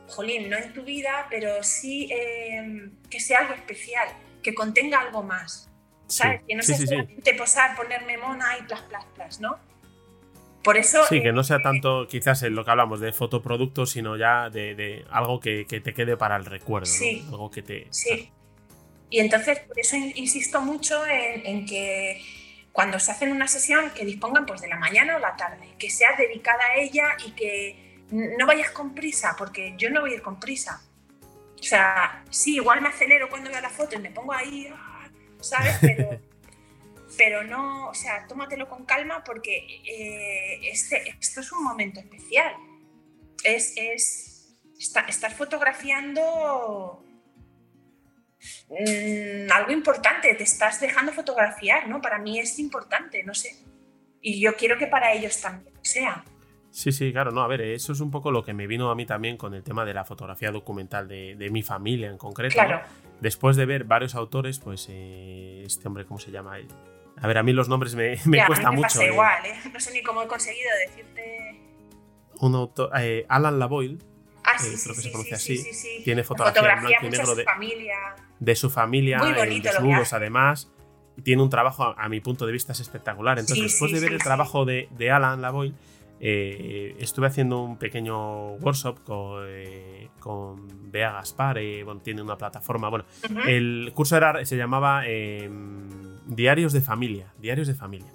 [0.09, 4.09] jolín, no en tu vida, pero sí em, que sea algo especial,
[4.43, 5.71] que contenga algo más.
[6.09, 6.43] ¿Sabes?
[6.47, 9.59] que no sea solamente posar, ponerme mona y plas, plas, plas, ¿no?
[10.67, 11.05] Por eso.
[11.09, 15.05] Sí, que no sea tanto quizás en lo que hablamos de fotoproductos, sino ya de,
[15.11, 16.87] algo que, te quede para el recuerdo.
[16.87, 17.25] Sí.
[17.29, 17.87] Algo que te.
[17.91, 18.33] Sí.
[19.09, 22.21] Y entonces, por eso insisto mucho en, que
[22.73, 25.89] cuando se hacen una sesión, que dispongan pues de la mañana o la tarde, que
[25.89, 30.15] sea dedicada a ella y que no vayas con prisa, porque yo no voy a
[30.15, 30.83] ir con prisa.
[31.59, 34.73] O sea, sí, igual me acelero cuando veo la foto y me pongo ahí,
[35.41, 35.77] ¿sabes?
[35.81, 36.21] Pero,
[37.17, 42.53] pero no, o sea, tómatelo con calma porque eh, este, esto es un momento especial.
[43.43, 47.03] Es, es estar fotografiando
[48.69, 52.03] mm, algo importante, te estás dejando fotografiar, ¿no?
[52.03, 53.57] Para mí es importante, no sé.
[54.21, 56.25] Y yo quiero que para ellos también sea.
[56.77, 58.95] Sí, sí, claro, no, a ver, eso es un poco lo que me vino a
[58.95, 62.53] mí también con el tema de la fotografía documental de, mi familia en concreto.
[62.53, 62.83] Claro.
[63.19, 66.59] Después de ver varios autores, pues eh, este hombre, ¿cómo se llama?
[67.17, 68.83] A ver, a mí los nombres me, me cuesta mucho.
[68.83, 69.09] Pasa eh.
[69.09, 69.55] igual, ¿eh?
[69.73, 71.63] No sé ni cómo he conseguido decirte.
[72.41, 73.97] Un autor, eh, Alan Lavoyle.
[74.45, 75.65] Ah, sí, creo que se conoce así.
[76.05, 77.97] Tiene fotografía, en blanco y negro de, familia.
[78.39, 80.71] de su familia, Muy bonito desnudos, además.
[81.23, 83.39] Tiene un trabajo, a, mi punto de vista, es espectacular.
[83.39, 85.75] Entonces, después de ver el trabajo de, de Alan Lavoyle
[86.19, 92.89] eh, estuve haciendo un pequeño workshop con, eh, con Bea Gaspar, eh, tiene una plataforma.
[92.89, 93.05] Bueno,
[93.47, 95.89] el curso era, se llamaba em,
[96.27, 97.33] Diarios de Familia.
[97.39, 98.13] Diarios de Familia.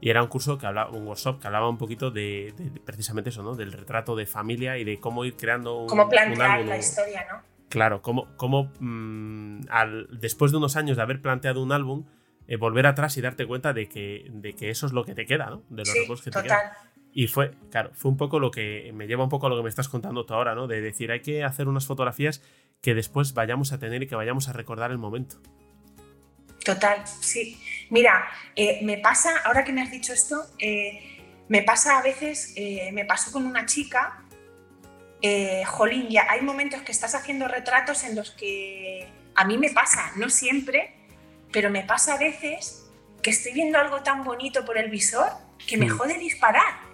[0.00, 2.52] Y era un curso que hablaba, un workshop que hablaba un poquito de,
[2.84, 3.54] precisamente eso, ¿no?
[3.54, 5.86] Del retrato de familia y de cómo ir creando un.
[5.86, 7.42] Cómo plantear la historia, ¿no?
[7.68, 9.60] Claro, cómo, cómo mm,
[10.10, 12.04] después de unos años de haber planteado un álbum,
[12.58, 15.50] volver atrás y darte cuenta de que, de que eso es lo que te queda,
[15.50, 15.62] ¿no?
[15.70, 16.58] De los recuerdos que te quedan.
[17.14, 19.62] Y fue, claro, fue un poco lo que me lleva un poco a lo que
[19.62, 20.66] me estás contando tú ahora, ¿no?
[20.66, 22.42] De decir, hay que hacer unas fotografías
[22.80, 25.36] que después vayamos a tener y que vayamos a recordar el momento.
[26.64, 27.60] Total, sí.
[27.90, 32.54] Mira, eh, me pasa, ahora que me has dicho esto, eh, me pasa a veces,
[32.56, 34.18] eh, me pasó con una chica,
[35.66, 40.10] jolín, ya hay momentos que estás haciendo retratos en los que a mí me pasa,
[40.16, 40.96] no siempre,
[41.52, 42.90] pero me pasa a veces
[43.22, 45.28] que estoy viendo algo tan bonito por el visor
[45.66, 45.96] que me mm.
[45.96, 46.91] jode disparar.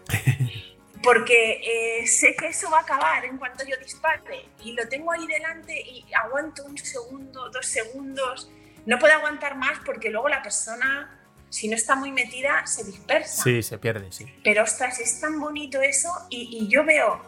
[1.03, 1.61] Porque
[2.01, 5.27] eh, sé que eso va a acabar en cuanto yo dispare y lo tengo ahí
[5.27, 8.51] delante y aguanto un segundo, dos segundos.
[8.85, 11.19] No puedo aguantar más porque luego la persona,
[11.51, 13.43] si no está muy metida, se dispersa.
[13.43, 14.27] Sí, se pierde, sí.
[14.43, 17.23] Pero ostras, es tan bonito eso y, yo veo,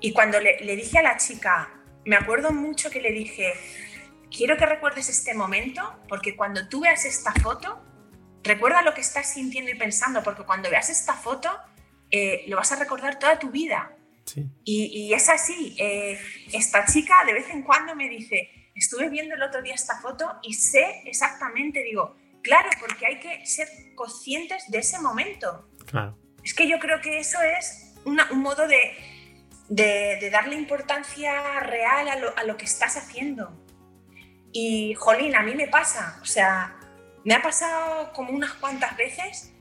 [0.00, 1.68] y cuando le, le dije a la chica,
[2.04, 3.52] me acuerdo mucho que le dije,
[4.34, 7.80] quiero que recuerdes este momento porque cuando tú veas esta foto,
[8.42, 11.50] recuerda lo que estás sintiendo y pensando porque cuando veas esta foto
[12.12, 13.96] eh, lo vas a recordar toda tu vida.
[14.64, 15.74] Y, es así.
[15.78, 16.18] Eh,
[16.52, 20.38] esta chica de vez en cuando me dice, estuve viendo el otro día esta foto
[20.42, 25.68] y sé exactamente, digo, claro, porque hay que ser conscientes de ese momento.
[25.86, 26.16] Claro.
[26.44, 28.96] Es que yo creo que eso es un modo de,
[29.68, 33.58] de, darle importancia real a lo, a lo que estás haciendo.
[34.52, 36.76] Y, jolín, a mí me pasa, o sea,
[37.24, 39.51] me ha pasado como unas cuantas veces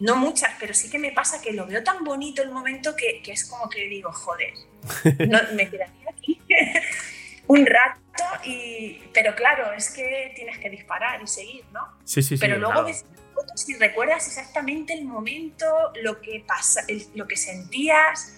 [0.00, 3.22] no muchas, pero sí que me pasa que lo veo tan bonito el momento que,
[3.26, 4.54] es como que digo, joder,
[5.28, 6.40] no, me quedaría aquí
[7.48, 8.00] un rato,
[8.44, 11.80] y, pero claro, es que tienes que disparar y seguir, ¿no?
[12.04, 12.40] Sí, sí, sí.
[12.40, 13.04] Pero luego ves
[13.34, 15.66] fotos y recuerdas exactamente el momento,
[16.02, 16.84] lo que, pasa,
[17.14, 18.34] lo que sentías,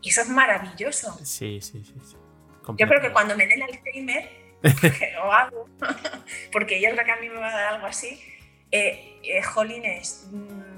[0.00, 1.18] y eso es maravilloso.
[1.24, 1.94] Sí, sí, sí.
[2.76, 4.28] Yo creo que cuando me dé el Alzheimer,
[4.62, 5.68] que lo hago,
[6.52, 8.20] porque yo creo que a mí me va a dar algo así,
[8.70, 10.71] eh, eh jolines, mm,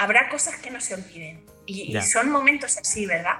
[0.00, 1.44] habrá cosas que no se olviden.
[1.66, 3.36] Y, son momentos así, ¿verdad?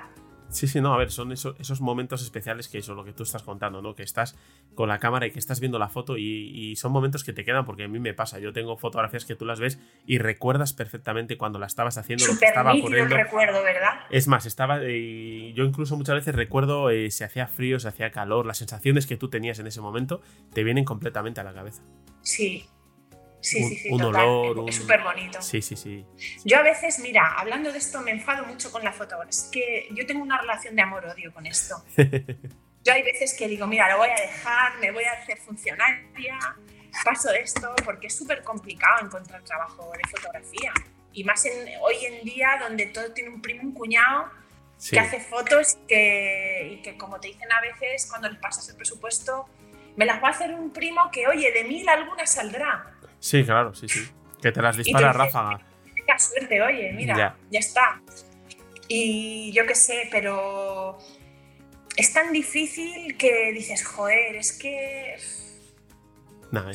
[0.51, 3.43] Sí, sí, no, a ver, son esos, momentos especiales que eso, lo que tú estás
[3.43, 3.95] contando, ¿no?
[3.95, 4.37] Que estás
[4.75, 7.65] con la cámara y que estás viendo la foto y, son momentos que te quedan
[7.65, 8.39] porque a mí me pasa.
[8.41, 12.39] Yo tengo fotografías que tú las ves y recuerdas perfectamente cuando la estabas haciendo, lo
[12.39, 13.17] que estaba ocurriendo.
[13.17, 14.01] recuerdo, ¿verdad?
[14.11, 14.85] Es más, estaba.
[14.85, 19.07] y yo incluso muchas veces recuerdo eh, si hacía frío, si hacía calor, las sensaciones
[19.07, 20.21] que tú tenías en ese momento
[20.53, 21.83] te vienen completamente a la cabeza.
[22.23, 22.69] Sí,
[23.41, 24.69] Sí, sí, sí, un total.
[24.69, 25.41] Es súper bonito.
[25.41, 26.05] Sí, sí, sí.
[26.45, 29.31] Yo a veces, mira, hablando de esto, me enfado mucho con la fotografía.
[29.31, 31.83] Es que yo tengo una relación de amor-odio con esto.
[31.97, 36.39] yo hay veces que digo, mira, lo voy a dejar, me voy a hacer funcionaria,
[37.05, 40.73] paso esto, porque es súper complicado encontrar trabajo de fotografía.
[41.13, 44.31] Y más en, hoy en día, donde todo tiene un primo, un cuñado,
[44.89, 48.77] que hace fotos que, y que, como te dicen a veces, cuando les pasas el
[48.77, 49.47] presupuesto,
[49.97, 52.97] me las va a hacer un primo que, oye, de mil alguna saldrá.
[53.21, 54.09] Sí, claro, sí, sí.
[54.43, 55.61] Que te las dispara ráfaga.
[55.95, 58.03] Qué suerte, oye, mira, ya, ya está.
[58.89, 60.99] Y yo qué sé, pero
[61.97, 65.17] es tan difícil que dices, joder, es que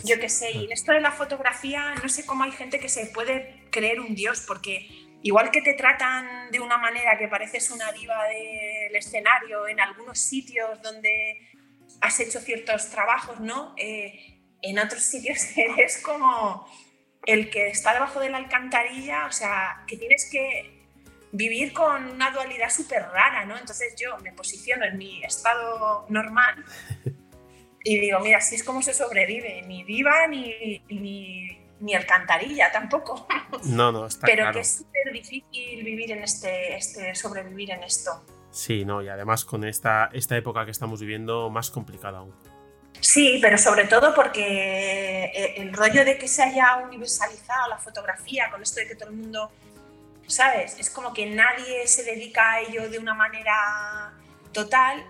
[0.05, 2.87] yo qué sé, y en esto de la fotografía no sé cómo hay gente que
[2.87, 4.87] se puede creer un dios, porque
[5.21, 10.19] igual que te tratan de una manera que pareces una diva del escenario en algunos
[10.19, 11.41] sitios donde
[11.99, 13.73] has hecho ciertos trabajos, ¿no?
[13.77, 14.34] Eh,
[14.69, 16.67] en otros sitios eres como
[17.25, 20.85] el que está debajo de la alcantarilla, o sea, que tienes que
[21.31, 23.57] vivir con una dualidad súper rara, ¿no?
[23.57, 26.63] Entonces yo me posiciono en mi estado normal
[27.87, 33.27] Y digo, mira, así es como se sobrevive, ni diva ni, ni, alcantarilla tampoco.
[33.65, 38.25] No, no, está Pero que es súper difícil vivir en este, este, sobrevivir en esto.
[38.49, 42.33] Sí, no, y además con esta, esta época que estamos viviendo, más complicada aún.
[43.05, 48.49] Sí, pero sobre todo porque eh, el rollo de que se haya universalizado la fotografía,
[48.49, 49.51] con esto de que todo el mundo,
[50.25, 50.75] ¿sabes?
[50.79, 54.11] Es como que nadie se dedica a ello de una manera
[54.51, 55.05] total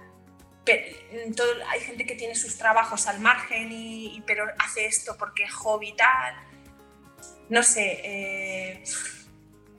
[1.35, 5.53] todo, hay gente que tiene sus trabajos al margen, y, pero hace esto porque es
[5.53, 6.35] hobby tal.
[7.49, 8.83] No sé, eh,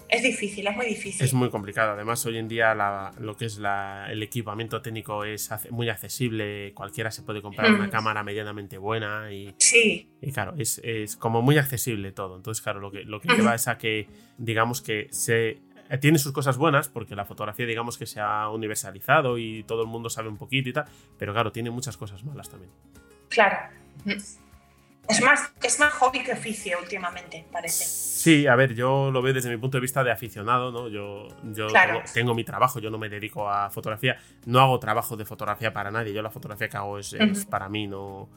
[0.09, 1.25] es difícil, es muy difícil.
[1.25, 1.93] Es muy complicado.
[1.93, 2.75] Además, hoy en día
[3.19, 6.73] lo que es el equipamiento técnico es muy accesible.
[6.75, 7.91] Cualquiera se puede comprar una mm.
[7.91, 9.33] cámara medianamente buena.
[9.33, 10.11] Y, sí.
[10.21, 12.37] Y claro, es, es, como muy accesible todo.
[12.37, 14.09] Entonces, claro, lo que, lo que lleva es a que,
[14.39, 15.59] digamos que se
[15.89, 19.83] eh, tiene sus cosas buenas, porque la fotografía, digamos que se ha universalizado y todo
[19.83, 20.87] el mundo sabe un poquito y tal,
[21.19, 22.71] pero claro, tiene muchas cosas malas también.
[23.29, 23.57] Claro.
[25.09, 27.85] Es más, es más hobby que oficio últimamente, parece.
[27.85, 30.89] Sí, a ver, yo lo veo desde mi punto de vista de aficionado, ¿no?
[30.89, 31.69] Yo, yo
[32.13, 34.17] tengo, mi trabajo, yo no me dedico a fotografía,
[34.47, 37.69] no hago trabajo de fotografía para nadie, yo la fotografía que hago es, es para
[37.69, 38.29] mí, no,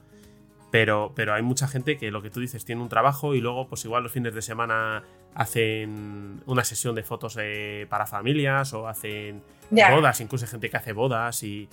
[0.72, 3.68] pero, pero hay mucha gente que lo que tú dices tiene un trabajo y luego,
[3.68, 8.88] pues igual los fines de semana hacen una sesión de fotos eh, para familias o
[8.88, 9.42] hacen
[9.72, 11.68] bodas, incluso hay gente que hace bodas y,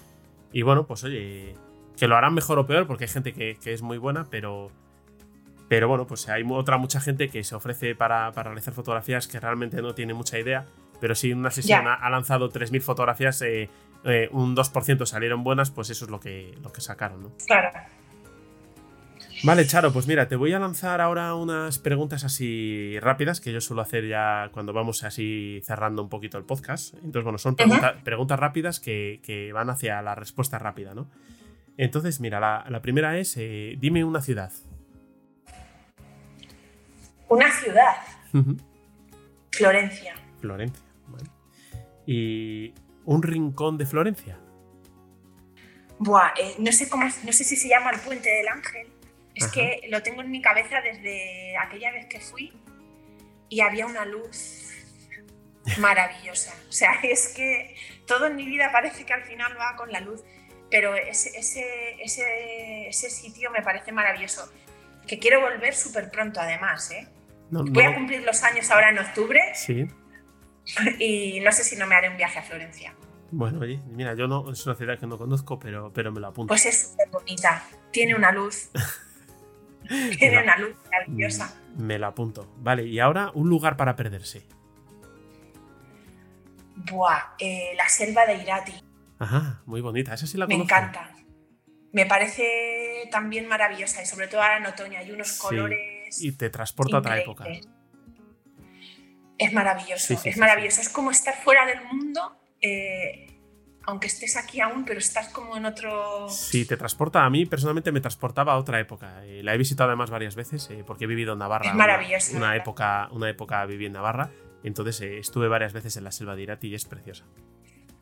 [0.52, 1.54] y, bueno, pues oye,
[1.98, 4.70] que lo harán mejor o peor porque hay gente que, es muy buena, pero,
[5.68, 9.82] pero bueno, pues hay otra mucha gente que se ofrece para, realizar fotografías que realmente
[9.82, 10.66] no tiene mucha idea,
[11.00, 13.68] pero si una sesión ha, lanzado 3.000 fotografías, eh,
[14.04, 17.32] eh, un 2% salieron buenas, pues eso es lo que, lo que sacaron, ¿no?
[17.46, 17.70] Claro.
[19.42, 23.60] Vale, Charo, pues mira, te voy a lanzar ahora unas preguntas así rápidas que yo
[23.60, 26.94] suelo hacer ya cuando vamos así cerrando un poquito el podcast.
[26.94, 31.10] Entonces, bueno, son preguntas rápidas que, van hacia la respuesta rápida, ¿no?
[31.76, 34.52] Entonces, mira, la, primera es, eh, dime una ciudad.
[37.28, 37.96] Una ciudad.
[39.50, 40.14] Florencia.
[40.40, 41.30] Florencia, vale.
[42.06, 42.74] ¿Y
[43.04, 44.38] un rincón de Florencia?
[45.98, 48.88] Buah, eh, no sé cómo, no sé si se llama el Puente del Ángel.
[49.34, 52.54] Es que lo tengo en mi cabeza desde aquella vez que fui
[53.50, 54.70] y había una luz
[55.78, 56.54] maravillosa.
[56.68, 57.76] O sea, es que
[58.06, 60.22] todo en mi vida parece que al final va con la luz,
[60.70, 64.50] pero ese, ese, ese, sitio me parece maravilloso.
[65.06, 66.90] Que quiero volver súper pronto, además.
[66.90, 67.06] ¿eh?
[67.50, 69.40] Voy a cumplir los años ahora en octubre.
[69.54, 69.86] Sí.
[70.98, 72.94] Y no sé si no me haré un viaje a Florencia.
[73.30, 76.28] Bueno, oye, mira, yo no, es una ciudad que no conozco, pero, pero me lo
[76.28, 76.48] apunto.
[76.48, 78.70] Pues es súper bonita, tiene una luz.
[80.18, 81.54] Tiene una luz maravillosa.
[81.76, 82.52] Me la apunto.
[82.58, 84.42] Vale, y ahora un lugar para perderse.
[86.74, 88.72] Buah, eh, la selva de Irati.
[89.18, 90.14] Ajá, muy bonita.
[90.14, 91.14] Esa sí la Me encanta.
[91.92, 96.05] Me parece también maravillosa y sobre todo ahora en otoño hay unos colores.
[96.20, 97.44] Y te transporta a otra época.
[99.38, 100.80] Es maravilloso, es maravilloso.
[100.80, 103.36] Es como estar fuera del mundo eh,
[103.86, 106.28] aunque estés aquí aún, pero estás como en otro...
[106.28, 107.24] Sí, te transporta.
[107.24, 109.24] A mí personalmente me transportaba a otra época.
[109.24, 111.70] Eh, la he visitado además varias veces eh, porque he vivido en Navarra.
[111.70, 112.36] Es maravilloso.
[112.36, 114.30] Una, época, una época viví en Navarra.
[114.64, 117.24] Entonces eh, estuve varias veces en la selva de Irati y es preciosa.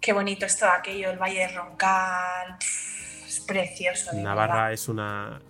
[0.00, 2.56] Qué bonito es todo aquello, el Valle de Roncal.
[3.26, 4.10] es precioso.
[4.14, 5.42] Navarra es una,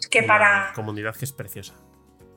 [0.75, 1.75] comunidad que es preciosa.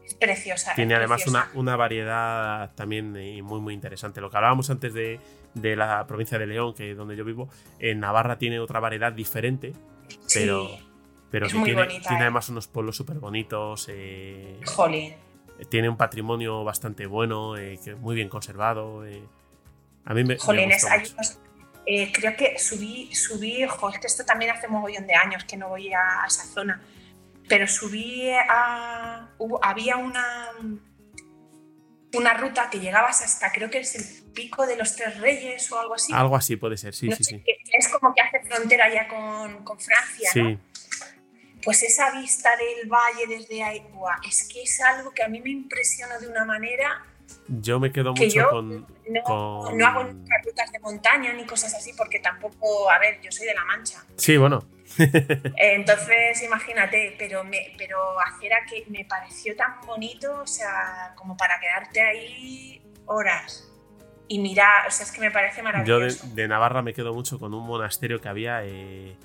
[0.07, 0.73] Es preciosa.
[0.73, 3.11] Tiene además Una, una, variedad también
[3.43, 4.21] muy, muy interesante.
[4.21, 5.19] Lo que hablábamos antes de,
[5.61, 9.11] de la provincia de León, que es donde yo vivo, en Navarra tiene otra variedad
[9.11, 9.73] diferente,
[10.33, 10.69] pero,
[11.29, 12.21] pero tiene, tiene ¿eh?
[12.21, 13.87] además unos pueblos súper bonitos.
[13.89, 14.59] Eh,
[15.69, 19.03] tiene un patrimonio bastante bueno, eh, muy bien conservado.
[20.05, 20.71] a mí me, Jolín,
[22.13, 25.69] creo que subí, subí, es que esto también hace un mogollón de años que no
[25.69, 26.81] voy a, esa zona,
[27.47, 29.29] pero subí a...
[29.61, 30.51] había una
[32.13, 35.79] una ruta que llegabas hasta, creo que es el pico de los Tres Reyes o
[35.79, 36.13] algo así.
[36.13, 37.43] Algo así puede ser, sí, sí, sí.
[37.45, 40.59] es como que hace frontera ya con, Francia, ¿no?
[41.63, 43.83] pues esa vista del valle desde ahí,
[44.27, 47.05] es que es algo que a mí me impresiona de una manera.
[47.47, 50.03] Yo me quedo mucho con, no, no hago
[50.43, 54.03] rutas de montaña ni cosas así, porque tampoco, a ver, yo soy de La Mancha.
[54.15, 54.63] Sí, bueno.
[55.57, 61.37] Entonces, imagínate, pero, me, pero hacer a que me pareció tan bonito, o sea, como
[61.37, 63.69] para quedarte ahí horas
[64.27, 66.27] y mirar, o sea, es que me parece maravilloso.
[66.27, 68.63] Yo de, Navarra me quedo mucho con un monasterio que había.
[68.63, 69.15] Eh,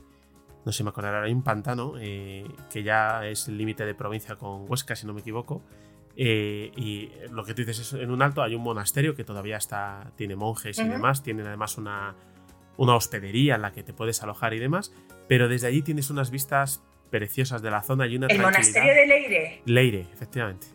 [0.65, 4.36] no sé me acordará, hay un pantano eh, que ya es el límite de provincia
[4.36, 5.62] con Huesca, si no me equivoco.
[6.17, 9.57] Eh, y lo que tú dices es en un alto hay un monasterio que todavía
[9.57, 12.15] está, tiene monjes y demás, tienen además una,
[12.77, 14.93] una hospedería en la que te puedes alojar y demás,
[15.29, 19.07] pero desde allí tienes unas vistas preciosas de la zona y una ¿El monasterio de
[19.07, 19.63] Leire?
[19.65, 20.67] Leire, efectivamente.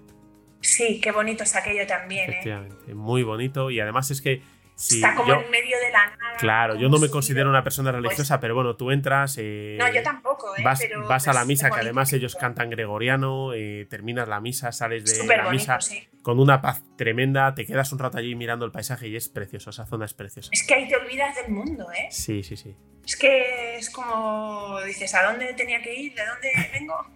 [0.62, 2.30] Sí, qué bonito es aquello también.
[2.30, 2.34] ¿eh?
[2.34, 4.42] Efectivamente, muy bonito y además es que
[4.78, 6.38] Está como en medio de la nada.
[6.38, 9.36] Claro, yo no me considero una persona pues religiosa, pero bueno, tú entras.
[9.40, 10.62] Eh, no, yo tampoco, ¿eh?
[10.64, 15.06] Vas, vas a la misa, que además ellos cantan gregoriano, eh, terminas la misa, sales
[15.06, 15.80] de la misa
[16.22, 19.70] con una paz tremenda, te quedas un rato allí mirando el paisaje y es precioso,
[19.70, 20.50] esa zona es preciosa.
[20.52, 22.08] Es que ahí te olvidas del mundo, ¿eh?
[22.12, 22.76] Sí, sí, sí.
[23.08, 26.14] Es que es como dices, ¿a dónde tenía que ir?
[26.14, 27.08] ¿De dónde vengo?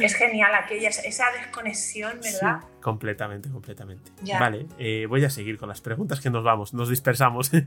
[0.00, 2.60] es genial aquella, esa desconexión, ¿verdad?
[2.80, 4.12] completamente, completamente.
[4.38, 7.50] Vale, eh, voy a seguir con las preguntas que nos vamos, nos dispersamos.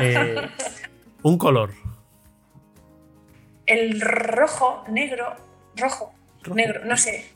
[0.00, 0.50] Eh,
[1.22, 1.72] un color.
[3.66, 5.36] El rojo, negro,
[5.76, 6.12] rojo,
[6.52, 7.30] negro, no sé.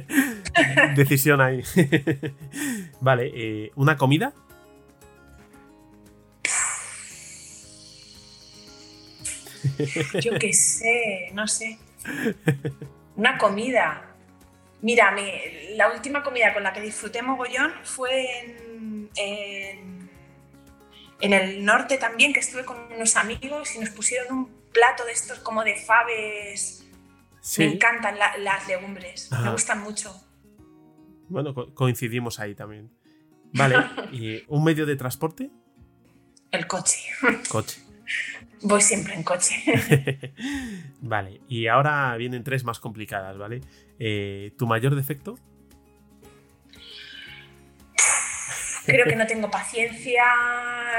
[0.96, 1.62] Decisión ahí.
[3.00, 4.32] vale, eh, ¿una comida?
[10.20, 11.78] Yo qué sé, no sé.
[13.16, 14.14] Una comida.
[14.82, 15.14] Mira,
[15.74, 19.10] la última comida con la que disfruté mogollón fue en,
[21.20, 25.12] en, el norte también, que estuve con unos amigos y nos pusieron un plato de
[25.12, 26.86] estos como de faves.
[27.58, 30.14] Me encantan las legumbres, me gustan mucho.
[31.28, 32.90] Bueno, coincidimos ahí también.
[33.52, 33.76] Vale,
[34.12, 35.50] ¿y un medio de transporte?
[36.50, 37.00] El coche.
[37.48, 37.80] Coche.
[38.62, 39.54] Voy siempre en coche.
[41.00, 43.60] vale, y ahora vienen tres más complicadas, ¿vale?
[43.98, 45.38] Eh, ¿Tu mayor defecto?
[48.86, 50.24] Creo que no tengo paciencia,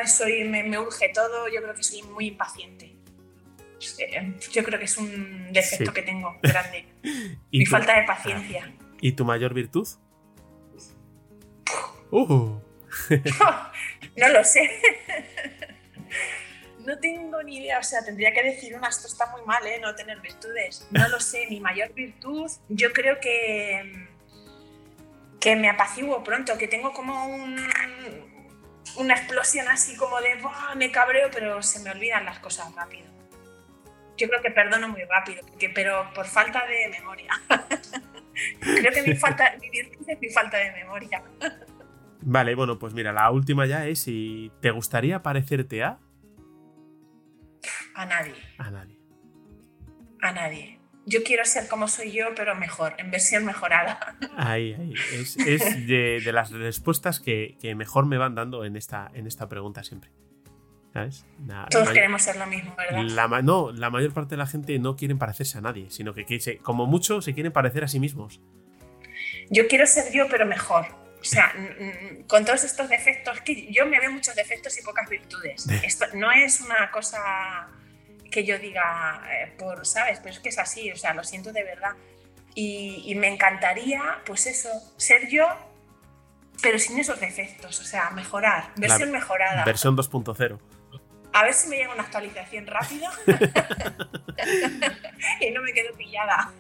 [0.06, 2.94] soy, me, urge todo, yo creo que soy muy impaciente.
[4.52, 6.88] Yo creo que es un defecto que tengo grande.
[7.52, 8.74] Mi falta de paciencia.
[9.02, 9.88] ¿Y tu mayor virtud?
[12.10, 12.60] Uh.
[14.16, 14.70] no lo sé.
[16.88, 19.78] No tengo ni idea, o sea, tendría que decir una, esto está muy mal, ¿eh?
[19.82, 20.88] No tener virtudes.
[20.90, 24.08] No lo sé, mi mayor virtud, yo creo que,
[25.38, 27.28] que me apaciguo pronto, que tengo como
[28.96, 30.42] una explosión así como de,
[30.78, 33.06] me cabreo, pero se me olvidan las cosas rápido.
[34.16, 35.44] Yo creo que perdono muy rápido,
[35.76, 37.34] pero por falta de memoria.
[38.62, 41.22] creo que mi, falta, mi virtud es mi falta de memoria.
[42.22, 46.00] Vale, bueno, pues mira, la última ya es si te gustaría parecerte a
[47.96, 48.36] a nadie.
[48.58, 48.98] A nadie.
[50.22, 50.80] A nadie.
[51.06, 54.18] Yo quiero ser como soy yo, pero mejor, en versión mejorada.
[54.36, 54.94] Ahí, ahí.
[55.14, 55.38] Es,
[55.88, 60.12] de, las respuestas que, mejor me van dando en esta, en esta pregunta siempre.
[60.92, 61.26] ¿Sabes?
[61.70, 63.04] Todos queremos ser lo mismo, ¿verdad?
[63.04, 66.60] La, no, la mayor parte de la gente no quieren parecerse a nadie, sino que,
[66.62, 68.42] como mucho se quieren parecer a sí mismos.
[69.50, 70.88] Yo quiero ser yo, pero mejor.
[71.28, 71.54] O sea,
[72.26, 75.68] con todos estos defectos, que yo me veo muchos defectos y pocas virtudes.
[75.84, 77.68] Esto no es una cosa
[78.32, 80.20] que yo diga, eh, por, ¿sabes?
[80.20, 81.92] Pero es que es así, o sea, lo siento de verdad.
[82.56, 85.50] Y, me encantaría, pues eso, ser yo,
[86.62, 89.66] pero sin esos defectos, o sea, mejorar, versión mejorada.
[89.66, 90.60] Versión 2.0.
[91.34, 93.12] A ver si me llega una actualización rápida
[95.42, 96.54] y no me quedo pillada.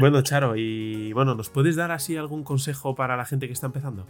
[0.00, 3.66] Bueno, Charo, y bueno, ¿nos puedes dar así algún consejo para la gente que está
[3.66, 4.06] empezando?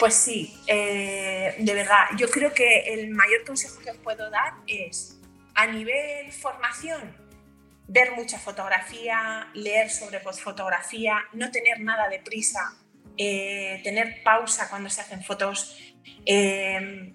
[0.00, 4.54] Pues sí, eh, de verdad, yo creo que el mayor consejo que os puedo dar
[4.66, 5.20] es,
[5.54, 7.14] a nivel formación,
[7.86, 12.78] ver mucha fotografía, leer sobre fotografía, no tener nada de prisa,
[13.18, 15.76] eh, tener pausa cuando se hacen fotos,
[16.24, 17.12] eh,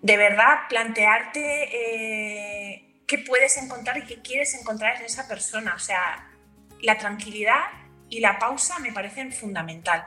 [0.00, 5.74] de verdad plantearte qué puedes encontrar y qué quieres encontrar en esa persona.
[5.74, 6.28] O sea,
[6.82, 7.64] la tranquilidad
[8.08, 10.06] y la pausa me parecen fundamental.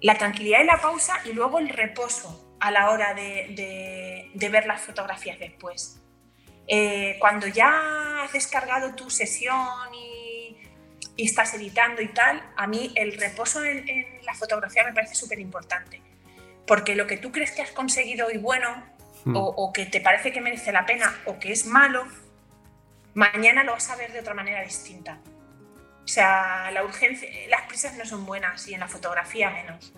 [0.00, 4.82] La tranquilidad y la pausa y luego el reposo a la hora de, ver las
[4.82, 6.00] fotografías después.
[6.66, 10.56] Eh, cuando ya has descargado tu sesión y,
[11.16, 13.84] estás editando y tal, a mí el reposo en,
[14.22, 16.00] la fotografía me parece súper importante.
[16.64, 18.68] Porque lo que tú crees que has conseguido y bueno,
[19.24, 19.34] Hmm.
[19.36, 22.04] o, que te parece que merece la pena o que es malo,
[23.14, 25.18] mañana lo vas a ver de otra manera distinta.
[26.08, 29.92] O sea, la urgencia, las prisas no son buenas y en la fotografía menos.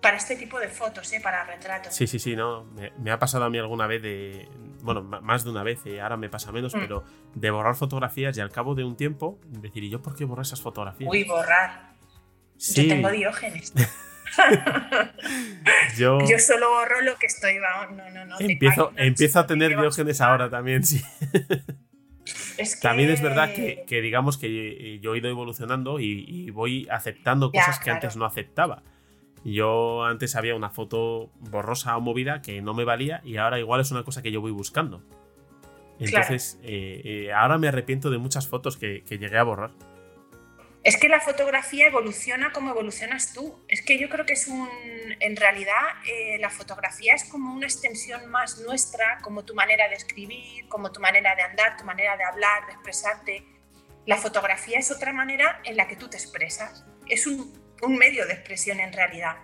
[0.00, 1.20] Para este tipo de fotos, ¿eh?
[1.20, 1.94] para retratos.
[1.94, 2.64] Sí, sí, sí, no.
[2.98, 4.48] Me, ha pasado a mí alguna vez de.
[4.80, 6.80] Bueno, más de una vez, eh, ahora me pasa menos, mm.
[6.80, 7.04] pero
[7.34, 10.42] de borrar fotografías y al cabo de un tiempo decir, ¿y yo por qué borré
[10.42, 11.10] esas fotografías?
[11.10, 11.92] Uy, borrar.
[12.56, 12.88] Sí.
[12.88, 13.72] Yo tengo diógenes.
[15.96, 17.56] yo, yo, solo borro lo que estoy.
[17.56, 18.36] No, no, no.
[18.40, 21.02] Empiezo, empiezo a tener diógenes ahora también, sí.
[22.80, 27.90] También es verdad que, digamos que yo he ido evolucionando y, voy aceptando cosas que
[27.90, 28.82] antes no aceptaba.
[29.44, 33.80] Yo antes había una foto borrosa o movida que no me valía y ahora igual
[33.80, 35.02] es una cosa que yo voy buscando.
[35.98, 39.72] Entonces, eh, eh, ahora me arrepiento de muchas fotos que llegué a borrar.
[40.84, 43.64] Es que la fotografía evoluciona como evolucionas tú.
[43.68, 44.68] Es que yo creo que es un.
[45.20, 49.94] En realidad, eh, la fotografía es como una extensión más nuestra, como tu manera de
[49.94, 53.44] escribir, como tu manera de andar, tu manera de hablar, de expresarte.
[54.06, 56.84] La fotografía es otra manera en la que tú te expresas.
[57.06, 57.52] Es un,
[57.86, 59.36] medio de expresión en realidad.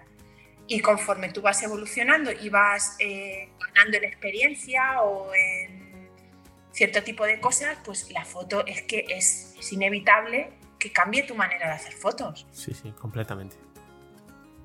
[0.66, 6.10] Y conforme tú vas evolucionando y vas eh, ganando en experiencia o en
[6.72, 11.34] cierto tipo de cosas, pues la foto es que es, es inevitable que cambie tu
[11.34, 12.46] manera de hacer fotos.
[12.52, 13.56] Sí, sí, completamente.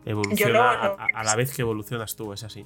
[0.06, 2.66] Evoluciona a, la vez que evolucionas tú, es así.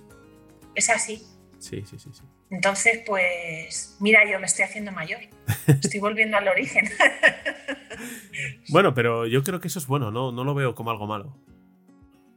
[0.75, 1.23] Es así.
[1.59, 2.23] Sí, sí, sí, sí.
[2.49, 5.21] Entonces, pues, mira, yo me estoy haciendo mayor.
[5.67, 6.89] Estoy volviendo al origen.
[8.69, 10.31] bueno, pero yo creo que eso es bueno, ¿no?
[10.31, 11.35] No lo veo como algo malo.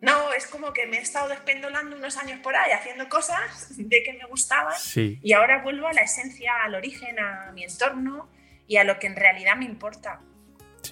[0.00, 4.02] No, es como que me he estado despendolando unos años por ahí haciendo cosas de
[4.02, 8.30] que me gustaban y ahora vuelvo a la esencia, al origen, a mi entorno
[8.66, 10.20] y a lo que en realidad me importa.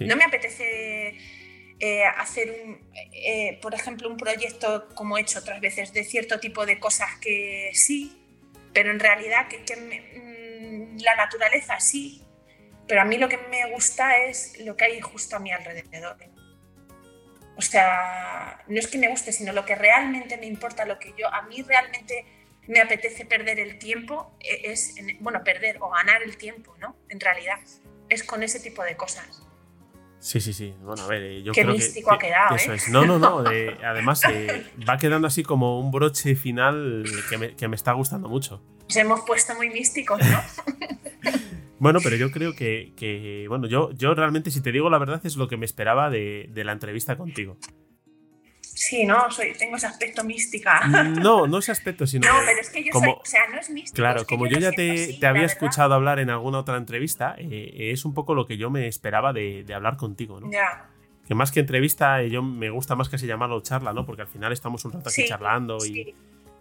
[0.01, 1.16] No me apetece
[1.81, 6.41] eh, hacer, un, eh, por ejemplo, un proyecto como he hecho otras veces de cierto
[6.41, 8.20] tipo de cosas que sí,
[8.73, 12.23] pero en realidad que, mm, la naturaleza sí,
[12.89, 16.16] pero a mí lo que me gusta es lo que hay justo a mi alrededor.
[17.57, 21.15] O sea, no es que me guste, sino lo que realmente me importa, lo que
[21.16, 22.25] yo, a mí realmente
[22.66, 26.97] me apetece perder el tiempo, e, es, bueno, perder o ganar el tiempo, ¿no?
[27.09, 27.59] En realidad,
[28.09, 29.48] es con ese tipo de cosas.
[30.20, 30.74] Sí, sí, sí.
[30.82, 32.57] Bueno, a ver, eh, yo Qué creo místico ha quedado.
[32.57, 32.77] Eso ¿eh?
[32.77, 32.89] es.
[32.89, 33.39] No, no, no.
[33.85, 38.28] además, eh, va quedando así como un broche final que me, que me, está gustando
[38.28, 38.61] mucho.
[38.89, 40.40] Nos hemos puesto muy místicos, ¿no?
[41.78, 45.20] bueno, pero yo creo que, que, bueno, yo, yo realmente, si te digo la verdad,
[45.24, 47.57] es lo que me esperaba de, de la entrevista contigo.
[48.79, 50.87] Sí, no, soy, tengo ese aspecto mística.
[50.87, 52.29] Mm, no, no ese aspecto, sino.
[52.29, 53.97] No, pero es que yo como, soy, o sea, no es místico.
[53.97, 58.05] Claro, como yo, ya te, te había escuchado hablar en alguna otra entrevista, eh, es
[58.05, 60.49] un poco lo que yo me esperaba de, de hablar contigo, ¿no?
[60.53, 60.91] Ya.
[61.27, 64.07] Que más que entrevista, eh, yo me gusta más casi llamarlo charla, ¿no?
[64.07, 66.15] Porque al final estamos un rato aquí charlando y,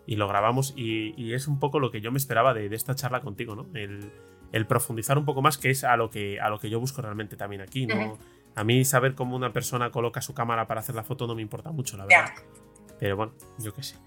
[0.08, 0.74] y, lo grabamos.
[0.76, 3.56] Y, y, es un poco lo que yo me esperaba de, de esta charla contigo,
[3.56, 3.68] ¿no?
[3.76, 4.12] El,
[4.52, 7.04] el, profundizar un poco más, que es a lo que, a lo que yo busco
[7.04, 8.18] realmente también aquí, ¿no?
[8.58, 11.44] A mí saber cómo una persona coloca su cámara para hacer la foto no me
[11.44, 12.34] importa mucho, la verdad.
[13.00, 13.98] Pero bueno, yo qué sé.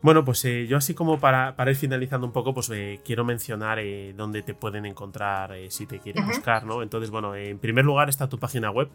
[0.00, 3.24] Bueno, pues eh, yo así como para, para, ir finalizando un poco, pues eh, quiero
[3.24, 6.84] mencionar eh, dónde te pueden encontrar si te quieren buscar, ¿no?
[6.84, 8.90] Entonces, bueno, en primer lugar está tu página web,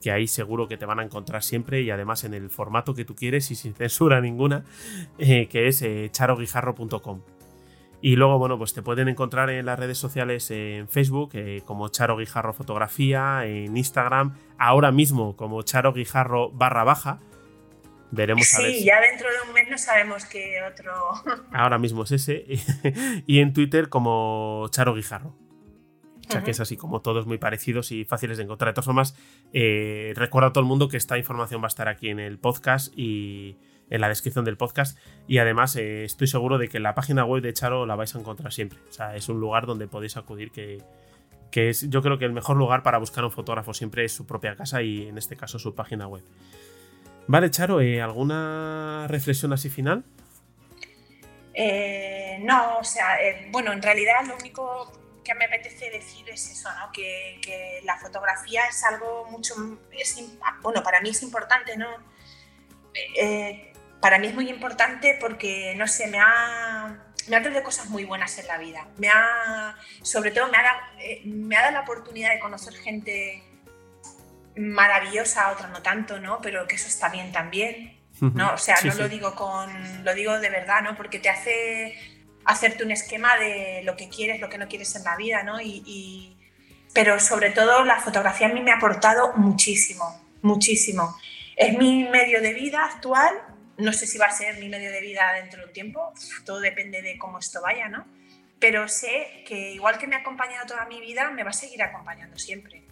[0.00, 3.04] que ahí seguro que te van a encontrar siempre y además en el formato que
[3.04, 4.64] tú quieres y sin censura ninguna,
[5.18, 7.22] que es charoguijarro.com.
[8.02, 11.88] Y luego, bueno, pues te pueden encontrar en las redes sociales en Facebook eh, como
[11.88, 17.18] Charo Guijarro Fotografía, en Instagram, ahora mismo como Charo Guijarro barra baja.
[18.10, 18.72] Veremos a ver.
[18.72, 20.92] Sí, ya dentro de un mes no sabemos qué otro.
[21.52, 22.44] Ahora mismo es ese.
[23.26, 25.36] y en Twitter como Charo Guijarro.
[26.28, 28.70] O sea que es así como todos muy parecidos y fáciles de encontrar.
[28.70, 29.16] De todas formas,
[29.52, 32.38] eh, recuerdo a todo el mundo que esta información va a estar aquí en el
[32.38, 33.56] podcast y,
[33.90, 34.96] en la descripción del podcast.
[35.28, 38.18] Y además eh, estoy seguro de que la página web de Charo la vais a
[38.18, 38.78] encontrar siempre.
[38.88, 40.82] O sea, es un lugar donde podéis acudir que,
[41.52, 44.56] es yo creo que el mejor lugar para buscar un fotógrafo siempre es su propia
[44.56, 46.22] casa y en este caso su página web.
[47.26, 50.04] Vale, Charo, eh, ¿alguna reflexión así final?
[51.52, 53.18] Eh, no, o sea,
[53.50, 54.92] bueno, en realidad lo único
[55.24, 56.90] que me apetece decir es eso, ¿no?
[56.92, 59.54] Que, la fotografía es algo mucho,
[60.62, 61.88] bueno, para mí es importante, ¿no?
[64.00, 66.96] Para mí es muy importante porque, no sé, me ha,
[67.28, 68.86] me ha traído cosas muy buenas en la vida.
[68.98, 72.74] Me ha, sobre todo, me ha, dado, eh, me ha dado la oportunidad de conocer
[72.74, 73.42] gente
[74.56, 76.40] maravillosa, otra no tanto, ¿no?
[76.40, 78.54] Pero que eso está bien también, ¿no?
[78.54, 80.96] O sea, no lo digo con, lo digo de verdad, ¿no?
[80.96, 81.94] Porque te hace
[82.44, 85.60] hacerte un esquema de lo que quieres, lo que no quieres en la vida, ¿no?
[85.60, 86.36] y,
[86.92, 91.16] pero sobre todo la fotografía a mí me ha aportado muchísimo, muchísimo.
[91.56, 93.32] Es mi medio de vida actual
[93.80, 96.12] no sé si va a ser mi medio de vida dentro de un tiempo,
[96.44, 98.06] todo depende de cómo esto vaya, ¿no?
[98.60, 101.82] pero sé que igual que me ha acompañado toda mi vida, me va a seguir
[101.82, 102.84] acompañando siempre.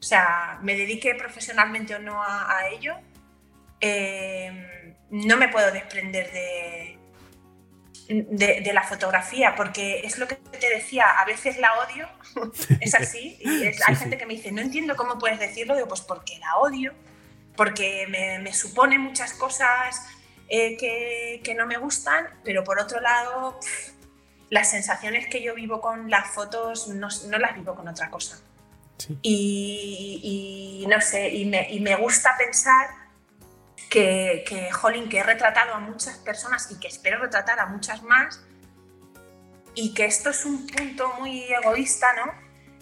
[0.00, 2.96] O sea, me dedique profesionalmente o no a, ello,
[3.80, 6.98] eh, no me puedo desprender de,
[8.08, 12.08] de, la fotografía, porque es lo que te decía, a veces la odio,
[12.80, 16.00] es así, y hay gente que me dice, no entiendo cómo puedes decirlo, digo, pues
[16.00, 16.94] porque la odio,
[17.56, 20.04] porque me, supone muchas cosas
[20.54, 23.58] eh, que, no me gustan, pero por otro lado,
[24.50, 27.08] las sensaciones que yo vivo con las fotos no,
[27.38, 28.38] las vivo con otra cosa.
[29.22, 32.86] Y, no sé, y me, y me gusta pensar
[33.88, 38.02] que, que, jolín, que he retratado a muchas personas y que espero retratar a muchas
[38.02, 38.44] más,
[39.74, 42.30] y que esto es un punto muy egoísta, ¿no?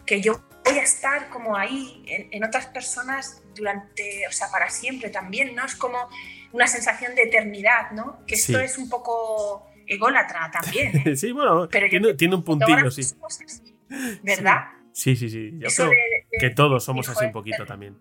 [0.05, 5.09] Que yo voy a estar como ahí en, otras personas durante, o sea, para siempre
[5.09, 5.65] también, ¿no?
[5.65, 6.09] Es como
[6.53, 8.25] una sensación de eternidad, ¿no?
[8.27, 10.97] Que esto es un poco ególatra también.
[11.07, 11.17] ¿eh?
[11.17, 13.03] sí, bueno, Pero tiene, un puntillo, sí.
[14.23, 14.69] ¿Verdad?
[14.93, 15.53] Sí, sí, sí.
[15.59, 15.91] Yo creo
[16.39, 17.97] que todos somos así un poquito también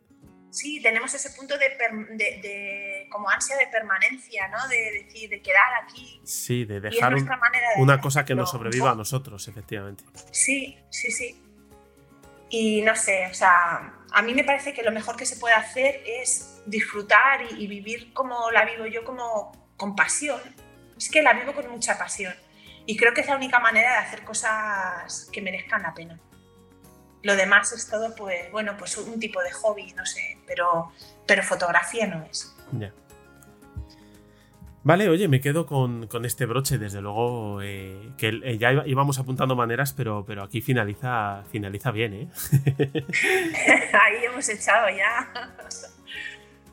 [0.49, 4.67] sí, tenemos ese punto de, como ansia de permanencia, ¿no?
[4.67, 6.21] De decir, de quedar aquí.
[6.23, 7.15] Sí, de dejar
[7.77, 10.03] una cosa que nos sobreviva a nosotros, efectivamente.
[10.31, 11.41] Sí, sí, sí.
[12.49, 15.53] Y no sé, o sea, a mí me parece que lo mejor que se puede
[15.53, 20.39] hacer es disfrutar y, y vivir como la vivo yo, como con pasión.
[20.97, 22.33] Es que la vivo con mucha pasión.
[22.85, 26.19] Y creo que es la única manera de hacer cosas que merezcan la pena.
[27.21, 30.91] Lo demás es todo, pues, bueno, pues un tipo de hobby, no sé, pero,
[31.27, 32.55] pero fotografía no es.
[32.71, 32.93] Ya.
[34.83, 39.55] Vale, oye, me quedo con, este broche, desde luego, eh, que eh, ya íbamos apuntando
[39.55, 42.29] maneras, pero, pero aquí finaliza, finaliza bien, ¿eh?
[44.01, 45.31] Ahí hemos echado ya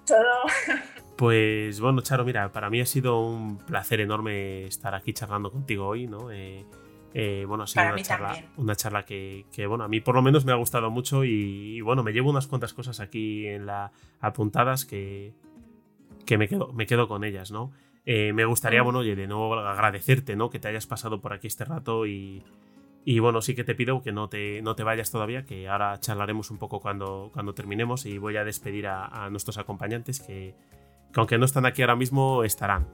[0.07, 0.79] todo.
[1.17, 5.87] Pues bueno, Charo, mira, para mí ha sido un placer enorme estar aquí charlando contigo
[5.87, 6.31] hoy, ¿no?
[6.31, 6.67] Eh,
[7.15, 10.45] eh, bueno, ha sido una charla, una charla que, bueno, a mí por lo menos
[10.45, 14.85] me ha gustado mucho y, bueno, me llevo unas cuantas cosas aquí en la apuntadas
[14.85, 15.33] que,
[16.27, 17.73] que me, quedo, me quedo con ellas, ¿no?
[18.05, 20.51] Eh, me gustaría, bueno, oye, de nuevo agradecerte, ¿no?
[20.51, 22.43] Que te hayas pasado por aquí este rato y,
[23.09, 26.01] y bueno, sí que te pido que no te, no te vayas todavía, que ahora
[26.01, 30.57] charlaremos un poco cuando, cuando terminemos y voy a despedir a, nuestros acompañantes que,
[31.13, 32.89] que aunque no están aquí ahora mismo, estarán.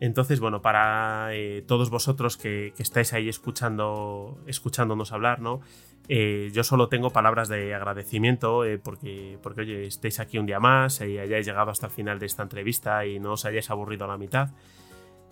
[0.00, 5.60] Entonces, bueno, para eh, todos vosotros que, estáis ahí escuchando, escuchándonos hablar, ¿no?
[6.08, 10.60] Eh, yo solo tengo palabras de agradecimiento eh, porque, porque, oye, estéis aquí un día
[10.60, 14.06] más y hayáis llegado hasta el final de esta entrevista y no os hayáis aburrido
[14.06, 14.48] a la mitad.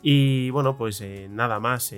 [0.03, 1.95] Y bueno, pues nada más,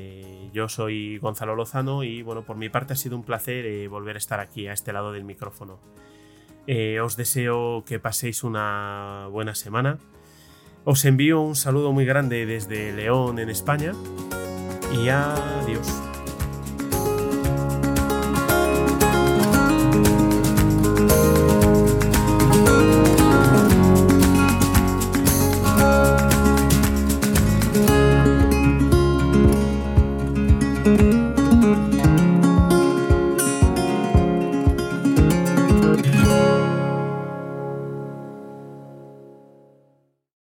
[0.53, 4.19] yo soy Gonzalo Lozano y bueno, por mi parte ha sido un placer volver a
[4.19, 5.79] estar aquí a este lado del micrófono.
[7.03, 9.99] os deseo que paséis una buena semana
[10.85, 13.93] os envío un saludo muy grande desde León, en España,
[14.93, 16.12] y adiós.